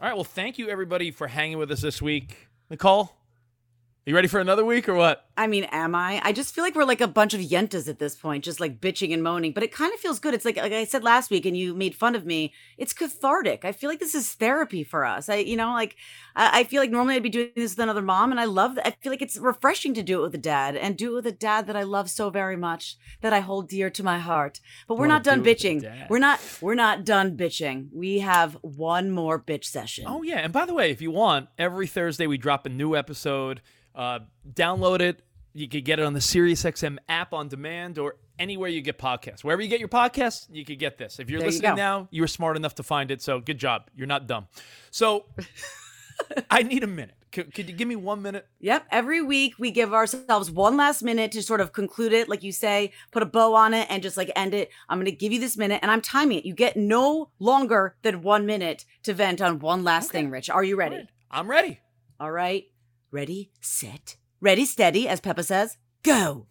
All 0.00 0.08
right. 0.08 0.14
Well, 0.14 0.24
thank 0.24 0.58
you 0.58 0.68
everybody 0.68 1.10
for 1.10 1.26
hanging 1.26 1.58
with 1.58 1.70
us 1.70 1.82
this 1.82 2.00
week. 2.00 2.47
Nicole, 2.70 3.04
are 3.04 4.10
you 4.10 4.14
ready 4.14 4.28
for 4.28 4.40
another 4.40 4.64
week 4.64 4.90
or 4.90 4.94
what? 4.94 5.26
I 5.38 5.46
mean, 5.46 5.64
am 5.64 5.94
I? 5.94 6.20
I 6.22 6.32
just 6.32 6.54
feel 6.54 6.62
like 6.62 6.74
we're 6.74 6.84
like 6.84 7.00
a 7.00 7.08
bunch 7.08 7.32
of 7.32 7.40
yentas 7.40 7.88
at 7.88 7.98
this 7.98 8.14
point, 8.14 8.44
just 8.44 8.60
like 8.60 8.80
bitching 8.80 9.12
and 9.14 9.22
moaning. 9.22 9.52
But 9.52 9.62
it 9.62 9.72
kind 9.72 9.92
of 9.94 10.00
feels 10.00 10.18
good. 10.18 10.34
It's 10.34 10.44
like 10.44 10.56
like 10.56 10.72
I 10.72 10.84
said 10.84 11.02
last 11.02 11.30
week, 11.30 11.46
and 11.46 11.56
you 11.56 11.74
made 11.74 11.94
fun 11.94 12.14
of 12.14 12.26
me. 12.26 12.52
It's 12.76 12.92
cathartic. 12.92 13.64
I 13.64 13.72
feel 13.72 13.88
like 13.88 14.00
this 14.00 14.14
is 14.14 14.34
therapy 14.34 14.84
for 14.84 15.06
us. 15.06 15.30
I, 15.30 15.36
you 15.36 15.56
know, 15.56 15.72
like 15.72 15.96
I, 16.38 16.60
I 16.60 16.64
feel 16.64 16.80
like 16.80 16.90
normally 16.90 17.16
I'd 17.16 17.22
be 17.22 17.28
doing 17.28 17.50
this 17.54 17.72
with 17.72 17.82
another 17.82 18.00
mom, 18.00 18.30
and 18.30 18.40
I 18.40 18.44
love 18.46 18.76
that. 18.76 18.86
I 18.86 18.90
feel 19.02 19.12
like 19.12 19.20
it's 19.20 19.36
refreshing 19.36 19.92
to 19.94 20.02
do 20.02 20.20
it 20.20 20.22
with 20.22 20.34
a 20.34 20.38
dad, 20.38 20.76
and 20.76 20.96
do 20.96 21.12
it 21.12 21.14
with 21.16 21.26
a 21.26 21.32
dad 21.32 21.66
that 21.66 21.76
I 21.76 21.82
love 21.82 22.08
so 22.08 22.30
very 22.30 22.56
much, 22.56 22.96
that 23.20 23.32
I 23.32 23.40
hold 23.40 23.68
dear 23.68 23.90
to 23.90 24.02
my 24.02 24.18
heart. 24.18 24.60
But 24.86 24.96
we're 24.98 25.06
not 25.08 25.24
done 25.24 25.42
do 25.42 25.50
it 25.50 25.62
with 25.62 25.64
a 25.64 25.68
bitching. 25.68 26.08
We're 26.08 26.18
not. 26.18 26.40
We're 26.62 26.74
not 26.74 27.04
done 27.04 27.36
bitching. 27.36 27.88
We 27.92 28.20
have 28.20 28.56
one 28.62 29.10
more 29.10 29.38
bitch 29.38 29.64
session. 29.64 30.04
Oh 30.06 30.22
yeah, 30.22 30.38
and 30.38 30.52
by 30.52 30.64
the 30.64 30.74
way, 30.74 30.90
if 30.90 31.02
you 31.02 31.10
want, 31.10 31.48
every 31.58 31.86
Thursday 31.86 32.26
we 32.26 32.38
drop 32.38 32.64
a 32.64 32.70
new 32.70 32.94
episode. 32.96 33.60
Uh, 33.94 34.20
download 34.52 35.00
it. 35.00 35.22
You 35.54 35.68
could 35.68 35.84
get 35.84 35.98
it 35.98 36.04
on 36.04 36.12
the 36.12 36.20
SiriusXM 36.20 36.98
app 37.08 37.32
on 37.32 37.48
demand 37.48 37.98
or 37.98 38.14
anywhere 38.38 38.68
you 38.68 38.80
get 38.80 38.96
podcasts. 38.96 39.42
Wherever 39.42 39.60
you 39.60 39.68
get 39.68 39.80
your 39.80 39.88
podcasts, 39.88 40.46
you 40.52 40.64
could 40.64 40.78
get 40.78 40.98
this. 40.98 41.18
If 41.18 41.30
you're 41.30 41.40
There 41.40 41.48
listening 41.48 41.72
go. 41.72 41.76
now, 41.76 42.08
you 42.12 42.22
were 42.22 42.28
smart 42.28 42.56
enough 42.56 42.76
to 42.76 42.84
find 42.84 43.10
it, 43.10 43.20
so 43.20 43.40
good 43.40 43.58
job. 43.58 43.90
You're 43.96 44.06
not 44.06 44.28
dumb. 44.28 44.46
So 44.92 45.24
I 46.50 46.62
need 46.62 46.84
a 46.84 46.88
minute. 46.88 47.14
Could, 47.30 47.54
could 47.54 47.68
you 47.68 47.74
give 47.74 47.88
me 47.88 47.96
one 47.96 48.22
minute? 48.22 48.46
Yep. 48.60 48.86
Every 48.90 49.20
week 49.20 49.54
we 49.58 49.70
give 49.70 49.92
ourselves 49.92 50.50
one 50.50 50.76
last 50.76 51.02
minute 51.02 51.32
to 51.32 51.42
sort 51.42 51.60
of 51.60 51.72
conclude 51.72 52.12
it, 52.12 52.28
like 52.28 52.42
you 52.42 52.52
say, 52.52 52.92
put 53.10 53.22
a 53.22 53.26
bow 53.26 53.54
on 53.54 53.74
it 53.74 53.86
and 53.90 54.02
just 54.02 54.16
like 54.16 54.30
end 54.34 54.54
it. 54.54 54.70
I'm 54.88 54.98
going 54.98 55.06
to 55.06 55.12
give 55.12 55.32
you 55.32 55.40
this 55.40 55.56
minute 55.56 55.80
and 55.82 55.90
I'm 55.90 56.00
timing 56.00 56.38
it. 56.38 56.44
You 56.46 56.54
get 56.54 56.76
no 56.76 57.30
longer 57.38 57.96
than 58.02 58.22
one 58.22 58.46
minute 58.46 58.84
to 59.02 59.12
vent 59.12 59.42
on 59.42 59.58
one 59.58 59.84
last 59.84 60.10
thing, 60.10 60.30
Rich. 60.30 60.48
Are 60.48 60.64
you 60.64 60.76
ready? 60.76 61.08
I'm 61.30 61.48
ready. 61.48 61.80
All 62.18 62.30
right. 62.30 62.64
Ready, 63.10 63.50
set, 63.60 64.16
ready, 64.40 64.66
steady, 64.66 65.08
as 65.08 65.20
Peppa 65.20 65.42
says. 65.42 65.78
Go. 66.02 66.46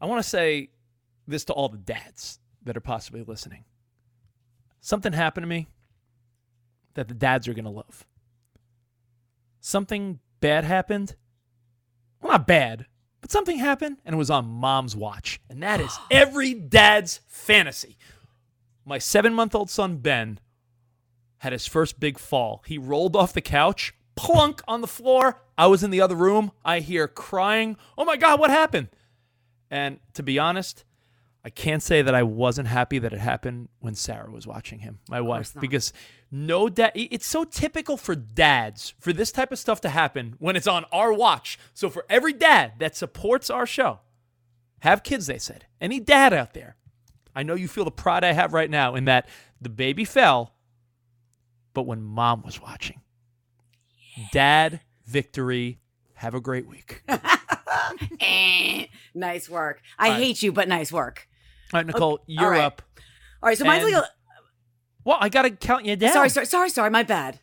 I 0.00 0.06
want 0.06 0.22
to 0.22 0.28
say 0.28 0.70
this 1.28 1.44
to 1.44 1.52
all 1.52 1.68
the 1.68 1.78
dads 1.78 2.40
that 2.64 2.76
are 2.76 2.80
possibly 2.80 3.22
listening. 3.22 3.64
Something 4.80 5.12
happened 5.12 5.44
to 5.44 5.48
me 5.48 5.68
that 6.94 7.08
the 7.08 7.14
dads 7.14 7.46
are 7.46 7.54
going 7.54 7.64
to 7.64 7.70
love. 7.70 8.04
Something 9.64 10.18
bad 10.40 10.64
happened. 10.64 11.14
Well, 12.20 12.32
not 12.32 12.48
bad, 12.48 12.86
but 13.20 13.30
something 13.30 13.58
happened 13.58 13.98
and 14.04 14.14
it 14.14 14.18
was 14.18 14.28
on 14.28 14.44
mom's 14.44 14.96
watch. 14.96 15.40
And 15.48 15.62
that 15.62 15.80
is 15.80 15.96
every 16.10 16.52
dad's 16.52 17.20
fantasy. 17.28 17.96
My 18.84 18.98
seven 18.98 19.32
month 19.32 19.54
old 19.54 19.70
son, 19.70 19.98
Ben, 19.98 20.40
had 21.38 21.52
his 21.52 21.68
first 21.68 22.00
big 22.00 22.18
fall. 22.18 22.64
He 22.66 22.76
rolled 22.76 23.14
off 23.14 23.32
the 23.32 23.40
couch, 23.40 23.94
plunk 24.16 24.62
on 24.66 24.80
the 24.80 24.88
floor. 24.88 25.40
I 25.56 25.68
was 25.68 25.84
in 25.84 25.90
the 25.90 26.00
other 26.00 26.16
room. 26.16 26.50
I 26.64 26.80
hear 26.80 27.06
crying. 27.06 27.76
Oh 27.96 28.04
my 28.04 28.16
God, 28.16 28.40
what 28.40 28.50
happened? 28.50 28.88
And 29.70 30.00
to 30.14 30.24
be 30.24 30.40
honest, 30.40 30.84
I 31.44 31.50
can't 31.50 31.82
say 31.82 32.02
that 32.02 32.14
I 32.14 32.22
wasn't 32.22 32.68
happy 32.68 33.00
that 33.00 33.12
it 33.12 33.18
happened 33.18 33.68
when 33.80 33.94
Sarah 33.96 34.30
was 34.30 34.46
watching 34.46 34.78
him, 34.78 35.00
my 35.08 35.20
wife, 35.20 35.52
because 35.60 35.92
no 36.30 36.68
dad. 36.68 36.92
It's 36.94 37.26
so 37.26 37.42
typical 37.42 37.96
for 37.96 38.14
dads 38.14 38.94
for 39.00 39.12
this 39.12 39.32
type 39.32 39.50
of 39.50 39.58
stuff 39.58 39.80
to 39.80 39.88
happen 39.88 40.36
when 40.38 40.54
it's 40.54 40.68
on 40.68 40.84
our 40.92 41.12
watch. 41.12 41.58
So 41.74 41.90
for 41.90 42.06
every 42.08 42.32
dad 42.32 42.74
that 42.78 42.94
supports 42.94 43.50
our 43.50 43.66
show, 43.66 44.00
have 44.80 45.02
kids. 45.02 45.26
They 45.26 45.38
said 45.38 45.66
any 45.80 45.98
dad 45.98 46.32
out 46.32 46.54
there, 46.54 46.76
I 47.34 47.42
know 47.42 47.54
you 47.54 47.66
feel 47.66 47.84
the 47.84 47.90
pride 47.90 48.22
I 48.22 48.32
have 48.32 48.52
right 48.52 48.70
now 48.70 48.94
in 48.94 49.06
that 49.06 49.28
the 49.60 49.68
baby 49.68 50.04
fell, 50.04 50.54
but 51.74 51.86
when 51.86 52.02
mom 52.02 52.42
was 52.42 52.60
watching, 52.62 53.00
dad 54.30 54.80
victory. 55.06 55.80
Have 56.14 56.34
a 56.36 56.40
great 56.40 56.68
week. 56.68 57.02
Eh, 58.20 58.86
nice 59.14 59.48
work. 59.48 59.80
I 59.98 60.06
All 60.06 60.12
right. 60.12 60.22
hate 60.22 60.42
you, 60.42 60.52
but 60.52 60.68
nice 60.68 60.92
work. 60.92 61.28
Right, 61.72 61.86
Nicole, 61.86 62.20
you're 62.26 62.50
right. 62.50 62.60
up. 62.62 62.82
All 63.42 63.48
right. 63.48 63.58
So 63.58 63.64
mine's 63.64 63.84
And- 63.84 63.92
like 63.94 64.04
Well, 65.04 65.18
I 65.20 65.28
gotta 65.28 65.50
count 65.50 65.84
you 65.84 65.96
down. 65.96 66.12
Sorry, 66.12 66.28
sorry, 66.28 66.46
sorry, 66.46 66.70
sorry. 66.70 66.90
My 66.90 67.02
bad. 67.02 67.40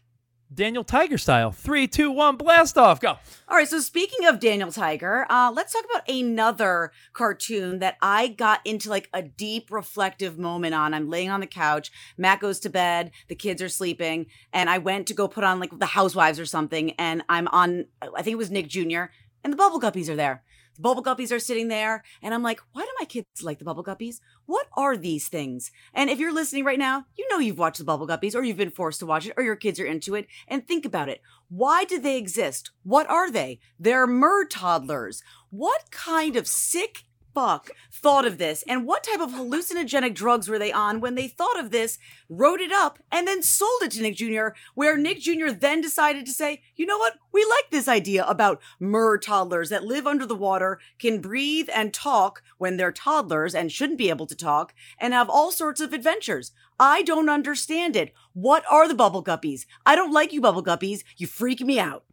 Daniel 0.51 0.83
Tiger 0.83 1.19
style. 1.19 1.51
Three, 1.51 1.87
two, 1.87 2.09
one, 2.09 2.35
blast 2.35 2.75
off. 2.75 2.99
Go. 2.99 3.09
All 3.47 3.55
right, 3.55 3.67
so 3.67 3.79
speaking 3.79 4.25
of 4.25 4.39
Daniel 4.39 4.71
Tiger, 4.71 5.27
uh, 5.29 5.51
let's 5.53 5.73
talk 5.73 5.85
about 5.85 6.09
another 6.09 6.91
cartoon 7.13 7.77
that 7.79 7.97
I 8.01 8.29
got 8.29 8.61
into 8.65 8.89
like 8.89 9.09
a 9.13 9.21
deep 9.21 9.69
reflective 9.69 10.39
moment 10.39 10.73
on. 10.73 10.95
I'm 10.95 11.07
laying 11.07 11.29
on 11.29 11.39
the 11.39 11.45
couch, 11.45 11.91
Matt 12.17 12.39
goes 12.39 12.59
to 12.61 12.69
bed, 12.69 13.11
the 13.27 13.35
kids 13.35 13.61
are 13.61 13.69
sleeping, 13.69 14.25
and 14.51 14.71
I 14.71 14.79
went 14.79 15.05
to 15.07 15.13
go 15.13 15.27
put 15.27 15.43
on 15.43 15.59
like 15.59 15.77
the 15.77 15.85
Housewives 15.85 16.39
or 16.39 16.47
something, 16.47 16.91
and 16.91 17.21
I'm 17.29 17.47
on, 17.49 17.85
I 18.01 18.23
think 18.23 18.33
it 18.33 18.37
was 18.37 18.49
Nick 18.49 18.69
Jr., 18.69 19.03
and 19.43 19.53
the 19.53 19.57
Bubble 19.57 19.79
Guppies 19.79 20.09
are 20.09 20.15
there. 20.15 20.41
Bubble 20.79 21.03
Guppies 21.03 21.31
are 21.33 21.39
sitting 21.39 21.67
there, 21.67 22.03
and 22.21 22.33
I'm 22.33 22.41
like, 22.41 22.61
why 22.71 22.83
do 22.83 22.89
my 22.97 23.05
kids 23.05 23.27
like 23.43 23.59
the 23.59 23.65
Bubble 23.65 23.83
Guppies? 23.83 24.21
What 24.45 24.67
are 24.77 24.95
these 24.95 25.27
things? 25.27 25.71
And 25.93 26.09
if 26.09 26.19
you're 26.19 26.33
listening 26.33 26.63
right 26.63 26.79
now, 26.79 27.05
you 27.17 27.27
know 27.29 27.39
you've 27.39 27.59
watched 27.59 27.79
the 27.79 27.83
Bubble 27.83 28.07
Guppies, 28.07 28.33
or 28.33 28.43
you've 28.43 28.55
been 28.55 28.71
forced 28.71 29.01
to 29.01 29.05
watch 29.05 29.27
it, 29.27 29.33
or 29.35 29.43
your 29.43 29.57
kids 29.57 29.79
are 29.81 29.85
into 29.85 30.15
it, 30.15 30.27
and 30.47 30.65
think 30.65 30.85
about 30.85 31.09
it. 31.09 31.21
Why 31.49 31.83
do 31.83 31.99
they 31.99 32.17
exist? 32.17 32.71
What 32.83 33.09
are 33.09 33.29
they? 33.29 33.59
They're 33.77 34.07
mer 34.07 34.45
toddlers. 34.45 35.21
What 35.49 35.91
kind 35.91 36.37
of 36.37 36.47
sick 36.47 37.03
fuck 37.39 37.71
thought 37.89 38.25
of 38.25 38.37
this? 38.37 38.63
And 38.67 38.85
what 38.85 39.03
type 39.03 39.21
of 39.21 39.31
hallucinogenic 39.31 40.13
drugs 40.13 40.49
were 40.49 40.59
they 40.59 40.73
on 40.73 40.99
when 40.99 41.15
they 41.15 41.29
thought 41.29 41.57
of 41.57 41.71
this, 41.71 41.97
wrote 42.27 42.59
it 42.59 42.71
up, 42.71 42.99
and 43.09 43.25
then 43.25 43.41
sold 43.41 43.81
it 43.81 43.91
to 43.91 44.01
Nick 44.01 44.15
Jr., 44.17 44.49
where 44.75 44.97
Nick 44.97 45.21
Jr. 45.21 45.51
then 45.51 45.79
decided 45.79 46.25
to 46.25 46.33
say, 46.33 46.61
you 46.75 46.85
know 46.85 46.97
what? 46.97 47.13
We 47.31 47.45
like 47.45 47.71
this 47.71 47.87
idea 47.87 48.25
about 48.25 48.61
mer 48.77 49.17
toddlers 49.17 49.69
that 49.69 49.85
live 49.85 50.05
under 50.05 50.25
the 50.25 50.35
water, 50.35 50.79
can 50.99 51.21
breathe 51.21 51.69
and 51.73 51.93
talk 51.93 52.43
when 52.57 52.75
they're 52.75 52.91
toddlers 52.91 53.55
and 53.55 53.71
shouldn't 53.71 53.97
be 53.97 54.09
able 54.09 54.27
to 54.27 54.35
talk, 54.35 54.73
and 54.99 55.13
have 55.13 55.29
all 55.29 55.51
sorts 55.51 55.79
of 55.79 55.93
adventures. 55.93 56.51
I 56.77 57.03
don't 57.03 57.29
understand 57.29 57.95
it. 57.95 58.13
What 58.33 58.65
are 58.69 58.87
the 58.87 58.95
bubble 58.95 59.23
guppies? 59.23 59.65
I 59.85 59.95
don't 59.95 60.11
like 60.11 60.33
you, 60.33 60.41
bubble 60.41 60.63
guppies. 60.63 61.03
You 61.15 61.27
freak 61.27 61.61
me 61.61 61.79
out. 61.79 62.03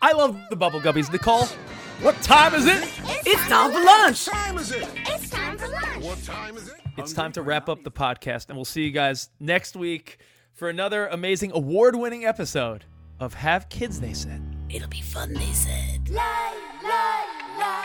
I 0.00 0.12
love 0.12 0.36
the 0.50 0.56
Bubble 0.56 0.80
Guppies. 0.80 1.12
Nicole, 1.12 1.46
what 2.02 2.20
time 2.22 2.54
is 2.54 2.66
it? 2.66 2.88
It's 3.24 3.48
time 3.48 3.72
for 3.72 3.80
lunch. 3.80 4.26
What 4.26 4.34
time 4.34 4.58
is 4.58 4.70
it? 4.72 4.88
It's 5.06 5.30
time 5.30 5.56
for 5.58 5.68
lunch. 5.68 6.04
What 6.04 6.22
time 6.24 6.56
is 6.56 6.68
it? 6.68 6.74
It's 6.98 7.12
time 7.12 7.32
to 7.32 7.42
wrap 7.42 7.68
up 7.68 7.84
the 7.84 7.90
podcast, 7.90 8.48
and 8.48 8.56
we'll 8.56 8.64
see 8.64 8.82
you 8.82 8.90
guys 8.90 9.30
next 9.40 9.76
week 9.76 10.18
for 10.52 10.68
another 10.68 11.06
amazing 11.06 11.52
award 11.52 11.96
winning 11.96 12.24
episode 12.24 12.84
of 13.18 13.34
Have 13.34 13.68
Kids, 13.68 14.00
They 14.00 14.12
Said. 14.12 14.42
It'll 14.68 14.88
be 14.88 15.00
fun, 15.00 15.32
they 15.32 15.52
said. 15.52 16.08
La 16.10 16.52
la 16.82 17.22
la 17.58 17.84